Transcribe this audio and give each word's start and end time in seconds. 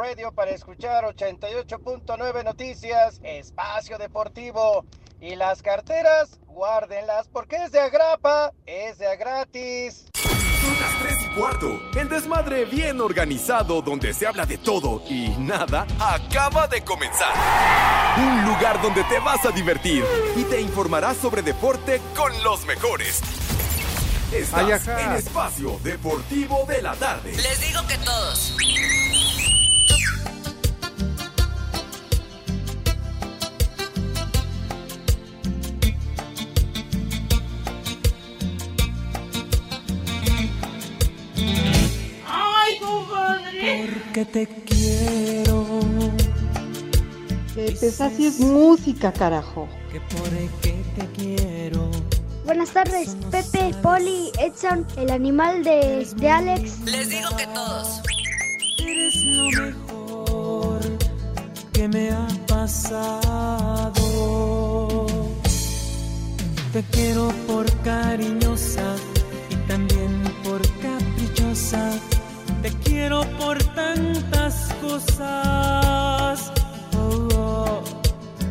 iHeartRadio 0.00 0.32
para 0.32 0.50
escuchar 0.52 1.04
88.9 1.04 2.44
Noticias, 2.44 3.20
Espacio 3.22 3.98
Deportivo. 3.98 4.84
Y 5.20 5.36
las 5.36 5.62
carteras, 5.62 6.38
guárdenlas 6.46 7.28
porque 7.28 7.56
es 7.56 7.72
de 7.72 7.80
agrapa, 7.80 8.52
es 8.64 8.98
de 8.98 9.06
a 9.06 9.16
gratis. 9.16 10.06
Son 10.14 10.80
las 10.80 10.98
3 11.02 11.18
y 11.22 11.38
cuarto. 11.38 11.80
El 11.94 12.08
desmadre 12.08 12.64
bien 12.64 13.00
organizado 13.00 13.82
donde 13.82 14.14
se 14.14 14.26
habla 14.26 14.46
de 14.46 14.56
todo 14.56 15.02
y 15.08 15.28
nada 15.38 15.86
acaba 15.98 16.66
de 16.66 16.82
comenzar. 16.82 17.34
Un 18.16 18.46
lugar 18.46 18.80
donde 18.80 19.04
te 19.04 19.18
vas 19.18 19.44
a 19.44 19.50
divertir 19.50 20.04
y 20.36 20.44
te 20.44 20.60
informarás 20.60 21.18
sobre 21.18 21.42
deporte 21.42 22.00
con 22.16 22.32
los 22.42 22.64
mejores. 22.64 23.20
Estás 24.32 24.86
en 24.86 25.12
Espacio 25.12 25.78
Deportivo 25.82 26.64
de 26.66 26.80
la 26.80 26.94
Tarde. 26.94 27.32
Les 27.32 27.60
digo 27.60 27.86
que 27.86 27.98
todos. 27.98 28.56
Porque 43.50 44.24
te 44.24 44.46
quiero. 44.46 45.66
Pepe, 47.54 47.86
esa 47.86 48.10
sí 48.10 48.26
es 48.26 48.40
música, 48.40 49.12
carajo. 49.12 49.68
Que 49.92 50.00
por 50.00 50.28
que 50.62 50.82
te 50.96 51.06
quiero. 51.16 51.90
Buenas 52.44 52.70
tardes, 52.70 53.16
Pepe, 53.30 53.74
Poli, 53.82 54.30
Edson, 54.38 54.86
el 54.96 55.10
animal 55.10 55.62
de, 55.62 56.06
de 56.16 56.28
Alex. 56.28 56.80
Les 56.84 57.10
digo 57.10 57.28
que 57.36 57.46
todos. 57.48 58.00
Eres 58.78 59.14
lo 59.24 59.50
mejor 59.50 60.80
que 61.72 61.88
me 61.88 62.10
ha 62.10 62.26
pasado. 62.46 63.94
Te 66.72 66.82
quiero 66.92 67.28
por 67.46 67.70
cariñosa 67.82 68.96
y 69.50 69.56
también 69.68 70.22
por 70.44 70.60
caprichosa. 70.80 71.92
Te 72.62 72.70
quiero 72.84 73.22
por 73.38 73.56
tantas 73.74 74.74
cosas. 74.82 76.52
Oh, 76.94 77.28
oh, 77.34 77.82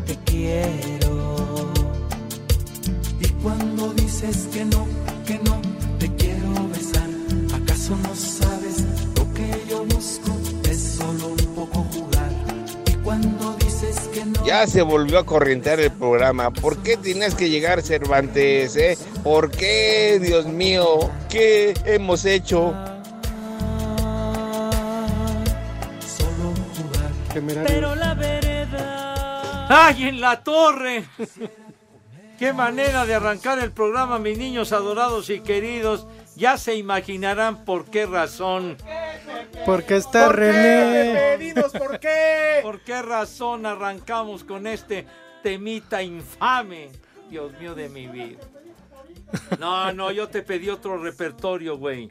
te 0.08 0.16
quiero. 0.26 1.72
Y 3.20 3.28
cuando 3.44 3.94
dices 3.94 4.48
que 4.52 4.66
no, 4.66 4.88
que 5.28 5.40
no, 5.44 5.62
te 6.00 6.12
quiero 6.16 6.68
besar. 6.74 7.08
¿Acaso 7.54 7.96
no 7.98 8.16
sabes 8.16 8.84
lo 9.16 9.32
que 9.36 9.64
yo 9.70 9.86
busco? 9.86 10.36
Es 10.68 10.98
solo 10.98 11.28
un 11.28 11.56
poco 11.56 11.84
jugar. 11.94 12.32
Y 12.88 12.94
cuando 13.04 13.56
dices 13.58 14.10
que 14.12 14.26
no. 14.26 14.44
Ya 14.44 14.66
se 14.66 14.82
volvió 14.82 15.20
a 15.20 15.26
corrientear 15.26 15.80
el 15.82 15.92
programa. 15.92 16.50
¿Por 16.50 16.78
qué 16.80 16.98
tienes 16.98 17.36
que 17.36 17.52
llegar 17.52 17.84
Cervantes, 17.84 18.76
eh? 18.76 18.98
¿Por 19.24 19.52
qué, 19.52 20.20
Dios 20.20 20.48
mío? 20.48 21.12
¿Qué 21.30 21.76
hemos 21.86 22.26
hecho? 22.26 22.74
Pero 27.34 27.96
la 27.96 28.14
vereda. 28.14 29.68
¡Ay, 29.70 30.08
en 30.08 30.22
la 30.22 30.44
torre! 30.44 31.06
¡Qué 32.40 32.54
manera 32.54 33.06
de 33.06 33.16
arrancar 33.16 33.60
el 33.60 33.72
programa, 33.72 34.18
mis 34.18 34.38
niños 34.38 34.72
adorados 34.72 35.30
y 35.30 35.42
queridos! 35.42 36.08
Ya 36.36 36.58
se 36.58 36.76
imaginarán 36.76 37.66
por 37.66 37.86
qué 37.86 38.06
razón. 38.06 38.78
Porque 39.66 39.98
está 39.98 40.30
René. 40.30 41.38
Dinos 41.38 41.72
por 41.74 42.00
qué. 42.00 42.60
¿Por 42.64 42.80
qué 42.82 43.02
razón 43.02 43.66
arrancamos 43.66 44.44
con 44.44 44.66
este 44.66 45.06
temita 45.44 46.02
infame? 46.02 46.90
Dios 47.30 47.52
mío 47.60 47.76
de 47.76 47.90
mi 47.90 48.08
vida. 48.08 48.40
No, 49.60 49.92
no, 49.94 50.12
yo 50.12 50.30
te 50.30 50.42
pedí 50.42 50.70
otro 50.70 50.98
repertorio, 50.98 51.78
güey. 51.78 52.10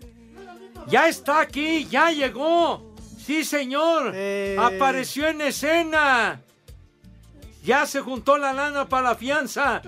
Ya 0.87 1.09
está 1.09 1.41
aquí, 1.41 1.87
ya 1.87 2.11
llegó. 2.11 2.88
Sí, 3.29 3.45
señor. 3.45 4.15
Apareció 4.59 5.29
en 5.29 5.43
escena. 5.43 6.41
Ya 7.63 7.85
se 7.85 8.01
juntó 8.01 8.39
la 8.39 8.55
lana 8.55 8.89
para 8.89 9.11
la 9.11 9.15
fianza 9.17 9.83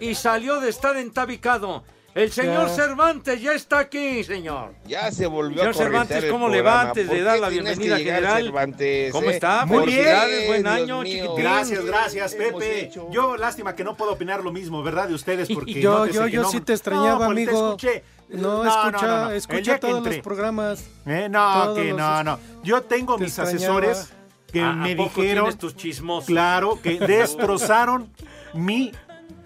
y 0.00 0.14
salió 0.14 0.60
de 0.60 0.70
estar 0.70 0.96
entabicado. 0.96 1.82
El 2.14 2.30
señor 2.30 2.68
Ya. 2.68 2.74
Cervantes 2.74 3.42
ya 3.42 3.52
está 3.54 3.80
aquí, 3.80 4.22
señor. 4.22 4.74
Ya 4.86 5.10
se 5.10 5.26
volvió 5.26 5.56
Señor 5.62 5.70
a 5.70 5.74
Cervantes, 5.74 6.22
el 6.22 6.30
¿cómo 6.30 6.48
le 6.48 6.62
va 6.62 6.82
antes 6.82 7.08
¿Por 7.08 7.16
de 7.16 7.22
dar 7.24 7.40
la 7.40 7.48
bienvenida 7.48 7.98
general? 7.98 8.44
Cervantes, 8.44 9.10
¿Cómo 9.10 9.28
eh? 9.30 9.34
está? 9.34 9.66
Muy 9.66 9.80
Felicidades, 9.80 10.36
bien, 10.36 10.46
buen 10.46 10.62
Dios 10.62 10.74
año, 10.76 11.04
chiquitín. 11.04 11.34
Gracias, 11.34 11.84
gracias, 11.84 12.34
Pepe. 12.36 12.92
Yo, 13.10 13.36
lástima 13.36 13.74
que 13.74 13.82
no 13.82 13.96
puedo 13.96 14.12
opinar 14.12 14.44
lo 14.44 14.52
mismo, 14.52 14.84
¿verdad? 14.84 15.08
De 15.08 15.14
ustedes, 15.14 15.48
porque 15.52 15.80
Yo, 15.80 16.06
yo, 16.12 16.28
yo 16.28 16.42
no- 16.42 16.50
sí 16.52 16.60
te 16.60 16.74
extrañaba, 16.74 17.18
No, 17.18 17.26
Poli, 17.26 17.44
te 17.46 17.50
amigo. 17.50 17.66
escuché. 17.70 18.04
No, 18.28 18.64
No, 18.64 18.68
escucha, 18.88 19.06
no, 19.06 19.16
no, 19.16 19.24
no. 19.24 19.30
El 19.30 19.36
escucha 19.36 19.78
todos 19.78 19.98
entré. 19.98 20.16
los 20.16 20.22
programas. 20.24 20.84
Eh, 21.06 21.28
no, 21.30 21.74
que 21.74 21.92
no, 21.92 22.24
no. 22.24 22.38
Yo 22.62 22.82
tengo 22.82 23.16
Te 23.16 23.24
mis 23.24 23.38
extrañaba. 23.38 23.78
asesores 23.78 24.12
que 24.52 24.60
¿A- 24.62 24.70
a 24.70 24.72
me 24.74 24.96
poco 24.96 25.20
dijeron, 25.20 25.52
tus 25.58 25.76
chismosos? 25.76 26.26
claro, 26.26 26.80
que 26.82 26.98
destrozaron 27.06 28.08
mi, 28.54 28.92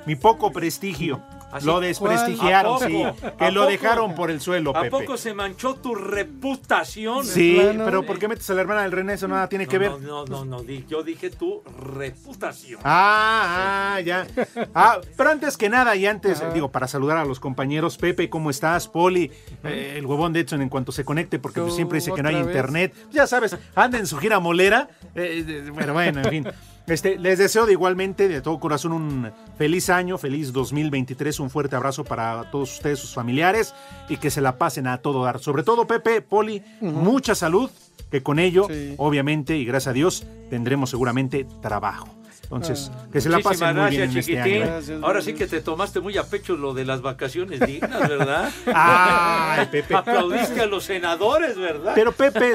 mi 0.07 0.17
poco 0.17 0.53
prestigio. 0.53 1.23
Lo 1.65 1.81
desprestigiaron, 1.81 2.83
¿A 2.83 2.87
sí. 2.87 3.03
¿A 3.03 3.13
Que 3.37 3.51
lo 3.51 3.63
poco? 3.63 3.71
dejaron 3.73 4.15
por 4.15 4.31
el 4.31 4.41
suelo, 4.41 4.71
¿A 4.77 4.83
Pepe. 4.83 4.91
poco 4.91 5.17
se 5.17 5.33
manchó 5.35 5.75
tu 5.77 5.95
reputación? 5.95 7.25
Sí, 7.25 7.59
pero 7.85 8.03
¿por 8.05 8.19
qué 8.19 8.29
metes 8.29 8.49
a 8.51 8.55
la 8.55 8.61
hermana 8.61 8.83
del 8.83 8.93
René? 8.93 9.15
Eso 9.15 9.29
nada 9.29 9.49
tiene 9.49 9.67
que 9.67 9.79
ver. 9.79 9.91
No, 10.01 10.25
no, 10.25 10.45
no, 10.45 10.45
no, 10.45 10.63
yo 10.63 11.03
dije 11.03 11.31
tu 11.31 11.63
reputación. 11.81 12.81
Ah, 12.85 13.95
ah, 13.97 14.01
ya. 14.01 14.27
Ah, 14.75 14.99
pero 15.17 15.31
antes 15.31 15.57
que 15.57 15.69
nada 15.69 15.97
y 15.97 16.07
antes, 16.07 16.43
digo, 16.55 16.71
para 16.71 16.87
saludar 16.89 17.17
a 17.17 17.25
los 17.25 17.41
compañeros, 17.41 17.97
Pepe, 17.99 18.29
¿cómo 18.29 18.51
estás? 18.51 18.89
Poli, 18.89 19.31
eh, 19.65 19.95
el 19.97 20.07
huevón 20.07 20.33
de 20.33 20.41
Edson 20.41 20.63
en 20.63 20.69
cuanto 20.69 20.93
se 20.93 21.05
conecte, 21.05 21.39
porque 21.39 21.61
pues, 21.61 21.71
Tú, 21.73 21.77
siempre 21.77 21.99
dice 21.99 22.13
que 22.13 22.23
no 22.23 22.29
hay 22.29 22.37
vez. 22.37 22.47
internet. 22.47 22.95
Ya 23.11 23.27
sabes, 23.27 23.57
anda 23.75 23.99
en 23.99 24.07
su 24.07 24.17
gira 24.19 24.39
molera. 24.41 24.89
eh, 25.15 25.45
eh, 25.47 25.73
pero 25.77 25.93
bueno, 25.95 26.21
en 26.21 26.29
fin. 26.31 26.47
Este, 26.89 27.19
les 27.19 27.39
deseo 27.39 27.67
de 27.67 27.73
igualmente, 27.73 28.29
de 28.29 28.41
todo 28.41 28.59
corazón, 28.59 28.93
un 28.93 29.31
feliz 29.59 29.91
año, 29.91 30.17
feliz 30.17 30.55
2023, 30.55 31.39
un 31.41 31.51
fuerte 31.51 31.77
abrazo 31.77 32.03
para 32.03 32.51
todos 32.51 32.73
ustedes, 32.73 32.99
sus 32.99 33.13
familiares, 33.13 33.75
y 34.09 34.17
que 34.17 34.31
se 34.31 34.41
la 34.41 34.57
pasen 34.57 34.87
a 34.87 34.97
todo 34.99 35.23
dar. 35.23 35.39
Sobre 35.39 35.65
todo, 35.65 35.87
Pepe, 35.87 36.23
Poli, 36.23 36.63
mucha 36.81 37.35
salud, 37.35 37.71
que 38.11 38.23
con 38.23 38.39
ello, 38.39 38.69
obviamente, 38.97 39.59
y 39.59 39.67
gracias 39.67 39.91
a 39.91 39.93
Dios, 39.93 40.27
tendremos 40.49 40.89
seguramente 40.89 41.47
trabajo. 41.61 42.09
Entonces, 42.51 42.91
que 43.13 43.21
se 43.21 43.29
la 43.29 43.41
pasen 43.41 43.77
muy 43.77 43.91
bien 43.91 44.03
en 44.05 44.13
gracias, 44.13 44.29
este 44.29 44.43
chiquitín. 44.43 44.63
año. 44.63 44.79
¿eh? 44.99 45.01
Ahora 45.05 45.21
sí 45.23 45.35
que 45.35 45.47
te 45.47 45.61
tomaste 45.61 46.01
muy 46.01 46.17
a 46.17 46.25
pecho 46.25 46.57
lo 46.57 46.73
de 46.73 46.85
las 46.87 47.03
vacaciones 47.03 47.61
dignas, 47.61 48.09
¿verdad? 48.09 48.51
Ay, 48.75 49.67
Pepe. 49.71 49.95
Aplaudiste 49.95 50.61
a 50.63 50.67
los 50.67 50.85
senadores, 50.85 51.57
¿verdad? 51.59 51.93
Pero 51.95 52.13
Pepe, 52.13 52.55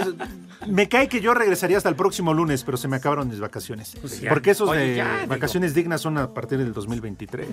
me 0.67 0.89
cae 0.89 1.07
que 1.07 1.21
yo 1.21 1.33
regresaría 1.33 1.77
hasta 1.77 1.89
el 1.89 1.95
próximo 1.95 2.33
lunes, 2.33 2.63
pero 2.63 2.77
se 2.77 2.87
me 2.87 2.95
acabaron 2.95 3.27
mis 3.27 3.39
vacaciones. 3.39 3.95
Pues 4.01 4.19
ya. 4.21 4.29
Porque 4.29 4.51
esos 4.51 4.69
Oye, 4.69 4.79
de 4.81 4.95
ya, 4.95 5.15
digo. 5.17 5.27
vacaciones 5.27 5.73
dignas 5.75 6.01
son 6.01 6.17
a 6.17 6.33
partir 6.33 6.57
del 6.57 6.73
2023. 6.73 7.49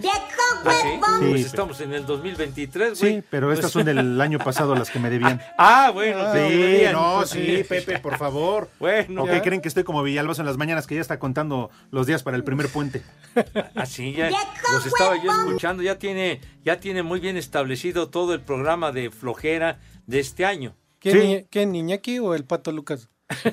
¿Ah, 0.64 0.72
sí? 0.82 0.88
Sí, 1.20 1.26
Pues 1.30 1.46
estamos 1.46 1.80
en 1.80 1.92
el 1.92 2.06
2023, 2.06 3.00
güey. 3.00 3.14
Sí, 3.16 3.22
pero 3.30 3.52
estas 3.52 3.70
son 3.70 3.84
del 3.84 4.20
año 4.20 4.38
pasado 4.38 4.74
las 4.74 4.90
que 4.90 4.98
me 4.98 5.10
debían. 5.10 5.40
Ah, 5.58 5.90
bueno, 5.92 6.32
te 6.32 6.48
Sí, 6.48 6.56
debían. 6.56 6.92
no, 6.94 7.26
sí, 7.26 7.64
Pepe, 7.68 7.98
por 7.98 8.16
favor. 8.16 8.68
Bueno. 8.80 9.24
¿O 9.24 9.26
qué 9.26 9.42
creen 9.42 9.60
que 9.60 9.68
estoy 9.68 9.84
como 9.84 10.02
Villalbazo 10.02 10.40
en 10.42 10.46
las 10.46 10.56
mañanas 10.56 10.86
que 10.86 10.94
ya 10.94 11.00
está 11.00 11.18
contando 11.18 11.70
los 11.90 12.06
días 12.06 12.22
para 12.22 12.29
el 12.36 12.44
primer 12.44 12.68
puente? 12.68 13.02
Así 13.76 14.12
ya 14.12 14.30
los 14.72 14.86
estaba 14.86 15.14
yo 15.22 15.30
escuchando, 15.30 15.82
ya 15.82 15.98
tiene, 15.98 16.40
ya 16.64 16.80
tiene 16.80 17.02
muy 17.02 17.20
bien 17.20 17.36
establecido 17.36 18.08
todo 18.08 18.34
el 18.34 18.40
programa 18.40 18.90
de 18.92 19.10
flojera 19.10 19.78
de 20.06 20.18
este 20.20 20.44
año. 20.44 20.74
¿Quién, 20.98 21.18
Ni- 21.18 21.44
quién, 21.44 21.74
Iñaki 21.74 22.18
o 22.18 22.34
el 22.34 22.44
Pato 22.44 22.72
Lucas? 22.72 23.08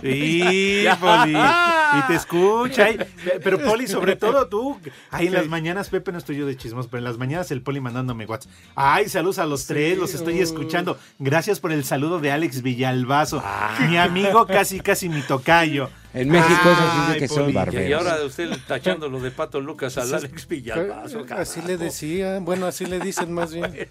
Sí. 0.00 0.84
Poli. 1.00 1.36
Y 1.36 2.02
te 2.06 2.14
escucha. 2.14 2.90
y- 2.90 2.98
pero 3.44 3.58
Poli, 3.58 3.86
sobre 3.86 4.16
todo 4.16 4.48
tú. 4.48 4.80
Ahí 5.10 5.26
en 5.26 5.32
Sí. 5.32 5.38
las 5.38 5.46
mañanas, 5.48 5.90
Pepe, 5.90 6.10
no 6.10 6.16
estoy 6.18 6.36
yo 6.38 6.46
de 6.46 6.56
chismos, 6.56 6.86
pero 6.86 6.98
en 6.98 7.04
las 7.04 7.18
mañanas 7.18 7.50
el 7.50 7.60
Poli 7.62 7.78
mandándome 7.80 8.24
WhatsApp. 8.24 8.50
Ay, 8.74 9.08
saludos 9.10 9.38
a 9.38 9.44
los 9.46 9.66
tres, 9.66 9.98
los 9.98 10.14
estoy 10.14 10.40
uh. 10.40 10.42
escuchando. 10.42 10.98
Gracias 11.18 11.60
por 11.60 11.70
el 11.72 11.84
saludo 11.84 12.18
de 12.18 12.32
Alex 12.32 12.62
Villalbazo. 12.62 13.42
Mi 13.88 13.98
amigo, 13.98 14.46
casi, 14.46 14.80
casi 14.80 15.08
mi 15.10 15.20
tocayo. 15.20 15.90
En 16.18 16.28
México 16.30 16.52
eso 16.64 16.82
sí 16.82 16.98
Ay, 16.98 17.06
dice 17.06 17.18
que 17.20 17.28
son 17.28 17.52
barberos. 17.52 17.88
Y 17.88 17.92
ahora 17.92 18.24
usted 18.24 18.50
tachando 18.66 19.08
lo 19.08 19.20
de 19.20 19.30
Pato 19.30 19.60
Lucas 19.60 19.96
al 19.98 20.12
Alex 20.12 20.48
Villalbazo. 20.48 21.24
Así 21.30 21.62
le 21.62 21.76
decía, 21.76 22.40
bueno, 22.40 22.66
así 22.66 22.86
le 22.86 22.98
dicen 22.98 23.32
más 23.32 23.52
bien. 23.52 23.88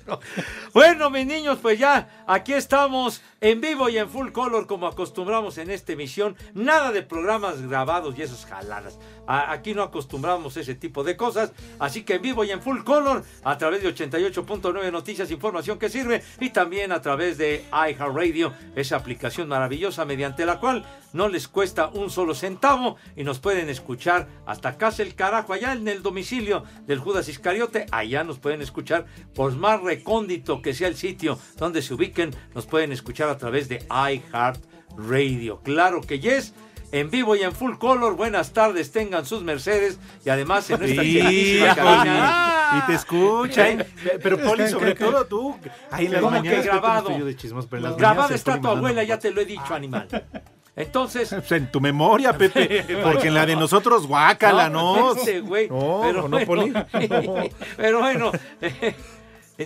Bueno, 0.74 1.10
mis 1.10 1.26
niños, 1.26 1.60
pues 1.62 1.80
ya, 1.80 2.24
aquí 2.28 2.54
estamos 2.54 3.22
en 3.40 3.62
vivo 3.62 3.88
y 3.90 3.98
en 3.98 4.10
full 4.10 4.32
color 4.32 4.68
como 4.68 4.88
acostumbramos 4.88 5.58
en 5.58 5.70
esta 5.70 5.94
emisión. 5.94 6.36
Nada 6.54 6.92
de 6.92 7.02
programas 7.02 7.62
grabados 7.62 8.18
y 8.18 8.24
esas 8.24 8.46
jaladas. 8.46 9.00
Aquí 9.28 9.74
no 9.74 9.84
acostumbramos 9.84 10.56
ese 10.58 10.76
tipo 10.76 11.04
de 11.04 11.16
cosas. 11.16 11.52
Así 11.80 12.04
que 12.04 12.16
en 12.16 12.22
vivo 12.22 12.44
y 12.44 12.52
en 12.52 12.62
full 12.62 12.84
color, 12.84 13.24
a 13.44 13.58
través 13.58 13.84
de 13.84 13.94
88.9 13.94 14.92
Noticias, 14.92 15.32
información 15.32 15.80
que 15.80 15.90
sirve. 15.90 16.24
Y 16.40 16.50
también 16.50 16.92
a 16.92 17.02
través 17.02 17.38
de 17.38 17.66
iHeartRadio, 17.72 18.54
esa 18.76 18.98
aplicación 18.98 19.48
maravillosa 19.48 20.06
mediante 20.06 20.46
la 20.46 20.60
cual 20.60 20.86
no 21.14 21.30
les 21.30 21.48
cuesta 21.48 21.88
un 21.88 22.10
solo 22.18 22.34
centavo 22.34 22.96
y 23.16 23.24
nos 23.24 23.38
pueden 23.38 23.70
escuchar 23.70 24.28
hasta 24.48 24.76
casa 24.76 25.04
el 25.04 25.14
carajo, 25.14 25.54
allá 25.54 25.74
en 25.74 25.88
el 25.88 26.02
domicilio 26.02 26.64
del 26.88 26.98
Judas 26.98 27.30
Iscariote. 27.30 27.86
Allá 27.92 28.24
nos 28.24 28.40
pueden 28.40 28.64
escuchar, 28.64 29.06
por 29.36 29.56
más 29.56 29.82
recóndito 29.82 30.64
que 30.64 30.74
sea 30.74 30.88
el 30.88 30.96
sitio 30.96 31.38
donde 31.58 31.84
se 31.84 31.94
ubiquen, 31.94 32.34
nos 32.56 32.66
pueden 32.66 32.92
escuchar 32.92 33.30
a 33.30 33.38
través 33.38 33.70
de 33.70 33.86
iHeartRadio. 33.90 35.62
Claro 35.62 36.02
que 36.02 36.20
yes. 36.20 36.56
En 36.92 37.12
vivo 37.12 37.36
y 37.36 37.44
en 37.44 37.52
full 37.52 37.76
color, 37.78 38.16
buenas 38.16 38.52
tardes, 38.54 38.92
tengan 38.92 39.26
sus 39.28 39.44
Mercedes 39.44 40.00
y 40.26 40.30
además 40.30 40.68
en 40.72 40.80
nuestra 40.80 41.04
Sí, 41.04 41.60
cabina. 41.76 42.80
Y 42.80 42.88
te 42.88 42.94
escucha. 42.96 43.70
¿eh? 43.70 43.86
Pero 44.24 44.40
Poli, 44.40 44.68
sobre 44.70 44.96
todo 44.96 45.26
tú. 45.26 45.56
Ahí 45.92 46.06
en 46.08 46.14
las 46.14 46.22
¿Cómo 46.22 46.32
mañanas, 46.32 46.62
que 46.62 46.64
Pepe, 46.64 46.74
no 46.74 46.82
grabado? 46.82 47.08
estoy 47.10 47.20
yo 47.20 47.26
de 47.26 47.36
chismos, 47.36 47.68
pero 47.68 47.78
en 47.78 47.84
las 47.84 47.98
Grabada 47.98 48.16
mañanas 48.22 48.32
el 48.32 48.36
está 48.38 48.62
tu 48.62 48.68
abuela, 48.70 49.04
ya 49.04 49.20
te 49.20 49.30
lo 49.32 49.42
he 49.42 49.46
dicho, 49.46 49.76
animal. 49.76 50.08
Entonces, 50.78 51.34
en 51.52 51.72
tu 51.72 51.82
memoria, 51.82 52.38
Pepe. 52.38 52.86
Porque 53.04 53.28
en 53.28 53.34
la 53.34 53.46
de 53.46 53.56
nosotros, 53.56 54.06
guácala, 54.08 54.70
¿no? 54.70 55.16
Ese 55.16 55.42
güey. 55.42 55.68
No, 55.68 56.02
pero, 56.04 56.30
no, 56.30 56.40
Poli. 56.46 56.72
bueno, 56.72 57.36
pero 57.78 58.00
bueno, 58.00 58.32
eh, 58.62 58.96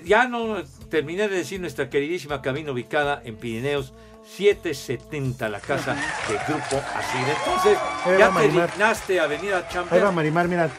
ya 0.05 0.27
no 0.27 0.63
terminé 0.89 1.27
de 1.27 1.35
decir 1.35 1.59
nuestra 1.59 1.89
queridísima 1.89 2.41
cabina 2.41 2.71
ubicada 2.71 3.21
en 3.25 3.35
Pirineos 3.35 3.93
770, 4.37 5.49
la 5.49 5.59
casa 5.59 5.95
del 6.29 6.37
grupo 6.47 6.81
Asir. 6.95 7.27
Entonces, 7.37 7.77
Ahí 8.05 8.17
ya 8.17 8.29
va 8.29 8.39
te 8.41 8.47
Marimar. 8.47 8.71
dignaste 8.71 9.19
a 9.19 9.27
venir 9.27 9.53
a 9.53 9.67
Ahí 9.89 9.99
va. 9.99 10.11
Marimar, 10.13 10.47
mira. 10.47 10.69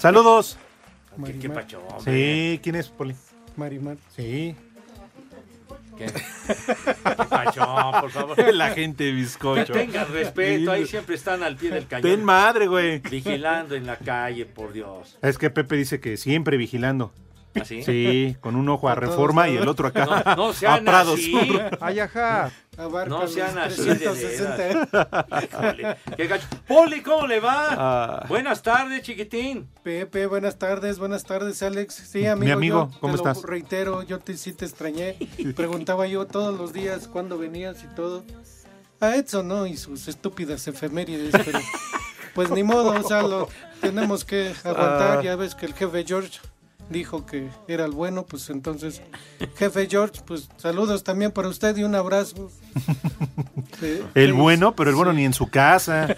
Saludos. 0.00 0.58
¿Qué, 1.24 1.38
qué 1.38 1.50
pacho, 1.50 1.80
hombre? 1.88 2.12
Sí, 2.12 2.60
¿quién 2.60 2.74
es, 2.74 2.88
Poli? 2.88 3.14
Marimar. 3.56 3.96
Sí. 4.16 4.56
¿Qué? 6.00 6.54
¿Qué 7.16 7.24
pacho, 7.28 7.66
por 8.00 8.10
favor? 8.10 8.54
La 8.54 8.70
gente 8.70 9.04
de 9.04 9.12
bizcocho. 9.12 9.72
Tengan 9.72 10.10
respeto, 10.12 10.72
ahí 10.72 10.86
siempre 10.86 11.14
están 11.14 11.42
al 11.42 11.56
pie 11.56 11.70
del 11.70 11.86
cañón. 11.86 12.02
Ten 12.10 12.24
madre, 12.24 12.66
güey. 12.66 12.98
Vigilando 12.98 13.74
en 13.74 13.86
la 13.86 13.96
calle, 13.96 14.46
por 14.46 14.72
Dios. 14.72 15.18
Es 15.22 15.36
que 15.36 15.50
Pepe 15.50 15.76
dice 15.76 16.00
que 16.00 16.16
siempre 16.16 16.56
vigilando. 16.56 17.12
¿Así? 17.60 17.82
Sí, 17.82 18.36
con 18.40 18.54
un 18.54 18.68
ojo 18.68 18.88
a 18.88 18.94
Reforma 18.94 19.48
y 19.48 19.56
el 19.56 19.66
otro 19.66 19.88
acá 19.88 20.06
No, 20.24 20.36
no 20.36 20.48
a 20.50 20.54
sean 20.54 20.84
Prado 20.84 21.14
así. 21.14 21.32
Sur. 21.32 21.78
Ay, 21.80 21.98
ajá. 21.98 22.50
Abarca 22.80 23.10
No 23.10 23.26
sean 23.26 23.58
así 23.58 23.82
de 23.82 23.94
360, 23.94 24.56
veras. 24.56 25.44
Híjole, 25.44 25.96
qué 26.16 26.26
gacho. 26.26 26.46
Poli, 26.66 27.02
¿cómo 27.02 27.26
le 27.26 27.40
va? 27.40 27.66
Ah. 27.70 28.26
Buenas 28.28 28.62
tardes, 28.62 29.02
chiquitín. 29.02 29.68
Pepe, 29.82 30.26
buenas 30.26 30.58
tardes, 30.58 30.98
buenas 30.98 31.24
tardes, 31.24 31.62
Alex. 31.62 31.94
Sí, 31.94 32.26
amigo. 32.26 32.54
amigo, 32.54 32.90
yo 32.92 33.00
¿cómo 33.00 33.16
te 33.16 33.24
lo 33.24 33.30
estás? 33.30 33.44
reitero, 33.44 34.02
yo 34.02 34.18
te, 34.18 34.36
sí 34.36 34.52
te 34.52 34.64
extrañé. 34.64 35.16
Preguntaba 35.56 36.06
yo 36.06 36.26
todos 36.26 36.56
los 36.58 36.72
días 36.72 37.06
cuándo 37.06 37.38
venías 37.38 37.84
y 37.84 37.94
todo. 37.94 38.24
A 39.00 39.16
Edson, 39.16 39.48
¿no? 39.48 39.66
Y 39.66 39.76
sus 39.76 40.08
estúpidas 40.08 40.66
efemérides, 40.68 41.32
pero 41.44 41.58
pues 42.34 42.50
ni 42.50 42.62
modo, 42.62 42.90
o 42.92 43.02
sea, 43.02 43.22
lo 43.22 43.48
tenemos 43.80 44.24
que 44.24 44.52
aguantar. 44.64 45.18
Ah. 45.18 45.22
Ya 45.22 45.36
ves 45.36 45.54
que 45.54 45.66
el 45.66 45.74
jefe 45.74 46.04
George 46.06 46.38
dijo 46.90 47.24
que 47.24 47.48
era 47.68 47.86
el 47.86 47.92
bueno, 47.92 48.26
pues 48.26 48.50
entonces, 48.50 49.00
jefe 49.56 49.86
George, 49.88 50.20
pues 50.26 50.48
saludos 50.58 51.04
también 51.04 51.30
para 51.30 51.48
usted 51.48 51.76
y 51.76 51.84
un 51.84 51.94
abrazo. 51.94 52.50
Sí, 53.78 54.02
El 54.14 54.34
bueno, 54.34 54.74
pero 54.74 54.90
el 54.90 54.96
bueno 54.96 55.14
ni 55.14 55.24
en 55.24 55.32
su 55.32 55.48
casa. 55.48 56.14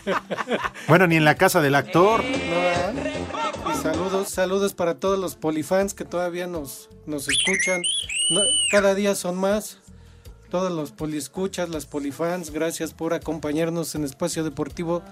Bueno, 0.88 1.06
ni 1.06 1.16
en 1.16 1.24
la 1.24 1.36
casa 1.36 1.60
del 1.60 1.76
actor. 1.76 2.24
No, 2.24 3.70
y 3.70 3.76
saludos, 3.76 4.30
saludos 4.30 4.74
para 4.74 4.94
todos 4.94 5.16
los 5.18 5.36
polifans 5.36 5.94
que 5.94 6.04
todavía 6.04 6.48
nos, 6.48 6.88
nos 7.06 7.28
escuchan. 7.28 7.82
No, 8.30 8.40
cada 8.72 8.96
día 8.96 9.14
son 9.14 9.36
más. 9.36 9.78
Todos 10.50 10.72
los 10.72 10.90
poliescuchas, 10.90 11.68
las 11.68 11.86
polifans, 11.86 12.50
gracias 12.50 12.94
por 12.94 13.14
acompañarnos 13.14 13.94
en 13.94 14.02
Espacio 14.04 14.42
Deportivo 14.42 15.02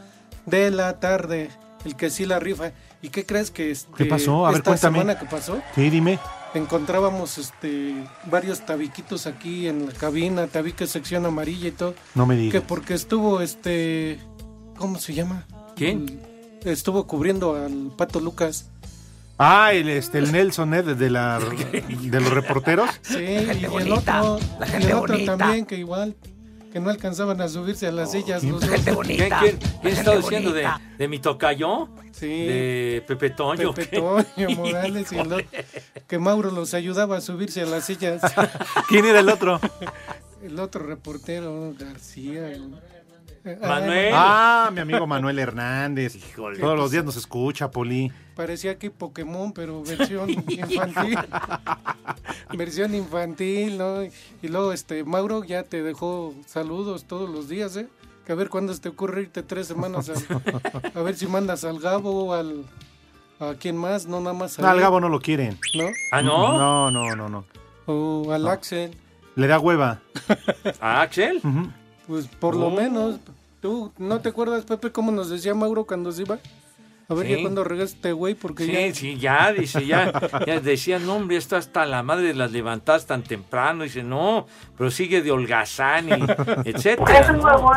de 0.46 0.70
la 0.72 0.98
tarde. 0.98 1.50
El 1.84 1.94
que 1.94 2.10
sí 2.10 2.26
la 2.26 2.40
rifa. 2.40 2.72
¿Y 3.02 3.08
qué 3.08 3.24
crees 3.24 3.50
que 3.50 3.70
este, 3.70 3.90
¿Qué 3.96 4.04
pasó? 4.04 4.46
A 4.46 4.50
ver, 4.50 4.58
esta 4.58 4.70
cuéntame. 4.70 4.98
semana 5.00 5.18
que 5.18 5.26
pasó? 5.26 5.60
Sí, 5.74 5.88
dime. 5.90 6.18
Encontrábamos 6.54 7.38
este 7.38 7.94
varios 8.26 8.66
tabiquitos 8.66 9.26
aquí 9.26 9.68
en 9.68 9.86
la 9.86 9.92
cabina, 9.92 10.46
tabique 10.48 10.86
sección 10.86 11.24
amarilla 11.24 11.68
y 11.68 11.72
todo. 11.72 11.94
No 12.14 12.26
me 12.26 12.34
Que 12.34 12.40
digas. 12.42 12.64
porque 12.66 12.94
estuvo 12.94 13.40
este. 13.40 14.18
¿Cómo 14.76 14.98
se 14.98 15.14
llama? 15.14 15.46
¿Quién? 15.76 16.20
Estuvo 16.64 17.06
cubriendo 17.06 17.54
al 17.56 17.92
Pato 17.96 18.20
Lucas. 18.20 18.68
Ah, 19.38 19.72
el, 19.72 19.88
este, 19.88 20.18
el 20.18 20.32
Nelson, 20.32 20.74
¿eh? 20.74 20.82
De, 20.82 21.08
la, 21.08 21.38
de 21.88 22.20
los 22.20 22.30
reporteros. 22.30 22.90
Sí, 23.00 23.16
y 23.18 23.64
el 23.64 23.92
otro, 23.92 24.38
y 24.78 24.84
el 24.84 24.92
otro 24.92 25.24
también, 25.24 25.64
que 25.64 25.76
igual, 25.76 26.14
que 26.72 26.80
no 26.80 26.90
alcanzaban 26.90 27.40
a 27.40 27.48
subirse 27.48 27.86
a 27.86 27.92
las 27.92 28.12
sillas. 28.12 28.42
los 28.44 28.60
dos. 28.60 28.70
¿Quién, 29.04 29.28
quién, 29.40 29.58
quién 29.82 29.94
está 29.96 30.16
diciendo 30.16 30.52
de, 30.52 30.68
de 30.98 31.08
mi 31.08 31.18
tocayo? 31.18 31.88
Sí. 32.12 32.26
De 32.26 33.04
Pepe 33.06 33.30
Toño. 33.30 33.72
Pepe 33.74 33.90
¿qué? 33.90 33.96
Toño 33.98 34.50
Morales 34.56 35.10
y 35.12 35.18
el 35.18 35.32
otro, 35.32 35.46
que 36.06 36.18
Mauro 36.18 36.50
los 36.50 36.74
ayudaba 36.74 37.16
a 37.16 37.20
subirse 37.20 37.62
a 37.62 37.66
las 37.66 37.84
sillas. 37.86 38.20
¿Quién 38.88 39.04
era 39.06 39.20
el 39.20 39.28
otro? 39.28 39.60
El 40.42 40.58
otro 40.58 40.82
reportero, 40.86 41.74
García. 41.78 42.50
el- 42.50 42.74
Manuel. 43.60 44.12
Ah, 44.14 44.70
mi 44.72 44.80
amigo 44.80 45.06
Manuel 45.06 45.38
Hernández. 45.38 46.16
Híjole. 46.16 46.58
Todos 46.58 46.76
los 46.76 46.90
días 46.90 47.04
nos 47.04 47.16
escucha, 47.16 47.70
Poli. 47.70 48.12
Parecía 48.36 48.78
que 48.78 48.90
Pokémon, 48.90 49.52
pero 49.52 49.82
versión 49.82 50.30
infantil. 50.48 51.18
versión 52.56 52.94
infantil, 52.94 53.78
¿no? 53.78 54.02
Y 54.04 54.48
luego, 54.48 54.72
este, 54.72 55.04
Mauro 55.04 55.44
ya 55.44 55.62
te 55.62 55.82
dejó 55.82 56.34
saludos 56.46 57.04
todos 57.04 57.28
los 57.28 57.48
días, 57.48 57.76
¿eh? 57.76 57.88
Que 58.26 58.32
a 58.32 58.34
ver 58.34 58.48
cuándo 58.48 58.72
se 58.74 58.80
te 58.80 58.88
ocurre 58.90 59.22
irte 59.22 59.42
tres 59.42 59.66
semanas 59.66 60.10
a, 60.10 60.98
a 60.98 61.02
ver 61.02 61.16
si 61.16 61.26
mandas 61.26 61.64
al 61.64 61.78
Gabo 61.80 62.26
o 62.26 62.34
al... 62.34 62.64
¿A 63.40 63.54
quién 63.58 63.74
más? 63.76 64.06
No, 64.06 64.20
nada 64.20 64.34
más 64.34 64.58
a 64.58 64.62
No, 64.62 64.68
al 64.68 64.80
Gabo 64.80 65.00
no 65.00 65.08
lo 65.08 65.18
quieren. 65.20 65.58
¿No? 65.74 65.84
¿Ah, 66.12 66.20
no? 66.20 66.58
No, 66.58 66.90
no, 66.90 67.16
no, 67.16 67.28
no. 67.30 67.44
O 67.86 68.30
al 68.32 68.46
Axel. 68.46 68.94
Le 69.34 69.46
da 69.46 69.58
hueva. 69.58 70.00
¿A 70.78 71.00
Axel? 71.00 71.38
Ujú. 71.42 71.70
Pues 72.10 72.26
por 72.26 72.56
lo 72.56 72.66
Oh. 72.66 72.70
menos. 72.72 73.20
¿Tú 73.60 73.92
no 73.98 74.20
te 74.20 74.30
acuerdas, 74.30 74.64
Pepe, 74.64 74.90
cómo 74.90 75.12
nos 75.12 75.30
decía 75.30 75.54
Mauro 75.54 75.84
cuando 75.84 76.10
se 76.10 76.22
iba? 76.22 76.38
A 77.08 77.14
ver, 77.14 77.26
Sí. 77.26 77.36
ya 77.36 77.40
cuando 77.42 77.62
regresa 77.62 77.94
este 77.94 78.10
güey, 78.12 78.34
porque 78.34 78.64
Sí, 78.66 78.72
ya... 78.72 78.94
sí, 78.94 79.16
ya, 79.18 79.52
dice, 79.52 79.86
ya, 79.86 80.12
ya 80.46 80.60
decía, 80.60 80.98
no, 80.98 81.14
hombre, 81.16 81.36
esto 81.36 81.54
hasta 81.56 81.86
la 81.86 82.02
madre 82.02 82.26
de 82.28 82.34
las 82.34 82.50
levantadas 82.50 83.06
tan 83.06 83.22
temprano. 83.22 83.84
Dice, 83.84 84.02
no, 84.02 84.46
pero 84.76 84.90
sigue 84.90 85.22
de 85.22 85.30
holgazán 85.30 86.08
y 86.08 86.12
etcétera. 86.68 87.30
¿no? 87.32 87.70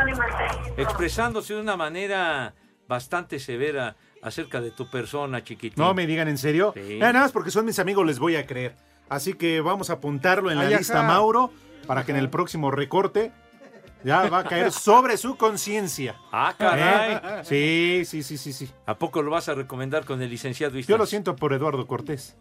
Expresándose 0.78 1.54
de 1.54 1.62
una 1.62 1.76
manera 1.78 2.54
bastante 2.88 3.40
severa 3.40 3.96
acerca 4.24 4.62
de 4.62 4.72
tu 4.72 4.90
persona, 4.90 5.44
chiquitín. 5.44 5.84
No 5.84 5.94
me 5.94 6.08
digan 6.08 6.28
en 6.28 6.38
serio. 6.40 6.74
Sí. 6.76 6.94
Eh, 6.94 7.00
nada 7.00 7.20
más 7.22 7.32
porque 7.32 7.52
son 7.52 7.66
mis 7.66 7.78
amigos, 7.80 8.06
les 8.06 8.18
voy 8.20 8.36
a 8.36 8.46
creer. 8.48 8.76
Así 9.10 9.34
que 9.34 9.62
vamos 9.62 9.90
a 9.90 9.94
apuntarlo 9.94 10.50
en 10.50 10.58
la 10.58 10.66
Ay, 10.68 10.78
lista, 10.78 11.00
ajá. 11.00 11.08
Mauro, 11.08 11.52
para 11.88 12.04
que 12.06 12.12
en 12.12 12.18
el 12.18 12.30
próximo 12.30 12.72
recorte 12.72 13.32
ya 14.04 14.30
va 14.30 14.40
a 14.40 14.44
caer 14.44 14.72
sobre 14.72 15.18
su 15.18 15.36
conciencia. 15.38 16.16
Ah, 16.32 16.54
caray. 16.58 17.20
¿Eh? 17.42 17.42
Sí, 17.44 18.06
sí, 18.06 18.24
sí, 18.24 18.38
sí, 18.38 18.54
sí. 18.54 18.70
¿A 18.86 18.98
poco 18.98 19.22
lo 19.22 19.32
vas 19.32 19.50
a 19.50 19.54
recomendar 19.56 20.06
con 20.06 20.22
el 20.22 20.30
licenciado 20.30 20.78
Yo 20.80 20.98
lo 20.98 21.06
siento 21.06 21.36
por 21.36 21.54
Eduardo 21.54 21.86
Cortés. 21.88 22.36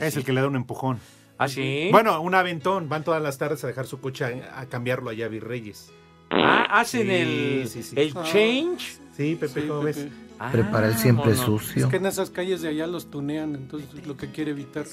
Es 0.00 0.16
el 0.16 0.24
que 0.24 0.32
le 0.32 0.40
da 0.40 0.46
un 0.46 0.56
empujón. 0.56 0.98
¿Ah, 1.38 1.48
sí? 1.48 1.88
Bueno, 1.90 2.20
un 2.20 2.34
aventón. 2.34 2.88
Van 2.88 3.02
todas 3.04 3.22
las 3.22 3.38
tardes 3.38 3.62
a 3.64 3.66
dejar 3.66 3.86
su 3.86 4.00
coche 4.00 4.24
a, 4.24 4.60
a 4.60 4.66
cambiarlo 4.66 5.10
allá 5.10 5.26
a 5.26 5.28
Virreyes. 5.28 5.90
Ah, 6.30 6.66
hacen 6.80 7.06
Sí, 7.06 7.12
el, 7.12 7.68
sí, 7.68 7.82
sí. 7.82 7.94
el 7.98 8.12
Ah. 8.16 8.22
change. 8.24 8.98
Sí, 9.16 9.36
Pepe, 9.36 9.60
Sí, 9.62 9.66
¿cómo 9.66 9.80
Pepe. 9.82 10.04
ves? 10.04 10.12
Ah, 10.38 10.50
Prepara 10.52 10.86
el 10.88 10.94
siempre 10.96 11.34
sucio. 11.34 11.84
Es 11.84 11.90
que 11.90 11.96
en 11.96 12.06
esas 12.06 12.30
calles 12.30 12.62
de 12.62 12.68
allá 12.68 12.86
los 12.86 13.10
tunean, 13.10 13.54
entonces 13.54 13.88
es 13.98 14.06
lo 14.06 14.16
que 14.16 14.30
quiere 14.30 14.52
evitar. 14.52 14.86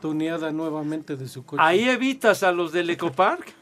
Tuneada 0.00 0.52
nuevamente 0.52 1.16
de 1.16 1.26
su 1.26 1.44
coche. 1.44 1.62
Ahí 1.64 1.88
evitas 1.88 2.42
a 2.42 2.52
los 2.52 2.70
del 2.72 2.90
Ecopark. 2.90 3.52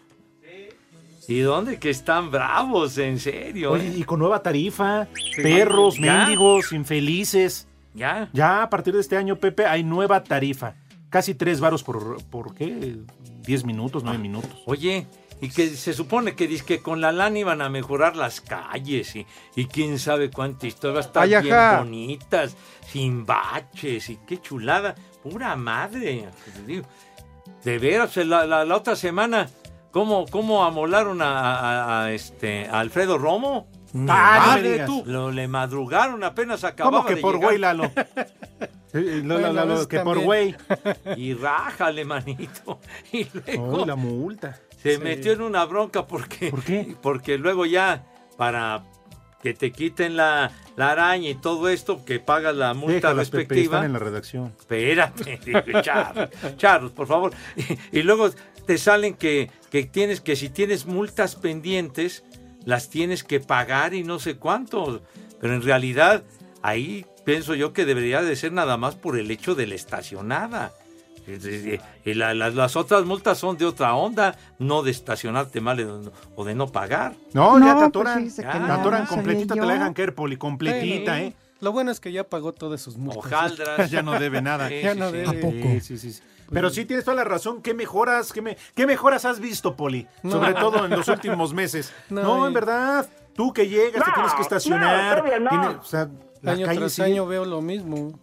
¿Y 1.29 1.41
dónde 1.41 1.79
que 1.79 1.91
están 1.91 2.31
bravos, 2.31 2.99
en 2.99 3.19
serio? 3.19 3.73
Oye, 3.73 3.89
eh? 3.89 3.95
y 3.97 4.03
con 4.05 4.19
nueva 4.19 4.43
tarifa, 4.43 5.07
perros, 5.37 5.97
Ya. 5.99 6.19
mendigos, 6.19 6.73
infelices. 6.73 7.67
Ya. 7.95 8.29
Ya 8.33 8.63
a 8.63 8.71
partir 8.71 8.95
de 8.95 9.01
este 9.01 9.17
año, 9.17 9.37
Pepe, 9.37 9.67
hay 9.67 9.85
nueva 9.85 10.23
tarifa. 10.25 10.75
Casi 11.11 11.35
tres 11.35 11.61
varos 11.61 11.83
por, 11.85 12.23
¿por 12.25 12.55
qué? 12.55 12.97
¿Diez 13.43 13.65
minutos, 13.65 14.03
nueve 14.03 14.19
minutos? 14.19 14.51
Oye, 14.67 15.07
y 15.41 15.49
que 15.49 15.69
se 15.69 15.93
supone 15.95 16.35
que 16.35 16.49
que 16.63 16.81
con 16.81 17.01
la 17.01 17.13
lana 17.13 17.39
iban 17.39 17.63
a 17.63 17.69
mejorar 17.69 18.17
las 18.17 18.41
calles 18.41 19.15
y, 19.15 19.27
y 19.55 19.67
quién 19.67 19.99
sabe 19.99 20.31
cuántas 20.31 20.65
historias, 20.65 20.97
va 20.97 21.01
a 21.01 21.07
estar 21.07 21.23
Ay, 21.23 21.43
bien 21.43 21.55
ajá. 21.55 21.79
bonitas, 21.79 22.57
sin 22.89 23.25
baches 23.25 24.11
y 24.11 24.19
qué 24.27 24.41
chulada, 24.41 24.95
pura 25.23 25.55
madre. 25.57 26.29
De 27.65 27.79
veras, 27.79 28.17
la, 28.17 28.45
la- 28.47 28.65
la 28.65 28.77
otra 28.77 28.97
semana, 28.97 29.49
¿cómo, 29.95 30.27
cómo 30.27 30.65
amolaron 30.65 31.23
a, 31.23 31.31
a- 31.31 32.05
a 32.05 32.13
este, 32.13 32.67
a 32.69 32.81
Alfredo 32.81 33.17
Romo? 33.17 33.67
Ah, 33.71 33.89
no 33.95 34.01
me 34.01 34.07
Madre 34.07 34.73
digas. 34.73 34.87
tú. 34.89 35.03
Lo, 35.07 35.31
le 35.31 35.47
madrugaron, 35.49 36.23
apenas 36.25 36.65
acababa 36.65 36.99
¿Cómo 36.99 37.09
que 37.09 37.15
de 37.15 37.21
por 37.23 37.35
llegar. 37.37 37.47
güey, 37.49 37.59
Lalo? 37.59 37.91
Lo- 38.93 39.39
lo- 39.39 39.53
lo- 39.53 39.65
lo- 39.67 39.89
que 39.89 40.01
por 40.01 40.19
güey. 40.21 40.55
Y 41.17 41.35
rájale, 41.35 42.05
manito. 42.05 42.79
Y 43.13 43.27
luego 43.33 43.83
Oh, 43.83 43.87
la 43.87 43.97
multa. 43.97 44.59
se 44.83 44.97
Sí. 44.97 45.01
metió 45.03 45.33
en 45.33 45.43
una 45.43 45.65
bronca 45.65 46.07
porque. 46.07 46.51
¿Por 46.51 46.63
qué? 46.63 46.95
Porque 47.01 47.39
luego 47.39 47.67
ya, 47.67 48.05
para 48.37 48.85
que 49.43 49.53
te 49.55 49.73
quiten 49.73 50.17
la, 50.17 50.51
la 50.77 50.91
araña 50.93 51.29
y 51.29 51.35
todo 51.35 51.69
esto, 51.69 52.05
que 52.05 52.19
pagas 52.21 52.55
la 52.57 52.73
multa 52.73 52.95
Déjalas, 53.09 53.31
Pepe, 53.31 53.39
respectiva. 53.39 53.77
están 53.79 53.85
en 53.87 53.93
la 53.93 53.99
redacción. 53.99 54.53
Espérate, 54.59 55.41
Charlos, 55.83 56.29
Charlos, 56.57 56.93
por 56.93 57.07
favor. 57.07 57.33
Y, 57.57 57.99
y 57.99 58.03
luego 58.03 58.31
te 58.67 58.79
salen 58.79 59.15
que, 59.15 59.51
que 59.71 59.85
tienes 59.85 60.21
que 60.21 60.37
si 60.37 60.49
tienes 60.49 60.87
multas 60.87 61.37
pendientes, 61.37 62.25
las 62.65 62.89
tienes 62.91 63.25
que 63.25 63.41
pagar 63.41 63.95
y 63.95 64.03
no 64.05 64.19
sé 64.19 64.37
cuánto. 64.37 65.03
Pero 65.41 65.55
en 65.55 65.63
realidad, 65.63 66.23
ahí 66.63 67.07
pienso 67.25 67.55
yo 67.55 67.73
que 67.73 67.85
debería 67.85 68.23
de 68.23 68.37
ser 68.37 68.53
nada 68.53 68.77
más 68.77 68.95
por 68.95 69.19
el 69.19 69.31
hecho 69.31 69.55
de 69.55 69.67
la 69.67 69.75
estacionada. 69.75 70.73
Es- 71.27 71.45
es- 71.45 71.81
Y 72.05 72.15
la- 72.15 72.35
la- 72.35 72.51
las 72.51 72.77
otras 72.77 73.05
multas 73.07 73.39
son 73.39 73.57
de 73.57 73.65
otra 73.65 73.95
onda, 73.95 74.37
no 74.59 74.83
de 74.83 74.91
estacionarte 74.91 75.61
mal 75.63 75.81
o- 75.81 76.13
o 76.37 76.45
de 76.45 76.55
no 76.55 76.71
pagar. 76.71 77.15
No, 77.33 77.59
ya 77.59 77.65
No, 77.65 77.67
te 77.69 77.75
pues 77.75 77.87
atoran. 77.89 78.19
fíjese 78.19 78.43
que 78.43 78.49
te 78.51 78.57
atoran 78.73 79.07
completita, 79.07 79.55
te 79.55 79.61
la 79.61 79.73
dejan 79.73 79.95
caer 79.95 80.15
poli, 80.15 80.37
completita, 80.37 81.17
Sí. 81.17 81.23
¿eh? 81.25 81.33
Lo 81.61 81.73
bueno 81.73 81.91
es 81.91 81.99
que 82.01 82.13
ya 82.13 82.25
pagó 82.25 82.53
todas 82.53 82.83
sus 82.83 82.99
multas. 82.99 83.25
Hojaldras. 83.25 83.91
ya 83.91 84.03
no 84.03 84.19
debe 84.21 84.43
nada. 84.43 84.69
Sí, 84.69 84.75
Ya 84.83 84.93
sí, 84.95 85.01
sí. 85.01 85.37
debe. 85.37 85.81
Sí, 85.81 85.99
sí, 85.99 86.13
sí. 86.13 86.23
Pero 86.55 86.71
sí 86.71 86.85
tienes 86.87 87.05
toda 87.05 87.17
la 87.17 87.25
razón. 87.25 87.61
¿Qué 87.61 87.75
mejoras, 87.75 88.33
qué, 88.33 88.41
me- 88.41 88.57
qué 88.75 88.87
mejoras 88.87 89.25
has 89.27 89.41
visto, 89.41 89.77
Poli? 89.77 90.07
No. 90.23 90.31
Sobre 90.31 90.55
todo 90.55 90.85
en 90.85 90.91
los 90.93 91.09
últimos 91.09 91.53
meses. 91.53 91.93
No, 92.09 92.23
No, 92.23 92.45
y- 92.45 92.49
en 92.49 92.55
verdad. 92.55 93.07
Tú 93.35 93.53
que 93.53 93.69
llegas, 93.69 94.05
te 94.05 94.13
tienes 94.13 94.33
que 94.35 94.43
estacionar. 94.43 95.17
todavía 95.19 95.41
no. 95.41 95.51
tienes- 95.51 95.77
o 95.81 95.85
sea, 95.85 96.09
la 96.41 96.53
año 96.53 96.67
calle 96.67 96.79
tras 96.79 96.93
sigue- 96.93 97.07
año 97.13 97.27
veo 97.27 97.45
lo 97.45 97.61
mismo. 97.61 98.19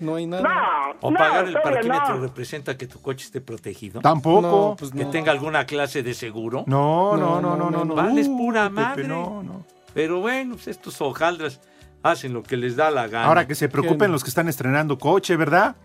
No 0.00 0.16
hay 0.16 0.26
nada. 0.26 0.96
O 1.00 1.12
pagar 1.12 1.46
el 1.46 1.54
parquímetro 1.60 2.20
representa 2.20 2.76
que 2.76 2.88
tu 2.88 3.00
coche 3.00 3.24
esté 3.26 3.40
protegido. 3.40 4.00
Tampoco. 4.00 4.40
No, 4.70 4.76
pues 4.76 4.90
que 4.90 5.04
tenga 5.04 5.30
alguna 5.30 5.64
clase 5.64 6.02
de 6.02 6.12
seguro. 6.14 6.64
No, 6.66 7.16
no, 7.16 7.40
no, 7.40 7.56
no, 7.56 7.70
no, 7.70 7.84
no. 7.84 7.94
Vales 7.94 8.26
Uh, 8.26 8.36
pura 8.36 8.62
Pepe, 8.64 8.72
madre. 8.80 9.04
no, 9.08 9.44
no. 9.44 9.64
Pero 9.94 10.20
bueno, 10.20 10.54
pues 10.56 10.66
estos 10.66 11.00
hojaldras 11.00 11.60
hacen 12.02 12.32
lo 12.34 12.42
que 12.42 12.56
les 12.56 12.74
da 12.74 12.90
la 12.90 13.06
gana. 13.06 13.26
Ahora 13.26 13.46
que 13.46 13.54
se 13.54 13.68
preocupen 13.68 14.10
los 14.10 14.24
que 14.24 14.30
están 14.30 14.48
estrenando 14.48 14.98
coche, 14.98 15.36
¿verdad? 15.36 15.76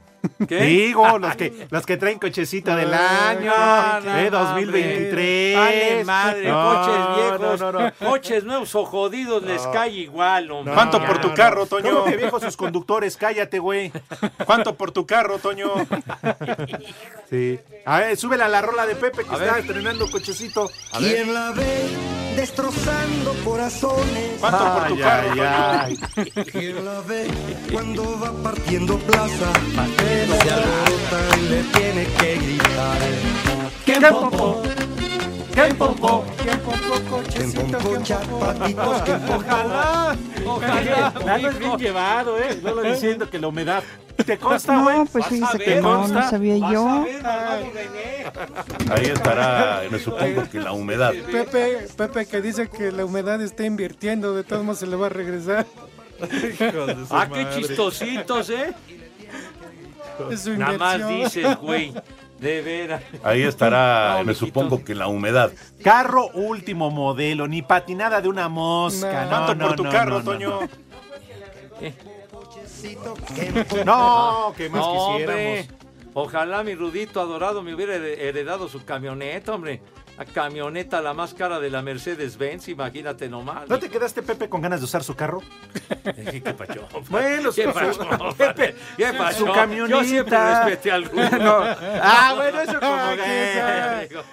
¿Qué? 0.47 0.61
Digo, 0.61 1.17
los 1.19 1.35
que, 1.35 1.67
los 1.69 1.85
que 1.85 1.97
traen 1.97 2.19
cochecito 2.19 2.75
del 2.75 2.93
año, 2.93 3.51
No, 3.55 3.99
no, 4.01 4.17
eh, 4.17 4.29
no, 4.31 4.39
2023. 4.39 5.55
Vale 5.57 6.03
madre, 6.05 6.49
No, 6.49 6.73
coches 6.73 7.15
viejos, 7.15 7.59
no, 7.61 7.71
no, 7.71 7.79
no. 7.79 7.93
coches 8.09 8.43
nuevos 8.43 8.75
o 8.75 8.85
jodidos 8.85 9.43
les 9.43 9.61
cae 9.67 9.91
igual, 9.91 10.51
hombre. 10.51 10.73
¿Cuánto 10.73 11.03
por 11.03 11.19
tu 11.19 11.33
carro, 11.33 11.65
Toño? 11.65 11.89
¿Cómo 11.91 12.05
que 12.05 12.17
viejos 12.17 12.41
sus 12.43 12.57
conductores? 12.57 13.17
Cállate, 13.17 13.59
güey. 13.59 13.91
¿Cuánto 14.45 14.75
por 14.75 14.91
tu 14.91 15.05
carro, 15.05 15.37
Toño? 15.39 15.71
Sí. 17.29 17.59
A 17.85 17.99
ver, 17.99 18.17
súbela 18.17 18.45
a 18.45 18.49
la 18.49 18.61
rola 18.61 18.85
de 18.85 18.95
Pepe 18.95 19.23
que 19.23 19.31
A 19.35 19.37
está 19.37 19.59
estrenando 19.59 20.09
cochecito. 20.09 20.69
A 20.93 20.97
¿Quién 20.99 21.33
la 21.33 21.51
ve 21.51 21.87
destrozando 22.35 23.33
corazones? 23.43 24.37
¿Cuánto 24.39 24.73
por 24.73 24.87
tu 24.87 24.93
Ay, 24.95 24.99
carro, 25.01 25.29
ay, 25.39 25.97
Toño? 25.97 26.45
¿Quién 26.51 26.85
la 26.85 27.01
ve 27.01 27.27
cuando 27.71 28.19
va 28.19 28.31
partiendo 28.43 28.97
plaza? 28.99 29.51
Se 30.25 30.49
alborota 30.51 31.37
y 31.37 31.49
le 31.49 31.63
tiene 31.63 32.05
que 32.05 32.35
gritar. 32.37 32.97
¿Quién 33.85 34.01
pompó? 34.01 34.63
¿Quién 35.53 35.75
pompó? 35.75 36.25
¿Quién 36.41 36.59
pompó 36.59 37.09
cochecito? 37.09 37.77
¿Quién 37.77 38.19
pompó? 38.19 38.39
patitos, 38.39 39.01
¿quién 39.03 39.19
pompó? 39.21 39.35
Ojalá, 39.35 40.17
ojalá. 40.45 41.13
Nada 41.23 41.49
es 41.49 41.59
bien 41.59 41.77
llevado, 41.77 42.39
¿eh? 42.39 42.59
Solo 42.61 42.81
diciendo 42.81 43.29
que 43.29 43.39
la 43.39 43.47
humedad. 43.47 43.83
¿Te 44.25 44.37
consta, 44.39 44.81
güey? 44.81 44.97
No, 44.97 45.05
pues 45.05 45.25
fíjese 45.27 45.57
ver, 45.59 45.67
que 45.67 45.81
no, 45.81 46.07
no 46.07 46.29
sabía 46.29 46.71
yo. 46.71 47.05
Ahí 48.89 49.05
estará, 49.05 49.83
me 49.89 49.99
supongo 49.99 50.49
que 50.49 50.59
la 50.59 50.71
humedad. 50.71 51.13
Pepe, 51.31 51.87
Pepe 51.95 52.25
que 52.25 52.41
dice 52.41 52.69
que 52.69 52.91
la 52.91 53.05
humedad 53.05 53.39
está 53.41 53.65
invirtiendo, 53.65 54.33
de 54.33 54.43
todos 54.43 54.63
modos 54.63 54.79
se 54.79 54.87
le 54.87 54.95
va 54.95 55.05
a 55.05 55.09
regresar. 55.09 55.67
Ah, 57.11 57.27
qué 57.31 57.47
chistositos, 57.55 58.49
¿eh? 58.49 58.73
Es 60.31 60.41
su 60.41 60.55
Nada 60.57 60.77
más 60.77 61.07
dices, 61.07 61.57
güey. 61.57 61.93
De 62.39 62.61
veras. 62.61 63.01
Ahí 63.23 63.41
estará, 63.43 64.17
No, 64.19 64.23
me 64.25 64.33
supongo 64.35 64.83
que 64.83 64.93
la 64.93 65.07
humedad. 65.07 65.51
Carro 65.83 66.27
último 66.33 66.91
modelo, 66.91 67.47
ni 67.47 67.61
patinada 67.63 68.21
de 68.21 68.29
una 68.29 68.47
mosca. 68.47 69.23
No. 69.23 69.23
No, 69.23 69.29
¿Cuánto 69.29 69.55
no, 69.55 69.67
por 69.67 69.75
tu 69.75 69.83
no, 69.85 69.89
carro, 69.91 70.11
no, 70.11 70.17
no, 70.19 70.23
Toño? 70.31 70.49
no. 70.49 70.67
No, 73.85 74.53
¿qué 74.55 74.69
más 74.69 74.81
No, 74.81 74.93
quisiéramos? 75.13 75.19
hombre. 75.19 75.67
Ojalá 76.13 76.63
mi 76.63 76.73
Rudito 76.75 77.21
adorado 77.21 77.61
me 77.61 77.73
hubiera 77.75 77.95
hered- 77.95 78.19
heredado 78.19 78.67
su 78.67 78.83
camioneta, 78.83 79.53
hombre. 79.53 79.81
La 80.17 80.25
camioneta 80.25 80.99
la 81.01 81.13
más 81.13 81.33
cara 81.35 81.59
de 81.59 81.69
la 81.69 81.81
Mercedes-Benz, 81.83 82.69
imagínate 82.69 83.29
nomás. 83.29 83.69
¿No 83.69 83.77
te 83.77 83.87
quedaste, 83.89 84.23
Pepe, 84.23 84.49
con 84.49 84.61
ganas 84.61 84.79
de 84.79 84.85
usar 84.85 85.03
su 85.03 85.15
carro? 85.15 85.43
¿Qué 86.03 86.41
pacho? 86.57 86.87
Bueno, 87.09 87.51
¿Qué? 87.51 87.67
Pepe, 88.37 88.75
¿Qué 88.97 89.13
pasó? 89.13 89.45
su 89.45 89.51
camioneta. 89.53 89.89
Yo 90.01 90.03
siempre 90.03 90.37
respeté 90.39 90.91
al. 90.91 91.03
No. 91.39 91.59
Ah, 92.01 92.33
bueno, 92.35 92.61
eso 92.61 92.79
como 92.79 93.15
que- 93.15 94.07
digo, 94.09 94.23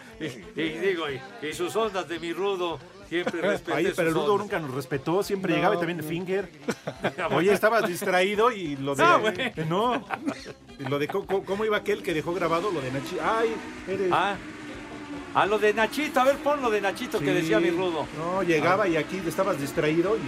y, 0.57 0.61
y 0.61 0.69
digo, 0.79 1.05
y, 1.11 1.47
y 1.47 1.53
sus 1.53 1.75
ondas 1.77 2.09
de 2.09 2.19
mi 2.19 2.33
Rudo, 2.33 2.79
siempre 3.09 3.43
respeté 3.43 3.77
Ay, 3.77 3.93
pero 3.95 4.09
el 4.09 4.15
Rudo 4.15 4.39
nunca 4.39 4.59
nos 4.59 4.71
respetó, 4.73 5.23
siempre 5.23 5.51
No. 5.51 5.57
llegaba 5.57 5.75
y 5.75 5.79
también 5.79 5.99
de 5.99 6.05
Finger. 6.05 6.49
Oye, 7.33 7.53
estabas 7.53 7.87
distraído 7.87 8.51
y 8.51 8.77
lo 8.77 8.95
de. 8.95 9.03
Ah, 9.03 9.19
güey. 9.21 9.35
No. 9.69 10.03
Lo 10.79 10.99
de 10.99 11.09
co- 11.09 11.27
cómo 11.27 11.65
iba 11.67 11.77
aquel 11.77 12.03
que 12.03 12.15
dejó 12.15 12.33
grabado 12.33 12.71
lo 12.71 12.81
de 12.81 12.91
Nachi. 12.91 13.19
Ay, 13.23 13.55
eres. 13.87 14.09
Ah, 14.13 14.37
a 15.35 15.47
lo 15.47 15.59
de 15.59 15.75
Nachito, 15.75 16.21
a 16.21 16.25
ver, 16.25 16.37
pon 16.37 16.61
lo 16.63 16.71
de 16.71 16.81
Nachito 16.81 17.19
que 17.19 17.33
decía 17.33 17.59
mi 17.61 17.71
Rudo. 17.71 18.07
No, 18.17 18.43
llegaba 18.43 18.87
y 18.89 18.97
aquí 18.97 19.21
estabas 19.27 19.61
distraído 19.61 20.17
y. 20.17 20.21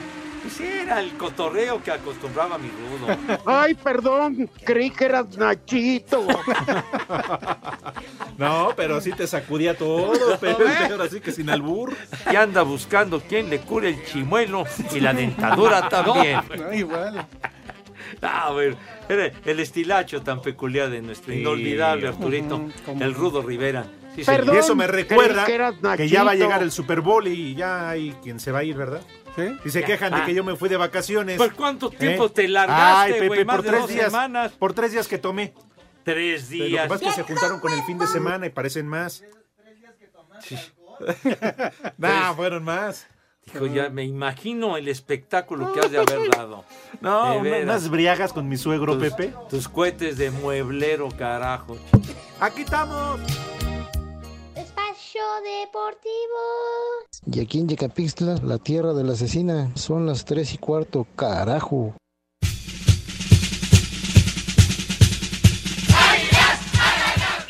Pues 0.43 0.61
era 0.61 1.01
el 1.01 1.11
cotorreo 1.17 1.83
que 1.83 1.91
acostumbraba 1.91 2.57
mi 2.57 2.69
Rudo. 2.69 3.39
Ay, 3.47 3.75
perdón, 3.75 4.49
creí 4.65 4.91
que 4.91 5.07
eras 5.07 5.37
Nachito. 5.37 6.25
No, 8.39 8.71
pero 8.77 9.01
sí 9.01 9.13
te 9.13 9.27
sacudía 9.27 9.77
todo, 9.77 10.39
Pepe. 10.41 10.65
Ahora 10.91 11.09
sí 11.09 11.21
que 11.21 11.33
sin 11.33 11.49
albur. 11.49 11.95
Y 12.31 12.37
anda 12.37 12.61
buscando 12.63 13.21
quién 13.21 13.49
le 13.49 13.61
cure 13.61 13.89
el 13.89 14.05
chimuelo 14.05 14.65
y 14.95 15.01
la 15.01 15.15
dentadura 15.15 15.89
también. 15.89 16.41
No, 16.59 16.73
igual. 16.73 17.27
Ah, 18.21 18.49
a 18.49 18.53
ver, 18.53 18.77
era 19.09 19.33
el 19.45 19.61
estilacho 19.61 20.21
tan 20.23 20.43
peculiar 20.43 20.91
de 20.91 21.01
nuestro 21.01 21.33
Sí. 21.33 21.41
inolvidable 21.41 22.09
Arturito, 22.09 22.67
el. 23.01 23.15
Rudo 23.15 23.41
Rivera. 23.43 23.87
Sí, 24.17 24.25
Perdón. 24.25 24.47
señor. 24.47 24.57
Y 24.57 24.59
eso 24.59 24.75
me 24.75 24.87
recuerda 24.87 25.45
que 25.47 25.97
que 25.97 26.09
ya 26.09 26.25
va 26.25 26.33
a 26.33 26.35
llegar 26.35 26.63
el 26.63 26.73
Super 26.73 27.01
Bowl 27.03 27.27
y 27.29 27.55
ya 27.55 27.91
hay 27.91 28.13
quien 28.23 28.41
se 28.41 28.51
va 28.51 28.61
a 28.61 28.65
ir, 28.65 28.77
¿verdad? 28.77 29.03
¿Sí? 29.37 29.43
Y 29.65 29.71
se 29.71 29.83
quejan 29.85 30.15
de 30.15 30.25
que 30.25 30.35
yo 30.35 30.43
me 30.43 30.57
fui 30.57 30.69
de 30.69 30.77
vacaciones. 30.79 31.37
¿Por 31.37 31.55
cuánto 31.55 31.91
tiempo 31.91 32.27
¿Eh? 32.27 32.31
te 32.31 32.49
largaste, 32.49 32.83
Ay, 32.85 33.13
Pepe, 33.13 33.27
güey? 33.29 33.45
Más 33.45 33.57
por 33.57 33.65
de 33.65 33.69
tres 33.71 33.81
dos 33.83 33.91
días. 33.91 34.05
semanas. 34.07 34.53
Por 34.53 34.73
tres 34.73 34.93
días 34.93 35.07
que 35.07 35.19
tomé. 35.19 35.53
Tres 36.05 36.45
Lo 36.45 36.49
que 36.59 36.65
días. 36.65 36.89
pasa 36.89 37.05
es 37.05 37.11
que 37.11 37.17
se 37.17 37.23
juntaron 37.25 37.61
con 37.61 37.73
el 37.73 37.83
fin 37.83 37.99
de 37.99 38.07
semana 38.07 38.47
y 38.47 38.51
parecen 38.51 38.87
más. 38.89 39.23
nah, 41.99 42.33
fueron 42.35 42.65
más. 42.65 43.07
Hijo, 43.55 43.67
ya 43.67 43.91
me 43.91 44.03
imagino 44.05 44.77
el 44.77 44.89
espectáculo 44.89 45.73
que 45.73 45.81
has 45.81 45.91
de 45.91 45.99
haber 45.99 46.31
dado. 46.31 46.65
No, 47.01 47.37
unas 47.39 47.89
briagas 47.91 48.33
con 48.33 48.49
mi 48.49 48.57
suegro 48.57 48.99
Tus- 48.99 49.11
Pepe. 49.13 49.35
Tus 49.49 49.69
cohetes 49.69 50.17
de 50.19 50.31
mueblero, 50.33 51.09
carajo. 51.17 51.77
Aquí 52.41 52.63
estamos. 52.63 53.21
Espacio 55.17 55.43
Deportivo. 55.43 56.41
Y 57.33 57.41
aquí 57.41 57.61
en 57.61 57.69
Yecapixtla, 57.69 58.37
la 58.43 58.59
tierra 58.59 58.93
de 58.93 59.05
la 59.05 59.13
asesina, 59.13 59.71
son 59.75 60.07
las 60.07 60.25
tres 60.25 60.53
y 60.55 60.59
cuarto, 60.59 61.07
carajo. 61.17 61.95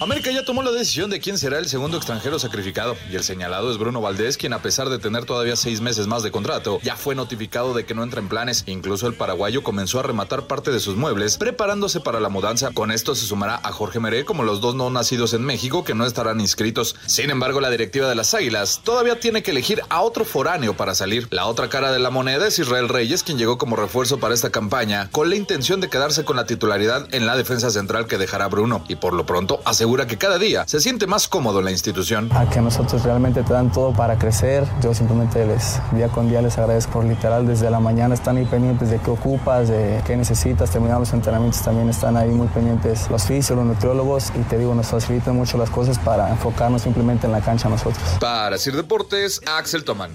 América 0.07 0.31
ya 0.31 0.45
tomó 0.45 0.63
la 0.63 0.71
decisión 0.71 1.11
de 1.11 1.19
quién 1.19 1.37
será 1.37 1.59
el 1.59 1.67
segundo 1.67 1.97
extranjero 1.97 2.39
sacrificado 2.39 2.97
y 3.11 3.17
el 3.17 3.25
señalado 3.25 3.73
es 3.73 3.77
Bruno 3.77 4.01
Valdés, 4.01 4.37
quien 4.37 4.53
a 4.53 4.63
pesar 4.63 4.89
de 4.89 5.01
tener 5.01 5.25
todavía 5.25 5.57
seis 5.57 5.81
meses 5.81 6.07
más 6.07 6.23
de 6.23 6.31
contrato, 6.31 6.79
ya 6.85 6.95
fue 6.95 7.17
notificado 7.17 7.75
de 7.75 7.85
que 7.85 7.93
no 7.93 8.05
entra 8.05 8.21
en 8.21 8.29
planes. 8.29 8.63
Incluso 8.69 9.09
el 9.09 9.15
paraguayo 9.15 9.65
comenzó 9.65 9.99
a 9.99 10.05
rematar 10.05 10.47
parte 10.47 10.71
de 10.71 10.79
sus 10.79 10.95
muebles, 10.95 11.39
preparándose 11.39 11.99
para 11.99 12.21
la 12.21 12.29
mudanza. 12.29 12.71
Con 12.71 12.93
esto 12.93 13.17
se 13.17 13.27
sumará 13.27 13.61
a 13.65 13.73
Jorge 13.73 13.99
Meré 13.99 14.25
como 14.25 14.45
los 14.45 14.61
dos 14.61 14.77
no 14.77 14.91
nacidos 14.91 15.35
en 15.35 15.43
México 15.43 15.83
que 15.83 15.97
no 15.97 16.07
estarán 16.07 16.41
inscritos. 16.41 16.95
Sin 17.07 17.31
embargo, 17.31 17.61
la 17.61 17.71
directiva 17.71 18.09
de 18.09 18.15
las 18.15 18.33
Águilas 18.33 18.83
todavía 18.85 19.19
tiene 19.19 19.43
que 19.43 19.51
elegir 19.51 19.83
a 19.89 20.03
otro 20.03 20.25
foráneo 20.25 20.77
para 20.77 20.95
salir. 20.95 21.27
La 21.33 21.47
otra 21.47 21.69
cara 21.69 21.91
de 21.91 21.99
la 21.99 22.11
moneda 22.11 22.47
es 22.47 22.61
Israel 22.61 22.89
Reyes, 22.89 23.25
quien 23.25 23.39
llegó 23.39 23.59
como 23.59 23.75
refuerzo 23.75 24.21
para 24.21 24.35
esta 24.35 24.51
campaña, 24.51 25.11
con 25.11 25.31
la 25.31 25.35
intención 25.35 25.81
de 25.81 25.91
quedarse 25.91 26.25
con 26.25 26.37
la 26.37 26.47
titularidad 26.47 27.13
en 27.13 27.27
la 27.27 27.37
defensa 27.37 27.71
central 27.71 28.07
que 28.07 28.19
dejará 28.19 28.47
Bruno. 28.47 28.85
Y 28.87 28.95
por 28.95 29.13
lo 29.13 29.27
pronto 29.27 29.61
asegura 29.65 29.96
que 30.05 30.19
cada 30.19 30.39
día 30.39 30.67
se 30.67 30.81
siente 30.81 31.07
más 31.07 31.29
cómodo 31.29 31.61
en 31.61 31.65
la 31.65 31.71
institución. 31.71 32.29
A 32.35 32.51
que 32.51 32.61
nosotros 32.61 33.03
realmente 33.05 33.43
te 33.43 33.53
dan 33.53 33.73
todo 33.73 33.95
para 33.95 34.19
crecer. 34.19 34.67
Yo 34.83 34.93
simplemente 34.93 35.47
les, 35.47 35.81
día 35.93 36.09
con 36.09 36.29
día 36.29 36.43
les 36.43 36.59
agradezco 36.59 36.93
por 36.93 37.05
literal 37.05 37.47
desde 37.47 37.71
la 37.71 37.81
mañana 37.81 38.15
están 38.15 38.37
ahí 38.37 38.45
pendientes 38.45 38.91
de 38.91 38.99
qué 38.99 39.11
ocupas, 39.11 39.69
de 39.69 40.03
qué 40.07 40.17
necesitas. 40.17 40.71
Terminando 40.71 41.01
los 41.01 41.13
entrenamientos 41.13 41.63
también 41.63 41.89
están 41.89 42.17
ahí 42.17 42.31
muy 42.31 42.49
pendientes 42.49 43.09
los 43.11 43.23
fisios, 43.23 43.57
los 43.57 43.65
nutriólogos 43.67 44.33
y 44.35 44.43
te 44.43 44.59
digo, 44.59 44.75
nos 44.75 44.89
facilitan 44.89 45.37
mucho 45.37 45.57
las 45.57 45.71
cosas 45.71 45.99
para 45.99 46.29
enfocarnos 46.31 46.83
simplemente 46.83 47.27
en 47.27 47.33
la 47.33 47.41
cancha 47.41 47.69
nosotros. 47.69 48.03
Para 48.21 48.59
Sir 48.59 48.77
Deportes, 48.77 49.41
Axel 49.47 49.85
Tomán. 49.85 50.11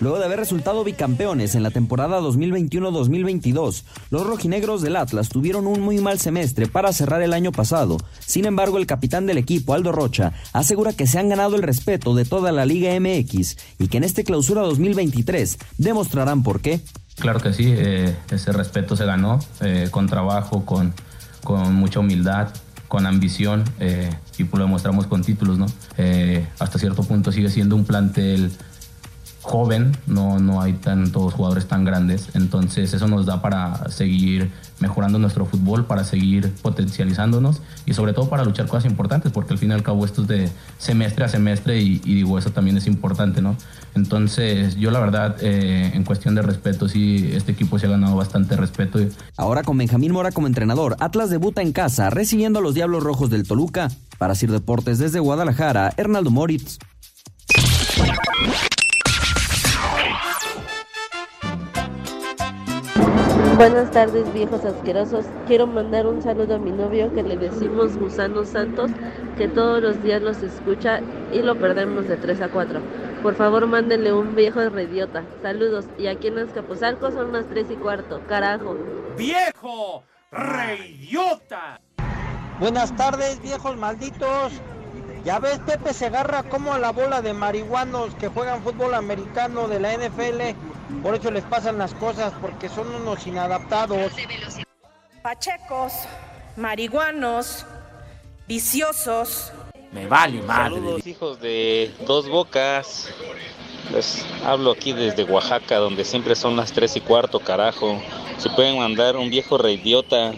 Luego 0.00 0.18
de 0.18 0.26
haber 0.26 0.38
resultado 0.38 0.84
bicampeones 0.84 1.54
en 1.54 1.62
la 1.62 1.70
temporada 1.70 2.20
2021-2022, 2.20 3.82
los 4.10 4.26
rojinegros 4.26 4.82
del 4.82 4.96
Atlas 4.96 5.30
tuvieron 5.30 5.66
un 5.66 5.80
muy 5.80 5.98
mal 5.98 6.18
semestre 6.18 6.66
para 6.66 6.92
cerrar 6.92 7.22
el 7.22 7.32
año 7.32 7.50
pasado. 7.50 7.96
Sin 8.18 8.44
embargo, 8.44 8.76
el 8.76 8.86
capitán 8.86 9.26
del 9.26 9.38
equipo, 9.38 9.72
Aldo 9.72 9.92
Rocha, 9.92 10.34
asegura 10.52 10.92
que 10.92 11.06
se 11.06 11.18
han 11.18 11.30
ganado 11.30 11.56
el 11.56 11.62
respeto 11.62 12.14
de 12.14 12.26
toda 12.26 12.52
la 12.52 12.66
Liga 12.66 12.90
MX 13.00 13.56
y 13.78 13.88
que 13.88 13.96
en 13.96 14.04
este 14.04 14.22
clausura 14.22 14.62
2023 14.62 15.58
demostrarán 15.78 16.42
por 16.42 16.60
qué. 16.60 16.80
Claro 17.18 17.40
que 17.40 17.54
sí, 17.54 17.72
eh, 17.74 18.14
ese 18.30 18.52
respeto 18.52 18.96
se 18.96 19.06
ganó 19.06 19.38
eh, 19.62 19.88
con 19.90 20.06
trabajo, 20.06 20.66
con, 20.66 20.92
con 21.42 21.74
mucha 21.74 22.00
humildad, 22.00 22.48
con 22.88 23.06
ambición 23.06 23.64
eh, 23.80 24.10
y 24.36 24.44
lo 24.44 24.58
demostramos 24.58 25.06
con 25.06 25.24
títulos, 25.24 25.56
¿no? 25.58 25.66
hasta 26.58 26.78
cierto 26.78 27.02
punto 27.02 27.32
sigue 27.32 27.48
siendo 27.48 27.74
un 27.74 27.84
plantel 27.84 28.52
joven, 29.46 29.96
no, 30.08 30.40
no 30.40 30.60
hay 30.60 30.72
tantos 30.72 31.34
jugadores 31.34 31.68
tan 31.68 31.84
grandes, 31.84 32.30
entonces 32.34 32.92
eso 32.92 33.06
nos 33.06 33.26
da 33.26 33.40
para 33.40 33.88
seguir 33.90 34.50
mejorando 34.80 35.20
nuestro 35.20 35.46
fútbol, 35.46 35.86
para 35.86 36.02
seguir 36.02 36.52
potencializándonos 36.62 37.62
y 37.86 37.94
sobre 37.94 38.12
todo 38.12 38.28
para 38.28 38.44
luchar 38.44 38.66
cosas 38.66 38.90
importantes, 38.90 39.30
porque 39.30 39.52
al 39.52 39.58
fin 39.60 39.70
y 39.70 39.74
al 39.74 39.84
cabo 39.84 40.04
esto 40.04 40.22
es 40.22 40.28
de 40.28 40.50
semestre 40.78 41.24
a 41.24 41.28
semestre 41.28 41.80
y, 41.80 41.98
digo, 42.00 42.38
eso 42.38 42.50
también 42.50 42.76
es 42.76 42.88
importante, 42.88 43.40
¿no? 43.40 43.56
Entonces 43.94 44.74
yo 44.74 44.90
la 44.90 44.98
verdad, 44.98 45.36
eh, 45.40 45.92
en 45.94 46.02
cuestión 46.02 46.34
de 46.34 46.42
respeto, 46.42 46.88
sí, 46.88 47.30
este 47.32 47.52
equipo 47.52 47.78
se 47.78 47.86
ha 47.86 47.90
ganado 47.90 48.16
bastante 48.16 48.56
respeto. 48.56 48.98
Ahora 49.36 49.62
con 49.62 49.78
Benjamín 49.78 50.10
Mora 50.10 50.32
como 50.32 50.48
entrenador, 50.48 50.96
Atlas 50.98 51.30
debuta 51.30 51.62
en 51.62 51.70
casa, 51.70 52.10
recibiendo 52.10 52.58
a 52.58 52.62
los 52.62 52.74
Diablos 52.74 53.04
Rojos 53.04 53.30
del 53.30 53.46
Toluca. 53.46 53.92
Para 54.18 54.34
Sir 54.34 54.50
Deportes 54.50 54.98
desde 54.98 55.20
Guadalajara, 55.20 55.92
Hernaldo 55.96 56.30
Moritz. 56.30 56.78
Buenas 63.56 63.90
tardes 63.90 64.30
viejos 64.34 64.66
asquerosos. 64.66 65.24
Quiero 65.46 65.66
mandar 65.66 66.06
un 66.06 66.20
saludo 66.20 66.56
a 66.56 66.58
mi 66.58 66.70
novio 66.70 67.10
que 67.14 67.22
le 67.22 67.38
decimos 67.38 67.96
Gusano 67.96 68.44
Santos, 68.44 68.90
que 69.38 69.48
todos 69.48 69.82
los 69.82 70.02
días 70.02 70.20
los 70.20 70.42
escucha 70.42 71.00
y 71.32 71.40
lo 71.40 71.58
perdemos 71.58 72.06
de 72.06 72.18
3 72.18 72.42
a 72.42 72.48
4. 72.50 72.80
Por 73.22 73.34
favor 73.34 73.66
mándenle 73.66 74.12
un 74.12 74.34
viejo 74.34 74.60
reidiota. 74.68 75.24
Saludos. 75.40 75.86
Y 75.96 76.06
aquí 76.06 76.26
en 76.26 76.38
Azcapotzalco 76.40 77.10
son 77.10 77.32
las 77.32 77.46
3 77.46 77.70
y 77.70 77.76
cuarto. 77.76 78.20
Carajo. 78.28 78.76
¡Viejo 79.16 80.04
reidiota! 80.30 81.80
Buenas 82.60 82.94
tardes 82.94 83.40
viejos 83.40 83.74
malditos. 83.78 84.52
Ya 85.26 85.40
ves, 85.40 85.58
Pepe 85.66 85.92
se 85.92 86.06
agarra 86.06 86.44
como 86.44 86.72
a 86.72 86.78
la 86.78 86.92
bola 86.92 87.20
de 87.20 87.34
marihuanos 87.34 88.14
que 88.14 88.28
juegan 88.28 88.62
fútbol 88.62 88.94
americano 88.94 89.66
de 89.66 89.80
la 89.80 89.92
NFL. 89.92 91.02
Por 91.02 91.16
eso 91.16 91.32
les 91.32 91.42
pasan 91.42 91.78
las 91.78 91.94
cosas, 91.94 92.32
porque 92.40 92.68
son 92.68 92.94
unos 92.94 93.26
inadaptados. 93.26 94.12
Pachecos, 95.22 95.92
marihuanos, 96.56 97.66
viciosos. 98.46 99.50
Me 99.90 100.06
vale 100.06 100.40
madre. 100.42 100.76
Saludos, 100.76 101.06
hijos 101.08 101.40
de 101.40 101.92
dos 102.06 102.28
bocas. 102.28 103.12
Les 103.92 104.24
hablo 104.44 104.70
aquí 104.70 104.92
desde 104.92 105.24
Oaxaca, 105.24 105.78
donde 105.78 106.04
siempre 106.04 106.36
son 106.36 106.56
las 106.56 106.70
tres 106.70 106.94
y 106.94 107.00
cuarto, 107.00 107.40
carajo. 107.40 108.00
Si 108.38 108.48
pueden 108.50 108.78
mandar 108.78 109.16
un 109.16 109.28
viejo 109.28 109.58
reidiota 109.58 110.34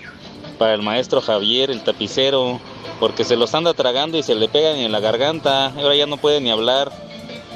para 0.59 0.73
el 0.73 0.81
maestro 0.81 1.21
Javier, 1.21 1.71
el 1.71 1.85
tapicero, 1.85 2.59
porque 3.01 3.25
se 3.25 3.37
los 3.37 3.55
anda 3.55 3.75
tragando 3.75 4.19
y 4.19 4.23
se 4.23 4.35
le 4.35 4.49
pegan 4.49 4.77
en 4.77 4.93
la 4.93 5.01
garganta. 5.01 5.67
Ahora 5.67 5.95
ya 5.95 6.07
no 6.07 6.17
puede 6.17 6.41
ni 6.41 6.51
hablar. 6.51 6.91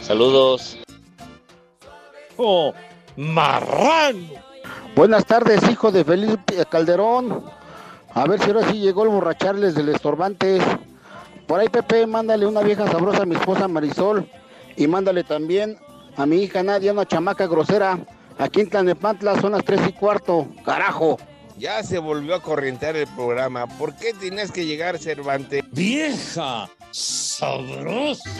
Saludos. 0.02 0.78
¡Oh, 2.36 2.72
marrano! 3.16 4.28
Buenas 4.94 5.24
tardes, 5.24 5.68
hijo 5.70 5.90
de 5.90 6.04
Felipe 6.04 6.64
Calderón. 6.68 7.44
A 8.14 8.26
ver 8.26 8.40
si 8.40 8.50
ahora 8.50 8.70
sí 8.70 8.78
llegó 8.78 9.04
el 9.04 9.08
borracharles 9.08 9.74
del 9.74 9.88
estorbantes. 9.88 10.62
Por 11.46 11.60
ahí, 11.60 11.68
Pepe, 11.68 12.06
mándale 12.06 12.46
una 12.46 12.60
vieja 12.60 12.90
sabrosa 12.90 13.22
a 13.22 13.26
mi 13.26 13.34
esposa 13.34 13.68
Marisol. 13.68 14.28
Y 14.76 14.86
mándale 14.86 15.24
también 15.24 15.78
a 16.16 16.26
mi 16.26 16.42
hija 16.42 16.62
Nadia, 16.62 16.92
una 16.92 17.06
chamaca 17.06 17.46
grosera. 17.46 17.98
Aquí 18.38 18.60
en 18.60 18.70
Tlanepantla 18.70 19.40
son 19.40 19.52
las 19.52 19.64
tres 19.64 19.80
y 19.88 19.92
cuarto. 19.92 20.46
¡Carajo! 20.64 21.18
Ya 21.58 21.82
se 21.82 21.98
volvió 21.98 22.34
a 22.34 22.42
corrientear 22.42 22.96
el 22.96 23.06
programa. 23.08 23.66
¿Por 23.66 23.94
qué 23.94 24.12
tienes 24.14 24.50
que 24.50 24.64
llegar, 24.64 24.98
Cervantes? 24.98 25.62
¡Vieja! 25.70 26.68
¡Sabrosa! 26.90 28.30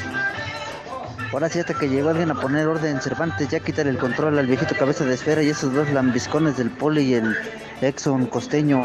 Ahora 1.33 1.48
sí 1.48 1.61
hasta 1.61 1.75
que 1.75 1.88
llegó 1.88 2.11
alguien 2.11 2.31
a 2.31 2.40
poner 2.40 2.66
orden 2.66 3.01
Cervantes, 3.01 3.48
ya 3.48 3.61
quitar 3.61 3.87
el 3.87 3.96
control 3.96 4.38
al 4.38 4.46
viejito 4.46 4.75
cabeza 4.77 5.05
de 5.05 5.14
esfera 5.14 5.42
y 5.42 5.48
esos 5.48 5.72
dos 5.72 5.88
lambiscones 5.90 6.59
del 6.59 6.70
poli 6.70 7.03
y 7.03 7.14
el 7.14 7.35
Exxon 7.81 8.27
costeño. 8.27 8.85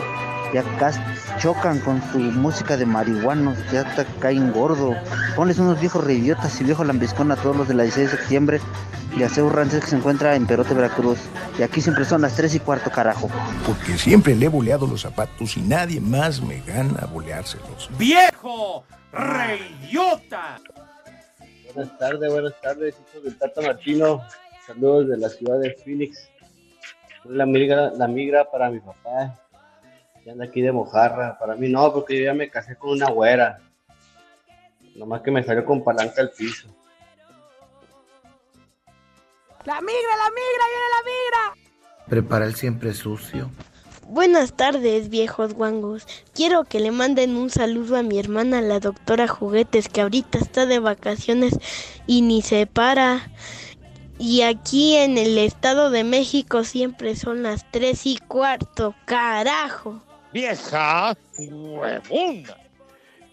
Ya 0.54 0.64
casi 0.80 1.00
chocan 1.40 1.80
con 1.80 2.02
su 2.12 2.20
música 2.20 2.78
de 2.78 2.86
marihuanos, 2.86 3.58
ya 3.72 3.82
hasta 3.82 4.06
caen 4.20 4.52
gordo. 4.52 4.96
Ponles 5.36 5.60
unos 5.60 5.80
viejos 5.80 6.04
reidiotas 6.04 6.60
y 6.62 6.64
viejo 6.64 6.84
lambiscón 6.84 7.32
a 7.32 7.36
todos 7.36 7.56
los 7.56 7.68
de 7.68 7.74
la 7.74 7.84
16 7.84 8.12
de 8.12 8.18
septiembre 8.18 8.62
y 9.18 9.24
a 9.24 9.30
Seu 9.30 9.50
Rances 9.50 9.84
que 9.84 9.90
se 9.90 9.96
encuentra 9.98 10.36
en 10.36 10.46
Perote, 10.46 10.74
Veracruz. 10.74 11.20
Y 11.58 11.64
aquí 11.64 11.82
siempre 11.82 12.06
son 12.06 12.22
las 12.22 12.36
3 12.36 12.56
y 12.56 12.60
cuarto, 12.60 12.92
carajo. 12.92 13.30
Porque 13.66 13.98
siempre 13.98 14.36
le 14.36 14.46
he 14.46 14.50
boleado 14.50 14.88
los 14.88 15.02
zapatos 15.02 15.58
y 15.58 15.62
nadie 15.62 16.00
más 16.00 16.42
me 16.42 16.62
gana 16.62 17.08
boleárselos. 17.08 17.90
¡Viejo 17.98 18.84
reidiota! 19.12 20.60
Buenas 21.74 21.98
tardes, 21.98 22.32
buenas 22.32 22.62
tardes, 22.62 22.96
hijos 23.10 23.24
del 23.24 23.38
Tata 23.38 23.62
Martino. 23.62 24.22
Saludos 24.66 25.10
de 25.10 25.18
la 25.18 25.30
ciudad 25.30 25.60
de 25.60 25.76
Phoenix. 25.84 26.30
Soy 27.24 27.36
la 27.36 27.46
migra, 27.46 27.92
la 27.92 28.08
migra 28.08 28.50
para 28.50 28.70
mi 28.70 28.80
papá. 28.80 29.36
Que 30.28 30.32
anda 30.32 30.44
aquí 30.44 30.62
de 30.62 30.74
mojarra. 30.74 31.40
Para 31.40 31.56
mí 31.56 31.70
no, 31.70 31.94
porque 31.94 32.20
yo 32.20 32.26
ya 32.26 32.34
me 32.34 32.50
casé 32.50 32.76
con 32.76 32.90
una 32.90 33.10
güera. 33.10 33.62
Nomás 34.94 35.22
que 35.22 35.32
me 35.32 35.42
salió 35.42 35.64
con 35.64 35.86
palanca 35.86 36.20
al 36.20 36.32
piso. 36.32 36.68
La 39.64 39.80
migra, 39.80 40.18
la 40.18 40.30
migra, 40.30 40.66
viene 40.68 40.90
la 40.92 41.04
migra. 41.06 42.08
Prepara 42.10 42.46
el 42.46 42.56
siempre 42.56 42.94
sucio. 42.94 43.50
Buenas 44.06 44.52
tardes, 44.52 45.08
viejos 45.08 45.54
guangos. 45.54 46.06
Quiero 46.34 46.66
que 46.66 46.82
le 46.82 46.92
manden 46.92 47.38
un 47.38 47.50
saludo 47.50 47.96
a 47.96 48.04
mi 48.04 48.20
hermana, 48.20 48.60
la 48.60 48.82
doctora 48.82 49.30
Juguetes, 49.30 49.88
que 49.88 50.02
ahorita 50.02 50.40
está 50.40 50.66
de 50.66 50.80
vacaciones 50.80 51.58
y 52.06 52.22
ni 52.22 52.42
se 52.42 52.68
para. 52.68 53.32
Y 54.20 54.42
aquí 54.42 54.98
en 54.98 55.18
el 55.18 55.38
Estado 55.38 55.90
de 55.90 56.04
México 56.04 56.66
siempre 56.66 57.16
son 57.16 57.44
las 57.44 57.72
tres 57.72 58.06
y 58.06 58.18
cuarto. 58.18 58.94
¡Carajo! 59.06 60.04
¡Vieja! 60.34 61.16
¡Huevona! 61.38 62.56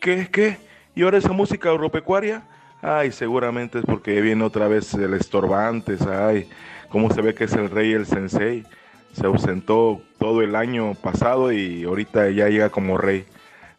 ¿Qué? 0.01 0.29
¿Qué? 0.31 0.59
¿Y 0.95 1.03
ahora 1.03 1.19
esa 1.19 1.33
música 1.33 1.71
agropecuaria? 1.71 2.45
Ay, 2.83 3.13
seguramente 3.13 3.79
es 3.79 3.85
porque 3.85 4.21
viene 4.21 4.45
otra 4.45 4.69
vez 4.69 4.93
el 4.95 5.15
estorbantes. 5.15 6.03
Ay, 6.03 6.49
cómo 6.91 7.11
se 7.13 7.23
ve 7.23 7.35
que 7.35 7.45
es 7.45 7.53
el 7.55 7.71
rey 7.71 7.93
el 7.93 8.07
sensei. 8.07 8.65
Se 9.13 9.27
ausentó 9.27 10.03
todo 10.19 10.43
el 10.43 10.55
año 10.55 10.95
pasado 10.95 11.53
y 11.53 11.85
ahorita 11.85 12.31
ya 12.31 12.49
llega 12.49 12.71
como 12.71 12.99
rey. 12.99 13.25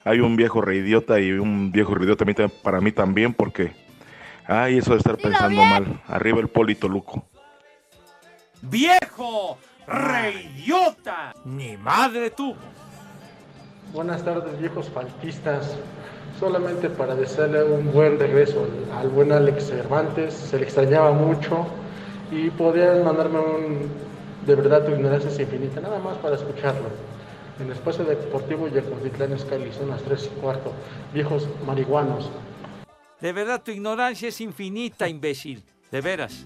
Hay 0.03 0.19
un 0.19 0.35
viejo 0.35 0.61
reidiota 0.61 1.19
y 1.19 1.31
un 1.31 1.71
viejo 1.71 1.93
reidiota 1.95 2.25
también 2.25 2.51
para 2.63 2.81
mí 2.81 2.91
también 2.91 3.33
porque... 3.33 3.73
Ay, 4.47 4.77
eso 4.77 4.91
de 4.91 4.97
estar 4.97 5.17
pensando 5.17 5.63
mal. 5.63 6.01
Arriba 6.07 6.39
el 6.39 6.47
Polito 6.47 6.87
Luco. 6.87 7.25
¡Viejo 8.61 9.57
reidiota! 9.87 11.33
¡Ni 11.45 11.77
madre 11.77 12.29
tú! 12.29 12.55
Buenas 13.95 14.25
tardes, 14.25 14.59
viejos 14.59 14.89
faltistas. 14.89 15.73
Solamente 16.37 16.89
para 16.89 17.15
desearle 17.15 17.63
un 17.63 17.93
buen 17.93 18.19
regreso 18.19 18.67
al 18.93 19.07
buen 19.07 19.31
Alex 19.31 19.67
Cervantes. 19.67 20.33
Se 20.33 20.57
le 20.59 20.65
extrañaba 20.65 21.13
mucho 21.13 21.65
y 22.29 22.49
podrían 22.49 23.05
mandarme 23.05 23.39
un 23.39 23.89
de 24.45 24.53
verdad 24.53 24.85
tu 24.85 24.91
ignorancia 24.91 25.29
es 25.29 25.39
infinita, 25.39 25.79
nada 25.79 25.97
más 25.99 26.17
para 26.17 26.35
escucharlo. 26.35 26.89
En 27.57 27.67
el 27.67 27.71
espacio 27.71 28.03
deportivo 28.03 28.67
Yacotitlán 28.67 29.31
Escali 29.31 29.71
son 29.71 29.89
las 29.89 30.01
3 30.03 30.25
y 30.25 30.41
cuarto. 30.41 30.73
Viejos 31.13 31.47
marihuanos. 31.65 32.29
De 33.21 33.31
verdad, 33.31 33.63
tu 33.63 33.71
ignorancia 33.71 34.27
es 34.27 34.41
infinita, 34.41 35.07
imbécil. 35.07 35.63
De 35.89 36.01
veras. 36.01 36.43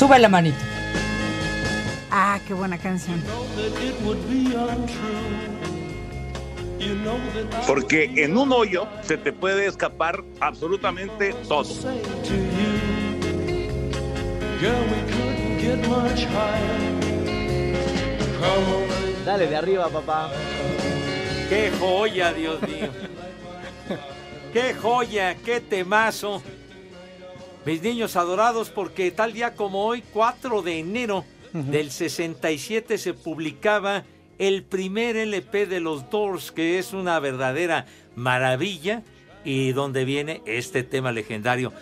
Sube 0.00 0.18
la 0.18 0.30
manita. 0.30 0.56
Ah, 2.10 2.40
qué 2.48 2.54
buena 2.54 2.78
canción. 2.78 3.22
Porque 7.66 8.10
en 8.16 8.34
un 8.38 8.50
hoyo 8.50 8.88
se 9.02 9.18
te 9.18 9.30
puede 9.30 9.66
escapar 9.66 10.24
absolutamente 10.40 11.34
todo. 11.46 11.68
Dale 19.26 19.46
de 19.48 19.56
arriba, 19.56 19.90
papá. 19.90 20.30
¡Qué 21.50 21.70
joya, 21.78 22.32
Dios 22.32 22.62
mío! 22.62 22.88
¡Qué 24.54 24.72
joya! 24.72 25.34
¡Qué 25.44 25.60
temazo! 25.60 26.42
Mis 27.64 27.82
niños 27.82 28.16
adorados, 28.16 28.70
porque 28.70 29.10
tal 29.10 29.32
día 29.32 29.54
como 29.54 29.84
hoy, 29.84 30.02
4 30.12 30.62
de 30.62 30.78
enero 30.78 31.24
del 31.52 31.90
67, 31.90 32.96
se 32.96 33.12
publicaba 33.14 34.04
el 34.38 34.62
primer 34.62 35.16
LP 35.16 35.66
de 35.66 35.80
los 35.80 36.08
Doors, 36.08 36.52
que 36.52 36.78
es 36.78 36.94
una 36.94 37.18
verdadera 37.20 37.86
maravilla, 38.16 39.02
y 39.44 39.72
donde 39.72 40.04
viene 40.04 40.42
este 40.46 40.82
tema 40.82 41.12
legendario. 41.12 41.72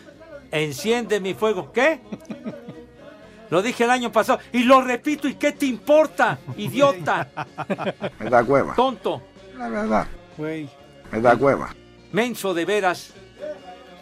Enciende 0.51 1.21
mi 1.21 1.35
fuego. 1.35 1.73
¿Qué? 1.73 2.01
Lo 3.51 3.63
dije 3.63 3.85
el 3.85 3.91
año 3.91 4.13
pasado 4.13 4.41
y 4.53 4.63
lo 4.65 4.83
repito, 4.83 5.27
¿y 5.27 5.35
qué 5.35 5.53
te 5.53 5.65
importa, 5.65 6.39
idiota? 6.59 7.31
Me 8.21 8.29
da 8.29 8.45
cueva. 8.45 8.75
Tonto. 8.75 9.23
La 9.57 9.71
verdad. 9.71 10.07
Güey. 10.37 10.69
Me 11.11 11.21
da 11.21 11.35
cueva. 11.35 11.75
Menso 12.13 12.53
de 12.53 12.67
veras. 12.67 13.15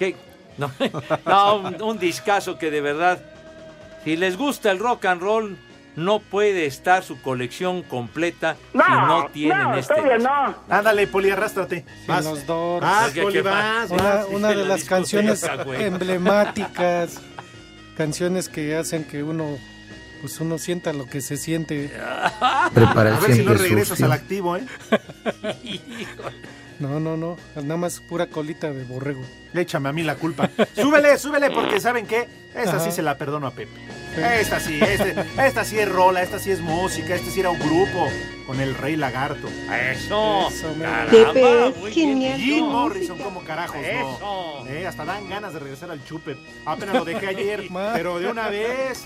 ¿Qué? 0.00 0.16
No, 0.58 0.70
no 1.26 1.56
un, 1.56 1.82
un 1.82 1.98
discazo 1.98 2.58
que 2.58 2.70
de 2.70 2.80
verdad, 2.80 3.18
si 4.04 4.16
les 4.16 4.36
gusta 4.36 4.70
el 4.70 4.78
rock 4.78 5.04
and 5.06 5.20
roll, 5.20 5.56
no 5.96 6.20
puede 6.20 6.66
estar 6.66 7.02
su 7.02 7.20
colección 7.22 7.82
completa 7.82 8.56
si 8.72 8.78
no 8.78 9.28
tienen 9.32 9.74
este. 9.74 10.18
no. 10.18 10.54
Ándale, 10.68 11.06
Poli, 11.06 11.30
arrástrate. 11.30 11.84
Vas. 12.06 12.24
los 12.24 12.46
Doors. 12.46 12.82
Vas, 12.86 13.04
Porque 13.06 13.22
Poli, 13.22 13.40
vas, 13.40 13.90
Una, 13.90 14.02
vas. 14.02 14.26
una 14.30 14.48
de 14.50 14.56
la 14.56 14.64
las 14.64 14.84
canciones 14.84 15.44
emblemáticas, 15.78 17.18
canciones 17.96 18.48
que 18.50 18.76
hacen 18.76 19.04
que 19.04 19.22
uno, 19.22 19.56
pues 20.20 20.38
uno 20.40 20.58
sienta 20.58 20.92
lo 20.92 21.06
que 21.06 21.22
se 21.22 21.38
siente. 21.38 21.90
A 22.00 22.70
ver 22.74 23.32
si 23.32 23.42
no 23.42 23.54
regresas 23.54 24.02
al 24.02 24.12
activo, 24.12 24.56
¿eh? 24.56 24.66
No, 26.78 27.00
no, 27.00 27.16
no, 27.16 27.36
nada 27.56 27.76
más 27.76 28.00
pura 28.00 28.26
colita 28.26 28.70
de 28.72 28.84
borrego. 28.84 29.22
Échame 29.54 29.88
a 29.88 29.92
mí 29.92 30.02
la 30.02 30.16
culpa. 30.16 30.50
súbele, 30.76 31.16
súbele, 31.18 31.50
porque 31.50 31.80
¿saben 31.80 32.06
qué? 32.06 32.28
Esta 32.54 32.78
sí 32.80 32.90
se 32.92 33.02
la 33.02 33.16
perdono 33.16 33.46
a 33.46 33.50
Pepe. 33.50 33.72
Esta 34.16 34.60
sí, 34.60 34.78
este- 34.80 35.14
esta 35.46 35.64
sí 35.64 35.78
es 35.78 35.88
rola, 35.88 36.22
esta 36.22 36.38
sí 36.38 36.50
es 36.50 36.60
música, 36.60 37.14
este 37.14 37.30
sí 37.30 37.40
era 37.40 37.50
un 37.50 37.58
grupo 37.58 38.08
con 38.46 38.60
el 38.60 38.74
Rey 38.74 38.96
Lagarto. 38.96 39.48
Eso. 39.92 40.48
Caramba, 40.80 41.10
Pepe, 41.10 41.68
es 41.68 41.76
muy 41.76 41.92
genial 41.92 42.38
bien. 42.38 42.54
Jim 42.56 42.64
Morrison, 42.66 43.18
como 43.18 43.42
carajos, 43.44 43.76
Eso. 43.82 44.18
no. 44.64 44.66
Eh, 44.70 44.86
hasta 44.86 45.04
dan 45.04 45.28
ganas 45.28 45.52
de 45.52 45.58
regresar 45.60 45.90
al 45.90 46.02
chupe. 46.04 46.36
Apenas 46.64 46.94
lo 46.96 47.04
dejé 47.04 47.26
ayer, 47.26 47.64
pero 47.94 48.18
de 48.18 48.28
una 48.28 48.48
vez. 48.48 49.04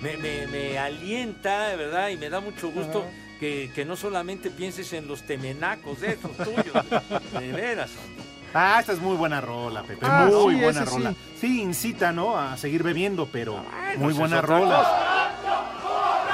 Me, 0.00 0.16
me- 0.16 0.46
me 0.46 0.78
alienta, 0.78 1.68
de 1.68 1.76
verdad, 1.76 2.08
y 2.08 2.16
me 2.16 2.30
da 2.30 2.40
mucho 2.40 2.70
gusto 2.70 3.04
que, 3.40 3.72
que 3.74 3.84
no 3.84 3.96
solamente 3.96 4.50
pienses 4.50 4.92
en 4.92 5.08
los 5.08 5.22
temenacos 5.22 6.00
de 6.00 6.12
esos 6.12 6.36
tuyos. 6.36 6.84
De 7.32 7.52
veras. 7.52 7.90
Ah, 8.52 8.78
esta 8.80 8.92
es 8.92 9.00
muy 9.00 9.16
buena 9.16 9.40
rola, 9.40 9.82
Pepe. 9.82 10.04
Ah, 10.08 10.28
muy 10.30 10.54
sí, 10.56 10.60
buena 10.60 10.84
rola. 10.84 11.10
sí. 11.10 11.16
Sí. 11.40 11.62
incita, 11.62 12.12
¿no? 12.12 12.36
A 12.36 12.56
seguir 12.56 12.82
bebiendo, 12.82 13.26
pero 13.26 13.64
muy 13.96 14.10
esa 14.12 14.20
buena 14.20 14.40
rola. 14.42 15.30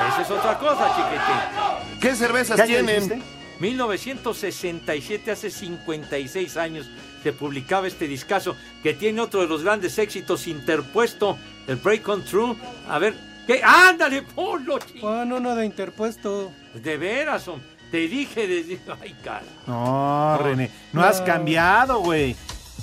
Esa 0.09 0.23
es 0.23 0.31
otra 0.31 0.59
cosa, 0.59 0.89
chiquitín. 0.97 2.01
¿Qué 2.01 2.15
cervezas 2.15 2.61
¿Qué 2.61 2.67
tienen? 2.67 3.09
dijiste? 3.09 3.21
1967, 3.61 5.31
hace 5.31 5.51
56 5.51 6.57
años, 6.57 6.91
se 7.23 7.33
publicaba 7.33 7.87
este 7.87 8.07
discazo 8.07 8.55
que 8.83 8.95
tiene 8.95 9.21
otro 9.21 9.41
de 9.41 9.47
los 9.49 9.63
grandes 9.63 9.99
éxitos 9.99 10.47
interpuesto, 10.47 11.39
el 11.67 11.77
Break 11.77 12.07
on 12.09 12.25
True. 12.25 12.57
A 12.89 12.99
ver, 12.99 13.15
¿qué? 13.47 13.61
¡Ándale, 13.63 14.23
ponlo, 14.23 14.79
chico! 14.79 15.09
Bueno, 15.09 15.37
uno 15.37 15.55
de 15.55 15.67
interpuesto. 15.67 16.51
De 16.75 16.97
veras, 16.97 17.47
hom- 17.49 17.61
te 17.91 17.99
dije 18.09 18.47
desde... 18.47 18.81
¡Ay, 19.01 19.15
cara! 19.23 19.43
No, 19.67 20.39
René, 20.39 20.71
no, 20.93 21.01
No. 21.03 21.07
has 21.07 21.21
cambiado, 21.21 22.01
güey. 22.01 22.35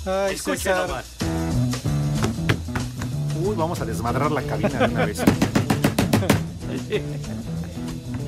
Ay, 0.06 0.36
César. 0.38 0.88
nomás. 0.88 1.16
Uy, 3.44 3.54
vamos 3.56 3.80
a 3.80 3.84
desmadrar 3.84 4.30
la 4.32 4.42
cabina 4.42 4.78
de 4.80 4.84
una 4.94 5.06
vez. 5.06 5.22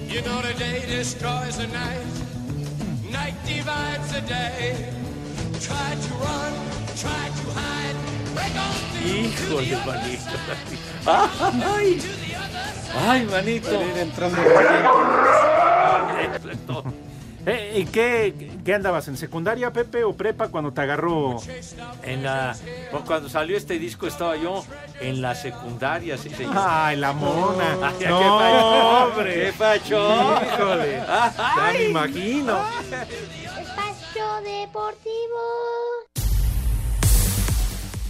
You 0.09 0.23
know 0.23 0.41
the 0.41 0.55
day 0.55 0.81
destroys 0.87 1.57
the 1.59 1.67
night, 1.67 2.07
night 3.11 3.35
divides 3.45 4.11
the 4.13 4.21
day. 4.23 4.75
Try 5.61 5.95
to 5.95 6.15
run, 6.25 6.53
try 6.97 7.29
to 7.29 7.51
hide, 7.53 7.97
Híjole, 9.05 9.77
manito. 9.87 10.31
¡Ay! 11.07 12.03
¡Ay, 13.09 13.25
manito! 13.27 13.81
Entrando 13.97 14.39
Eh, 17.49 17.75
¿Y 17.77 17.85
qué, 17.85 18.59
qué 18.65 18.75
andabas? 18.75 19.07
¿En 19.07 19.17
secundaria, 19.17 19.73
Pepe, 19.73 20.03
o 20.03 20.13
prepa 20.17 20.49
cuando 20.49 20.73
te 20.73 20.81
agarró? 20.81 21.37
En 22.03 22.25
la, 22.25 22.57
pues, 22.91 23.05
cuando 23.05 23.29
salió 23.29 23.57
este 23.57 23.79
disco 23.79 24.09
estaba 24.09 24.35
yo 24.37 24.65
en 25.01 25.23
la 25.23 25.37
secundaria, 25.37 26.19
sí, 26.19 26.29
señor. 26.31 26.55
Ay, 26.59 26.97
la 26.97 27.13
mona. 27.13 27.79
Ay, 27.85 27.95
¿qué 28.01 28.09
No, 28.09 28.19
pacho? 28.39 28.89
hombre. 29.07 29.35
¿Qué 29.35 29.53
pacho? 29.53 30.41
Híjole. 30.45 31.03
Ya 31.07 31.71
me 31.73 31.85
imagino. 31.85 32.59
Espacio 32.91 34.27
Deportivo. 34.43 35.41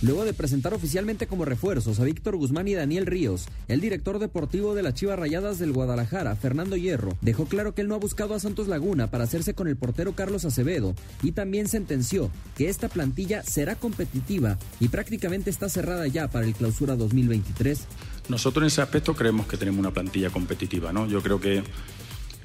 Luego 0.02 0.26
de 0.26 0.34
presentar 0.34 0.74
oficialmente 0.74 1.26
como 1.26 1.46
refuerzos 1.46 1.98
a 2.00 2.04
Víctor 2.04 2.36
Guzmán 2.36 2.68
y 2.68 2.74
Daniel 2.74 3.06
Ríos, 3.06 3.46
el 3.66 3.80
director 3.80 4.18
deportivo 4.18 4.74
de 4.74 4.82
las 4.82 4.92
Chivas 4.92 5.18
Rayadas 5.18 5.58
del 5.58 5.72
Guadalajara, 5.72 6.36
Fernando 6.36 6.76
Hierro, 6.76 7.16
dejó 7.22 7.46
claro 7.46 7.74
que 7.74 7.80
él 7.80 7.88
no 7.88 7.94
ha 7.94 7.98
buscado 7.98 8.34
a 8.34 8.38
Santos 8.38 8.68
Laguna 8.68 9.10
para 9.10 9.24
hacerse 9.24 9.54
con 9.54 9.68
el 9.68 9.76
portero 9.76 10.12
Carlos 10.12 10.44
Acevedo 10.44 10.94
y 11.22 11.32
también 11.32 11.66
sentenció 11.66 12.30
que 12.56 12.68
esta 12.68 12.90
plantilla 12.90 13.42
será 13.42 13.74
competitiva 13.74 14.58
y 14.80 14.88
prácticamente 14.88 15.48
está 15.48 15.70
cerrada 15.70 16.06
ya 16.08 16.28
para 16.28 16.44
el 16.44 16.52
clausura 16.52 16.94
2023. 16.94 17.86
Nosotros 18.28 18.64
en 18.64 18.66
ese 18.66 18.82
aspecto 18.82 19.14
creemos 19.14 19.46
que 19.46 19.56
tenemos 19.56 19.80
una 19.80 19.92
plantilla 19.92 20.28
competitiva, 20.28 20.92
¿no? 20.92 21.06
Yo 21.06 21.22
creo 21.22 21.40
que 21.40 21.62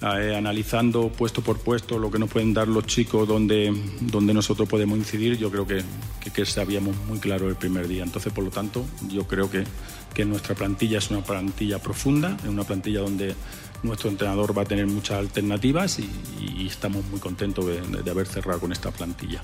eh, 0.01 0.35
analizando 0.35 1.09
puesto 1.09 1.41
por 1.41 1.59
puesto 1.59 1.99
lo 1.99 2.09
que 2.09 2.17
nos 2.17 2.29
pueden 2.29 2.53
dar 2.53 2.67
los 2.67 2.85
chicos, 2.87 3.27
donde, 3.27 3.71
donde 3.99 4.33
nosotros 4.33 4.67
podemos 4.67 4.97
incidir, 4.97 5.37
yo 5.37 5.51
creo 5.51 5.67
que, 5.67 5.83
que, 6.33 6.45
sabíamos 6.45 6.95
muy 7.07 7.19
claro 7.19 7.47
el 7.49 7.55
primer 7.55 7.87
día. 7.87 8.03
Entonces, 8.03 8.33
por 8.33 8.43
lo 8.43 8.49
tanto, 8.49 8.83
yo 9.09 9.27
creo 9.27 9.49
que, 9.49 9.63
que 10.13 10.25
nuestra 10.25 10.55
plantilla 10.55 10.97
es 10.97 11.11
una 11.11 11.23
plantilla 11.23 11.79
profunda, 11.79 12.35
es 12.43 12.49
una 12.49 12.63
plantilla 12.63 13.01
donde 13.01 13.35
nuestro 13.83 14.09
entrenador 14.09 14.57
va 14.57 14.63
a 14.63 14.65
tener 14.65 14.87
muchas 14.87 15.19
alternativas 15.19 15.99
y, 15.99 16.65
estamos 16.65 17.05
muy 17.05 17.19
contentos 17.19 17.65
de 17.65 18.11
haber 18.11 18.25
cerrado 18.25 18.59
con 18.59 18.71
esta 18.71 18.91
plantilla. 18.91 19.41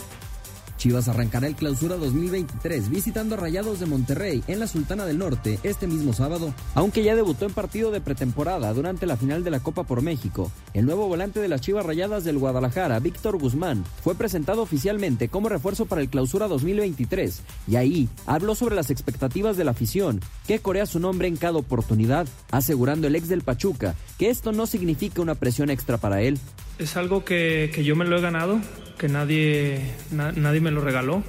Chivas 0.78 1.08
arrancará 1.08 1.48
el 1.48 1.56
clausura 1.56 1.98
2023 1.98 2.90
visitando 2.90 3.36
a 3.36 3.38
Rayados 3.38 3.80
de 3.80 3.86
Monterrey 3.86 4.44
en 4.48 4.60
la 4.60 4.68
Sultana 4.68 5.06
del 5.06 5.18
Norte 5.18 5.60
este 5.64 5.88
mismo 5.88 6.14
sábado, 6.14 6.54
aunque 6.76 7.04
ya 7.04 7.16
debutó 7.16 7.46
en 7.46 7.54
partido 7.54 7.92
de 7.92 8.02
pretemporada 8.02 8.74
durante 8.74 9.06
la 9.06 9.18
final 9.18 9.44
de 9.44 9.52
la 9.52 9.60
Copa 9.60 9.84
por 9.84 10.02
México. 10.02 10.52
El 10.74 10.86
nuevo 10.86 11.08
volante 11.08 11.40
de 11.40 11.48
las 11.48 11.62
Chivas 11.62 11.86
Rayadas 11.86 12.24
del 12.24 12.38
Guadalajara, 12.38 13.00
Víctor 13.00 13.38
Guzmán, 13.38 13.84
fue 14.04 14.16
presentado 14.16 14.62
oficialmente 14.62 15.30
como 15.30 15.50
refuerzo 15.50 15.86
para 15.86 16.02
el 16.02 16.10
clausura 16.10 16.48
2023 16.48 17.42
y 17.68 17.76
ahí 17.76 18.10
habló 18.26 18.56
sobre 18.56 18.76
las 18.76 18.90
expectativas 18.90 19.58
de 19.58 19.64
la 19.64 19.72
afición, 19.72 20.22
que 20.48 20.60
corea 20.60 20.86
su 20.86 21.00
nombre 21.00 21.28
en 21.28 21.38
cada 21.38 21.58
oportunidad, 21.58 22.28
asegurando 22.52 23.08
el 23.08 23.16
ex 23.16 23.28
del 23.28 23.42
Pachuca 23.42 23.96
que 24.18 24.30
esto 24.30 24.52
no 24.52 24.68
significa 24.68 25.22
una 25.22 25.36
presión 25.36 25.70
extra 25.70 25.98
para 25.98 26.22
él. 26.22 26.40
Es 26.80 26.96
algo 26.98 27.26
que, 27.26 27.72
que 27.74 27.84
yo 27.84 27.96
me 27.96 28.06
lo 28.06 28.18
he 28.18 28.22
ganado, 28.22 28.60
que 28.98 29.10
nadie, 29.10 29.82
na- 30.12 30.32
nadie 30.32 30.62
me 30.62 30.72
lo 30.72 30.82
regaló. 30.82 31.24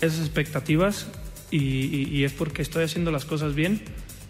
Esas 0.00 0.20
expectativas 0.20 1.08
y, 1.50 2.24
es 2.24 2.32
porque 2.32 2.62
estoy 2.62 2.84
haciendo 2.84 3.10
las 3.12 3.24
cosas 3.24 3.54
bien, 3.54 3.82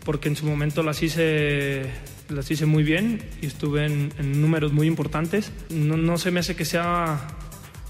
porque 0.05 0.29
en 0.29 0.37
su 0.37 0.46
momento 0.46 0.83
las 0.83 1.02
hice, 1.02 1.87
las 2.29 2.50
hice 2.50 2.66
muy 2.66 2.83
bien 2.85 3.22
y 3.42 3.46
estuve 3.46 3.87
en, 3.87 4.12
en 4.18 4.40
números 4.40 4.72
muy 4.72 4.87
importantes. 4.87 5.52
No, 5.70 5.96
no 5.96 6.18
se 6.18 6.31
me 6.31 6.40
hace 6.40 6.57
que 6.57 6.64
sea 6.64 7.29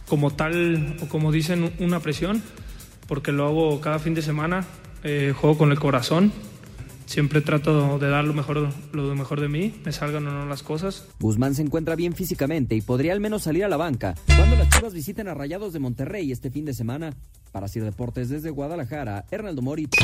como 0.06 0.32
tal 0.34 0.96
o 1.02 1.08
como 1.08 1.32
dicen 1.32 1.72
una 1.78 2.00
presión, 2.00 2.42
porque 3.08 3.32
lo 3.32 3.46
hago 3.46 3.80
cada 3.80 3.98
fin 3.98 4.14
de 4.14 4.22
semana, 4.22 4.64
eh, 5.02 5.32
juego 5.36 5.58
con 5.58 5.70
el 5.72 5.78
corazón, 5.78 6.32
siempre 7.06 7.40
trato 7.40 7.98
de 7.98 8.08
dar 8.08 8.24
lo 8.24 8.34
mejor, 8.34 8.68
lo 8.92 9.14
mejor 9.14 9.40
de 9.40 9.48
mí, 9.48 9.74
me 9.84 9.92
salgan 9.92 10.26
o 10.26 10.30
no 10.30 10.46
las 10.46 10.62
cosas. 10.62 11.06
Guzmán 11.20 11.54
se 11.54 11.62
encuentra 11.62 11.96
bien 11.96 12.14
físicamente 12.14 12.74
y 12.74 12.82
podría 12.82 13.12
al 13.12 13.20
menos 13.20 13.44
salir 13.44 13.64
a 13.64 13.68
la 13.68 13.76
banca 13.76 14.14
cuando 14.36 14.56
las 14.56 14.68
Chivas 14.68 14.92
visiten 14.92 15.28
a 15.28 15.34
Rayados 15.34 15.72
de 15.72 15.78
Monterrey 15.78 16.30
este 16.30 16.50
fin 16.50 16.64
de 16.64 16.74
semana. 16.74 17.14
Para 17.52 17.68
Sir 17.68 17.84
Deportes 17.84 18.28
desde 18.28 18.50
Guadalajara, 18.50 19.24
Hernaldo 19.30 19.62
Moritz. 19.62 19.96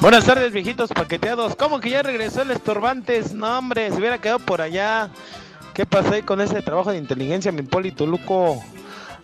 Buenas 0.00 0.24
tardes, 0.24 0.52
viejitos 0.52 0.90
paqueteados. 0.90 1.56
¿Cómo 1.56 1.80
que 1.80 1.90
ya 1.90 2.02
regresó 2.02 2.42
el 2.42 2.52
Estorbantes? 2.52 3.34
No, 3.34 3.58
hombre, 3.58 3.90
se 3.90 3.96
hubiera 3.96 4.18
quedado 4.18 4.38
por 4.38 4.62
allá. 4.62 5.10
¿Qué 5.74 5.84
pasó 5.84 6.14
ahí 6.14 6.22
con 6.22 6.40
ese 6.40 6.62
trabajo 6.62 6.90
de 6.90 6.98
inteligencia, 6.98 7.52
mi 7.52 7.62
Polito 7.62 8.06
Luco? 8.06 8.62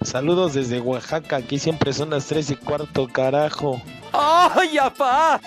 Saludos 0.03 0.55
desde 0.55 0.81
Oaxaca. 0.81 1.37
Aquí 1.37 1.59
siempre 1.59 1.93
son 1.93 2.11
las 2.11 2.27
tres 2.27 2.51
y 2.51 2.57
cuarto, 2.57 3.09
carajo. 3.09 3.81
¡Ay, 4.13 4.79
apá! 4.79 5.41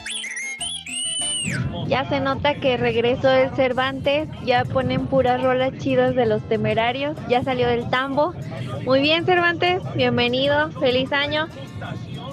Ya 1.88 2.08
se 2.08 2.20
nota 2.20 2.56
que 2.56 2.78
regresó 2.78 3.32
el 3.32 3.50
Cervantes, 3.56 4.28
ya 4.46 4.66
ponen 4.66 5.08
puras 5.08 5.42
rolas 5.42 5.72
chidas 5.80 6.14
de 6.14 6.26
los 6.26 6.42
temerarios, 6.48 7.18
ya 7.28 7.44
salió 7.44 7.68
del 7.68 7.90
tambo. 7.90 8.34
Muy 8.86 9.02
bien 9.02 9.26
Cervantes, 9.26 9.82
bienvenido, 9.96 10.70
feliz 10.74 11.12
año. 11.12 11.48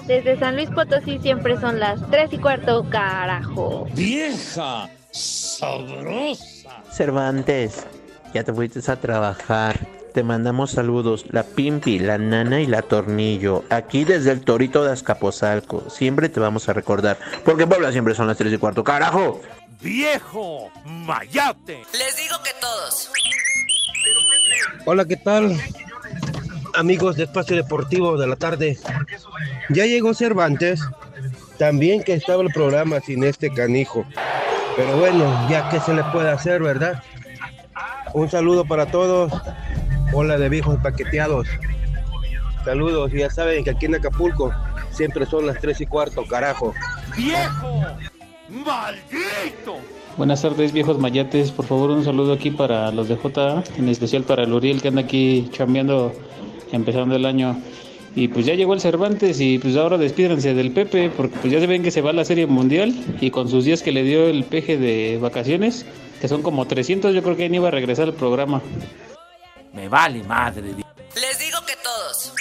Desde 0.05 0.37
San 0.37 0.55
Luis 0.55 0.69
Potosí 0.69 1.19
siempre 1.19 1.59
son 1.59 1.79
las 1.79 1.99
3 2.09 2.33
y 2.33 2.37
cuarto, 2.37 2.85
carajo. 2.89 3.87
Vieja, 3.93 4.89
sabrosa. 5.11 6.83
Cervantes, 6.91 7.85
ya 8.33 8.43
te 8.43 8.53
fuiste 8.53 8.79
a 8.91 8.95
trabajar. 8.95 9.96
Te 10.17 10.23
mandamos 10.23 10.71
saludos, 10.71 11.25
la 11.29 11.43
Pimpi, 11.43 11.99
la 11.99 12.17
Nana 12.17 12.59
y 12.59 12.65
la 12.65 12.81
Tornillo. 12.81 13.63
Aquí 13.69 14.03
desde 14.03 14.31
el 14.31 14.41
Torito 14.41 14.83
de 14.83 14.91
Azcapotzalco. 14.91 15.91
Siempre 15.91 16.27
te 16.27 16.39
vamos 16.39 16.67
a 16.67 16.73
recordar. 16.73 17.19
Porque 17.45 17.61
en 17.61 17.69
Puebla 17.69 17.91
siempre 17.91 18.15
son 18.15 18.25
las 18.25 18.35
3 18.35 18.51
y 18.51 18.57
cuarto. 18.57 18.83
¡Carajo! 18.83 19.39
¡Viejo! 19.79 20.71
¡Mayate! 20.85 21.83
Les 21.93 22.17
digo 22.17 22.35
que 22.43 22.49
todos. 22.59 23.11
Hola, 24.87 25.05
¿qué 25.05 25.17
tal? 25.17 25.55
Amigos 26.73 27.15
de 27.17 27.25
Espacio 27.25 27.55
Deportivo 27.55 28.17
de 28.17 28.25
la 28.25 28.37
tarde. 28.37 28.79
Ya 29.69 29.85
llegó 29.85 30.15
Cervantes. 30.15 30.81
También 31.59 32.01
que 32.01 32.13
estaba 32.13 32.41
el 32.41 32.49
programa 32.49 33.01
sin 33.01 33.23
este 33.23 33.53
canijo. 33.53 34.03
Pero 34.75 34.97
bueno, 34.97 35.47
ya 35.47 35.69
que 35.69 35.79
se 35.79 35.93
le 35.93 36.03
puede 36.05 36.31
hacer, 36.31 36.63
¿verdad? 36.63 37.03
Un 38.15 38.31
saludo 38.31 38.65
para 38.65 38.87
todos. 38.87 39.31
Hola 40.13 40.37
de 40.37 40.49
viejos 40.49 40.77
paqueteados. 40.81 41.47
Saludos. 42.63 43.13
Y 43.13 43.19
ya 43.19 43.29
saben 43.29 43.63
que 43.63 43.71
aquí 43.71 43.85
en 43.85 43.95
Acapulco 43.95 44.51
siempre 44.91 45.25
son 45.25 45.47
las 45.47 45.59
3 45.59 45.81
y 45.81 45.85
cuarto, 45.85 46.23
carajo. 46.25 46.73
¡Viejo! 47.15 47.85
¡Maldito! 48.49 49.75
Buenas 50.17 50.41
tardes, 50.41 50.71
viejos 50.71 50.97
mayates. 50.97 51.51
Por 51.51 51.65
favor, 51.65 51.91
un 51.91 52.03
saludo 52.03 52.33
aquí 52.33 52.51
para 52.51 52.91
los 52.91 53.07
de 53.07 53.15
J, 53.15 53.63
en 53.77 53.89
especial 53.89 54.23
para 54.23 54.43
el 54.43 54.53
Uriel 54.53 54.81
que 54.81 54.87
anda 54.87 55.01
aquí 55.01 55.49
chambeando, 55.51 56.13
empezando 56.71 57.15
el 57.15 57.25
año. 57.25 57.61
Y 58.15 58.29
pues 58.29 58.47
ya 58.47 58.55
llegó 58.55 58.73
el 58.73 58.81
Cervantes 58.81 59.39
y 59.39 59.59
pues 59.59 59.75
ahora 59.75 59.97
despídense 59.97 60.53
del 60.55 60.71
Pepe, 60.71 61.11
porque 61.15 61.37
pues 61.39 61.53
ya 61.53 61.59
se 61.59 61.67
ven 61.67 61.83
que 61.83 61.91
se 61.91 62.01
va 62.01 62.09
a 62.09 62.13
la 62.13 62.25
Serie 62.25 62.47
Mundial 62.47 62.95
y 63.21 63.29
con 63.29 63.47
sus 63.47 63.65
días 63.65 63.83
que 63.83 63.91
le 63.91 64.03
dio 64.03 64.25
el 64.25 64.43
peje 64.43 64.77
de 64.77 65.19
vacaciones, 65.21 65.85
que 66.19 66.27
son 66.27 66.41
como 66.41 66.65
300, 66.65 67.13
yo 67.13 67.21
creo 67.21 67.35
que 67.35 67.47
ni 67.47 67.57
iba 67.57 67.67
a 67.67 67.71
regresar 67.71 68.07
al 68.07 68.13
programa. 68.13 68.61
Me 69.77 69.87
vale 69.87 70.23
madre. 70.23 70.73
Les 70.73 71.37
digo 71.37 71.59
que 71.67 71.75
todos. 71.83 72.33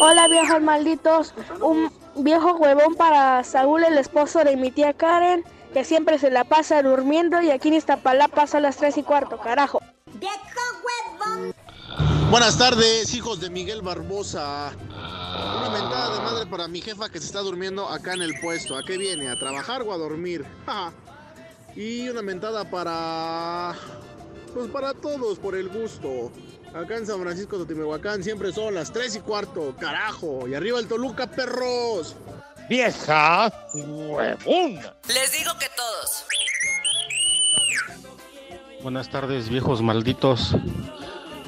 Hola 0.00 0.26
viejos 0.26 0.60
malditos, 0.60 1.34
un 1.60 1.88
viejo 2.16 2.54
huevón 2.56 2.96
para 2.96 3.44
Saúl, 3.44 3.84
el 3.84 3.96
esposo 3.96 4.42
de 4.42 4.56
mi 4.56 4.72
tía 4.72 4.92
Karen, 4.92 5.44
que 5.72 5.84
siempre 5.84 6.18
se 6.18 6.32
la 6.32 6.42
pasa 6.42 6.82
durmiendo 6.82 7.40
y 7.40 7.52
aquí 7.52 7.68
en 7.68 7.74
Iztapalapa 7.74 8.48
son 8.48 8.62
las 8.62 8.76
3 8.76 8.98
y 8.98 9.02
cuarto, 9.04 9.38
carajo. 9.38 9.80
Buenas 12.28 12.58
tardes, 12.58 13.14
hijos 13.14 13.38
de 13.38 13.48
Miguel 13.48 13.80
Barbosa. 13.80 14.72
Una 14.74 15.70
mentada 15.70 16.16
de 16.16 16.24
madre 16.24 16.46
para 16.46 16.66
mi 16.66 16.80
jefa 16.80 17.08
que 17.08 17.20
se 17.20 17.26
está 17.26 17.38
durmiendo 17.38 17.88
acá 17.88 18.14
en 18.14 18.22
el 18.22 18.40
puesto. 18.40 18.76
¿A 18.76 18.82
qué 18.82 18.98
viene? 18.98 19.30
¿A 19.30 19.38
trabajar 19.38 19.82
o 19.82 19.92
a 19.92 19.96
dormir? 19.96 20.44
Y 21.74 22.06
una 22.10 22.20
mentada 22.20 22.68
para... 22.68 23.74
Pues 24.54 24.68
para 24.68 24.92
todos, 24.94 25.38
por 25.38 25.54
el 25.54 25.68
gusto. 25.68 26.30
Acá 26.74 26.96
en 26.96 27.06
San 27.06 27.20
Francisco 27.20 27.58
de 27.58 27.66
Timehuacán 27.66 28.22
siempre 28.22 28.52
son 28.52 28.74
las 28.74 28.92
3 28.92 29.16
y 29.16 29.20
cuarto, 29.20 29.74
carajo. 29.78 30.46
Y 30.48 30.54
arriba 30.54 30.78
el 30.78 30.88
Toluca, 30.88 31.26
perros. 31.26 32.16
Vieja, 32.68 33.52
huevona. 33.74 34.94
Les 35.08 35.32
digo 35.32 35.52
que 35.58 35.66
todos. 35.76 36.24
Buenas 38.82 39.10
tardes, 39.10 39.48
viejos 39.48 39.82
malditos. 39.82 40.56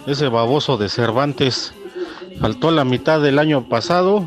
Ese 0.06 0.28
baboso 0.28 0.76
de 0.76 0.88
Cervantes 0.88 1.72
faltó 2.40 2.70
la 2.70 2.84
mitad 2.84 3.20
del 3.20 3.38
año 3.38 3.68
pasado 3.68 4.24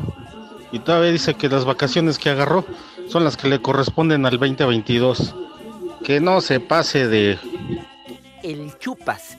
y 0.72 0.80
todavía 0.80 1.12
dice 1.12 1.34
que 1.34 1.48
las 1.48 1.64
vacaciones 1.64 2.18
que 2.18 2.30
agarró 2.30 2.64
son 3.08 3.24
las 3.24 3.36
que 3.36 3.48
le 3.48 3.62
corresponden 3.62 4.26
al 4.26 4.38
2022. 4.38 5.34
Que 6.02 6.20
no 6.20 6.40
se 6.40 6.60
pase 6.60 7.06
de... 7.06 7.38
El 8.48 8.78
chupas. 8.78 9.36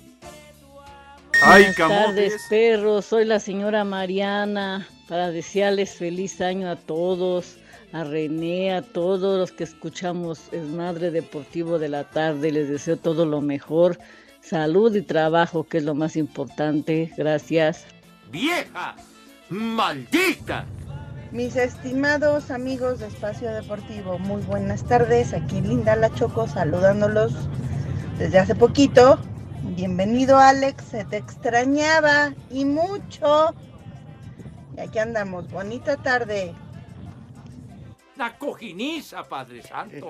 Ay, 1.41 1.63
Buenas 1.75 2.05
tardes, 2.05 2.45
perros. 2.47 3.05
Soy 3.05 3.25
la 3.25 3.39
señora 3.39 3.83
Mariana 3.83 4.87
para 5.07 5.31
desearles 5.31 5.95
feliz 5.95 6.39
año 6.41 6.69
a 6.69 6.75
todos, 6.75 7.57
a 7.91 8.03
René, 8.03 8.71
a 8.71 8.83
todos 8.83 9.39
los 9.39 9.51
que 9.51 9.63
escuchamos 9.63 10.41
el 10.51 10.67
Madre 10.67 11.09
Deportivo 11.09 11.79
de 11.79 11.89
la 11.89 12.03
tarde. 12.03 12.51
Les 12.51 12.69
deseo 12.69 12.97
todo 12.97 13.25
lo 13.25 13.41
mejor, 13.41 13.97
salud 14.41 14.95
y 14.95 15.01
trabajo, 15.01 15.63
que 15.63 15.79
es 15.79 15.85
lo 15.85 15.95
más 15.95 16.15
importante. 16.15 17.11
Gracias. 17.17 17.85
¡Vieja! 18.31 18.95
¡Maldita! 19.49 20.67
Mis 21.31 21.55
estimados 21.55 22.51
amigos 22.51 22.99
de 22.99 23.07
Espacio 23.07 23.51
Deportivo, 23.53 24.19
muy 24.19 24.43
buenas 24.43 24.85
tardes. 24.85 25.33
Aquí 25.33 25.61
Linda 25.61 25.95
La 25.95 26.13
Choco 26.13 26.47
saludándolos 26.47 27.33
desde 28.19 28.37
hace 28.37 28.53
poquito. 28.53 29.17
Bienvenido 29.63 30.37
Alex, 30.37 30.83
se 30.91 31.05
te 31.05 31.17
extrañaba 31.17 32.33
y 32.51 32.65
mucho. 32.65 33.55
Y 34.75 34.81
aquí 34.81 34.99
andamos, 34.99 35.49
bonita 35.49 35.95
tarde. 35.95 36.53
La 38.17 38.37
cojiniza, 38.37 39.23
Padre 39.23 39.63
Santo. 39.63 40.09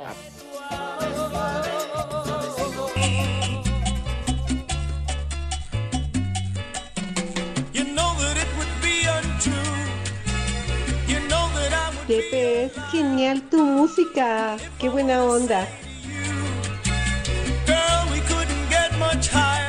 Pepe, 12.08 12.64
es 12.64 12.74
genial 12.90 13.44
tu 13.52 13.64
música. 13.64 14.58
Qué 14.80 14.90
buena 14.90 15.24
onda. 15.24 15.68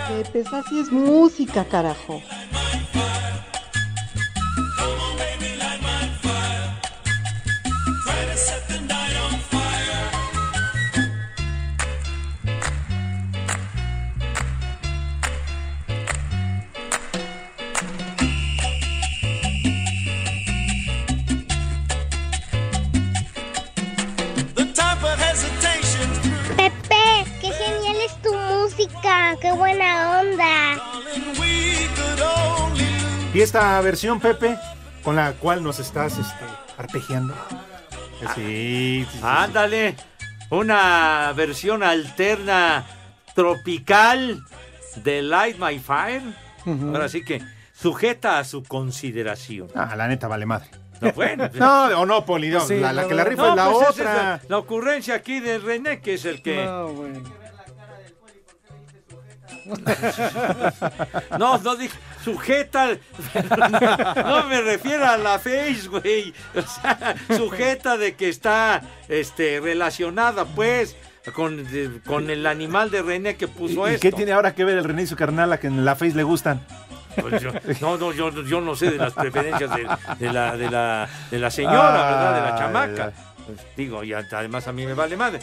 Pepe, 0.09 0.41
esa 0.41 0.63
sí 0.65 0.81
es 0.81 0.91
música, 0.91 1.65
carajo. 1.65 2.21
Qué 29.41 29.53
buena 29.53 30.21
onda. 30.21 30.83
Y 33.33 33.41
esta 33.41 33.81
versión, 33.81 34.21
Pepe, 34.21 34.59
con 35.05 35.17
la 35.17 35.33
cual 35.35 35.63
nos 35.63 35.79
estás 35.79 36.19
este, 36.19 36.45
arpegiando. 36.77 37.35
Sí, 38.35 39.07
sí. 39.11 39.21
Ándale. 39.23 39.97
Una 40.51 41.33
versión 41.37 41.83
alterna 41.85 42.85
tropical 43.35 44.43
de 44.97 45.23
Light 45.23 45.59
My 45.59 45.79
Fire. 45.79 46.23
Ahora 46.67 47.09
sí 47.09 47.25
que 47.25 47.41
sujeta 47.73 48.39
a 48.39 48.45
su 48.45 48.65
consideración. 48.65 49.69
Ah, 49.75 49.95
la 49.97 50.09
neta 50.09 50.27
vale 50.27 50.47
madre. 50.47 50.69
No, 51.01 51.13
bueno. 51.13 51.49
No, 51.55 51.85
o 52.01 52.05
no, 52.07 52.27
Poli, 52.27 52.49
no, 52.49 52.61
Sí, 52.61 52.79
la, 52.79 52.93
la 52.93 53.07
que 53.07 53.15
la 53.15 53.25
rifa 53.25 53.43
No, 53.43 53.51
es 53.51 53.57
la 53.57 53.71
pues 53.71 53.83
es 53.83 53.89
otra. 53.91 54.15
la, 54.15 54.41
la 54.49 54.59
ocurrencia 54.59 55.15
aquí 55.15 55.41
de 55.41 55.59
René, 55.59 56.01
que 56.01 56.15
es 56.15 56.25
el 56.25 56.43
que. 56.43 56.65
No, 56.65 56.89
no 61.39 61.77
dije 61.77 61.97
sujeta. 62.25 62.89
No 64.17 64.45
me 64.45 64.61
refiero 64.63 65.07
a 65.07 65.17
la 65.17 65.39
face, 65.39 65.89
güey. 65.89 66.33
O 66.55 66.63
sea, 66.63 67.15
sujeta 67.37 67.97
de 67.97 68.15
que 68.15 68.29
está 68.29 68.83
este, 69.09 69.61
relacionada, 69.61 70.45
pues, 70.45 70.97
con, 71.35 71.65
de- 71.71 72.01
con 72.07 72.31
el 72.31 72.47
animal 72.47 72.91
de 72.91 73.03
René 73.03 73.37
que 73.37 73.49
puso 73.49 73.89
¿Y 73.89 73.95
esto. 73.95 74.03
qué 74.03 74.13
tiene 74.13 74.33
ahora 74.33 74.55
que 74.55 74.65
ver 74.65 74.79
el 74.79 74.85
René 74.85 75.03
y 75.03 75.07
su 75.07 75.17
carnal 75.17 75.53
a 75.53 75.59
que 75.61 75.67
en 75.67 75.85
la 75.85 75.95
Face 75.97 76.15
le 76.15 76.23
gustan? 76.23 76.65
Pues 77.21 77.43
yo- 77.43 77.53
no, 77.81 77.97
no, 77.97 78.13
yo, 78.13 78.31
yo 78.45 78.61
no 78.61 78.75
sé 78.77 78.91
de 78.91 78.99
las 78.99 79.13
preferencias 79.13 79.71
de, 79.75 79.89
de 80.19 80.33
la, 80.33 80.57
de, 80.57 80.71
la, 80.71 81.09
de 81.31 81.39
la 81.39 81.51
señora, 81.51 81.93
¿verdad? 81.93 82.35
De 82.35 82.51
la 82.51 82.59
chamaca. 82.59 83.13
Pues, 83.47 83.59
digo, 83.77 84.05
y 84.05 84.13
además 84.13 84.69
a 84.69 84.73
mí 84.73 84.87
me 84.87 84.95
vale 84.95 85.17
madre. 85.17 85.41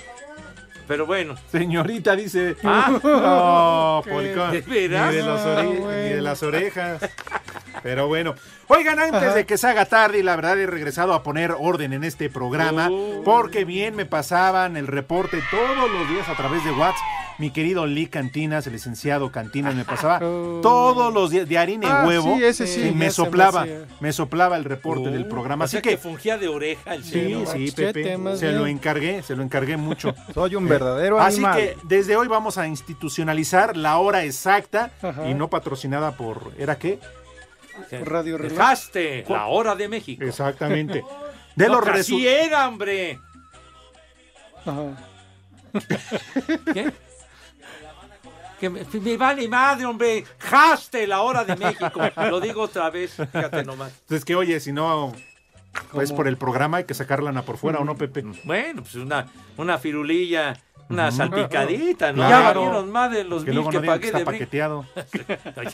Pero 0.87 1.05
bueno. 1.05 1.35
Señorita 1.51 2.15
dice. 2.15 2.55
Ah. 2.63 2.91
no. 3.03 4.03
Policón. 4.13 4.51
¿De 4.51 4.61
veras? 4.61 5.09
Ni 5.11 5.17
de, 5.17 5.23
las 5.23 5.41
Ah, 5.41 5.55
ore- 5.55 5.63
ni 5.73 5.77
bueno. 5.79 5.91
de 6.15 6.21
las 6.21 6.43
orejas. 6.43 7.01
Pero 7.83 8.07
bueno. 8.07 8.33
Oigan, 8.67 8.99
antes 8.99 9.21
Ajá. 9.23 9.33
de 9.35 9.45
que 9.45 9.57
se 9.57 9.67
haga 9.67 9.85
tarde, 9.85 10.19
y 10.19 10.23
la 10.23 10.35
verdad 10.35 10.59
he 10.59 10.65
regresado 10.65 11.13
a 11.13 11.23
poner 11.23 11.53
orden 11.57 11.93
en 11.93 12.03
este 12.03 12.29
programa, 12.29 12.89
Uh. 12.89 13.21
porque 13.23 13.63
bien 13.65 13.95
me 13.95 14.05
pasaban 14.05 14.75
el 14.77 14.87
reporte 14.87 15.41
todos 15.51 15.89
los 15.91 16.09
días 16.09 16.27
a 16.27 16.35
través 16.35 16.63
de 16.65 16.71
WhatsApp. 16.71 16.97
Mi 17.39 17.51
querido 17.51 17.85
Lee 17.85 18.07
Cantinas, 18.07 18.65
el 18.65 18.73
licenciado 18.73 19.31
Cantinas, 19.31 19.75
me 19.75 19.85
pasaba 19.85 20.17
todos 20.17 21.13
los 21.13 21.29
días 21.29 21.47
de 21.47 21.55
harina 21.59 21.87
y 21.87 21.91
Ah, 21.91 22.03
huevo. 22.07 22.35
sí, 22.35 22.43
ese 22.43 22.65
sí, 22.65 22.87
y 22.87 22.91
me 22.95 23.11
soplaba, 23.11 23.67
me 23.99 24.11
soplaba 24.11 24.57
el 24.57 24.63
reporte 24.63 25.11
del 25.11 25.27
programa. 25.27 25.63
Uh, 25.63 25.65
O 25.65 25.65
Así 25.65 25.71
sea 25.73 25.81
que, 25.83 25.91
que 25.91 25.97
fungía 25.97 26.39
de 26.39 26.47
oreja 26.47 26.95
el 26.95 27.03
Sí, 27.03 27.11
señor. 27.11 27.47
sí, 27.47 27.71
Pepe. 27.71 28.17
Se 28.37 28.47
bien. 28.47 28.57
lo 28.57 28.65
encargué, 28.65 29.21
se 29.21 29.35
lo 29.35 29.43
encargué 29.43 29.77
mucho. 29.77 30.15
Soy 30.33 30.55
un 30.55 30.67
Verdadero 30.79 31.19
Así 31.19 31.37
animal. 31.37 31.55
que 31.57 31.77
desde 31.83 32.15
hoy 32.15 32.27
vamos 32.27 32.57
a 32.57 32.67
institucionalizar 32.67 33.75
la 33.77 33.97
hora 33.97 34.23
exacta 34.23 34.91
Ajá. 35.01 35.27
y 35.29 35.33
no 35.33 35.49
patrocinada 35.49 36.11
por. 36.17 36.51
¿Era 36.57 36.77
qué? 36.77 36.99
Radio 38.05 38.37
Reloj. 38.37 38.57
Dejaste 38.57 39.25
la 39.29 39.45
hora 39.47 39.75
de 39.75 39.87
México. 39.87 40.23
Exactamente. 40.23 41.03
De 41.55 41.67
No, 41.67 41.79
los 41.81 41.87
así 41.89 42.19
resu- 42.23 42.25
era, 42.27 42.67
hombre. 42.67 43.19
¿Qué? 46.73 46.91
Que 48.59 48.69
me, 48.69 48.81
me 49.01 49.17
vale 49.17 49.47
madre, 49.47 49.85
hombre. 49.85 50.23
Jaste 50.39 51.05
la 51.05 51.21
hora 51.21 51.43
de 51.43 51.55
México. 51.55 51.99
Lo 52.29 52.39
digo 52.39 52.63
otra 52.63 52.89
vez, 52.89 53.13
fíjate 53.15 53.63
nomás. 53.63 53.91
Es 54.09 54.25
que, 54.25 54.35
oye, 54.35 54.59
si 54.59 54.71
no. 54.71 55.13
Pues 55.91 56.11
por 56.11 56.27
el 56.27 56.37
programa 56.37 56.77
hay 56.77 56.85
que 56.85 56.95
sacarla 56.95 57.31
na 57.31 57.43
por 57.43 57.57
fuera, 57.57 57.77
¿o 57.79 57.83
no, 57.85 57.95
Pepe? 57.95 58.23
Bueno, 58.45 58.81
pues 58.81 58.95
una, 58.95 59.27
una 59.57 59.77
firulilla, 59.77 60.55
una 60.89 61.11
salpicadita, 61.11 62.11
¿no? 62.11 62.27
Claro. 62.27 62.31
Ya 62.31 62.53
valieron 62.53 62.91
más 62.91 63.11
de 63.11 63.23
los 63.23 63.43
Que 63.43 63.51
mil 63.51 63.55
luego 63.55 63.69
que 63.71 63.79
no 63.79 63.85
pagué 63.85 63.99
que 63.99 64.07
está 64.07 64.19
de 64.19 64.25
paqueteado. 64.25 64.85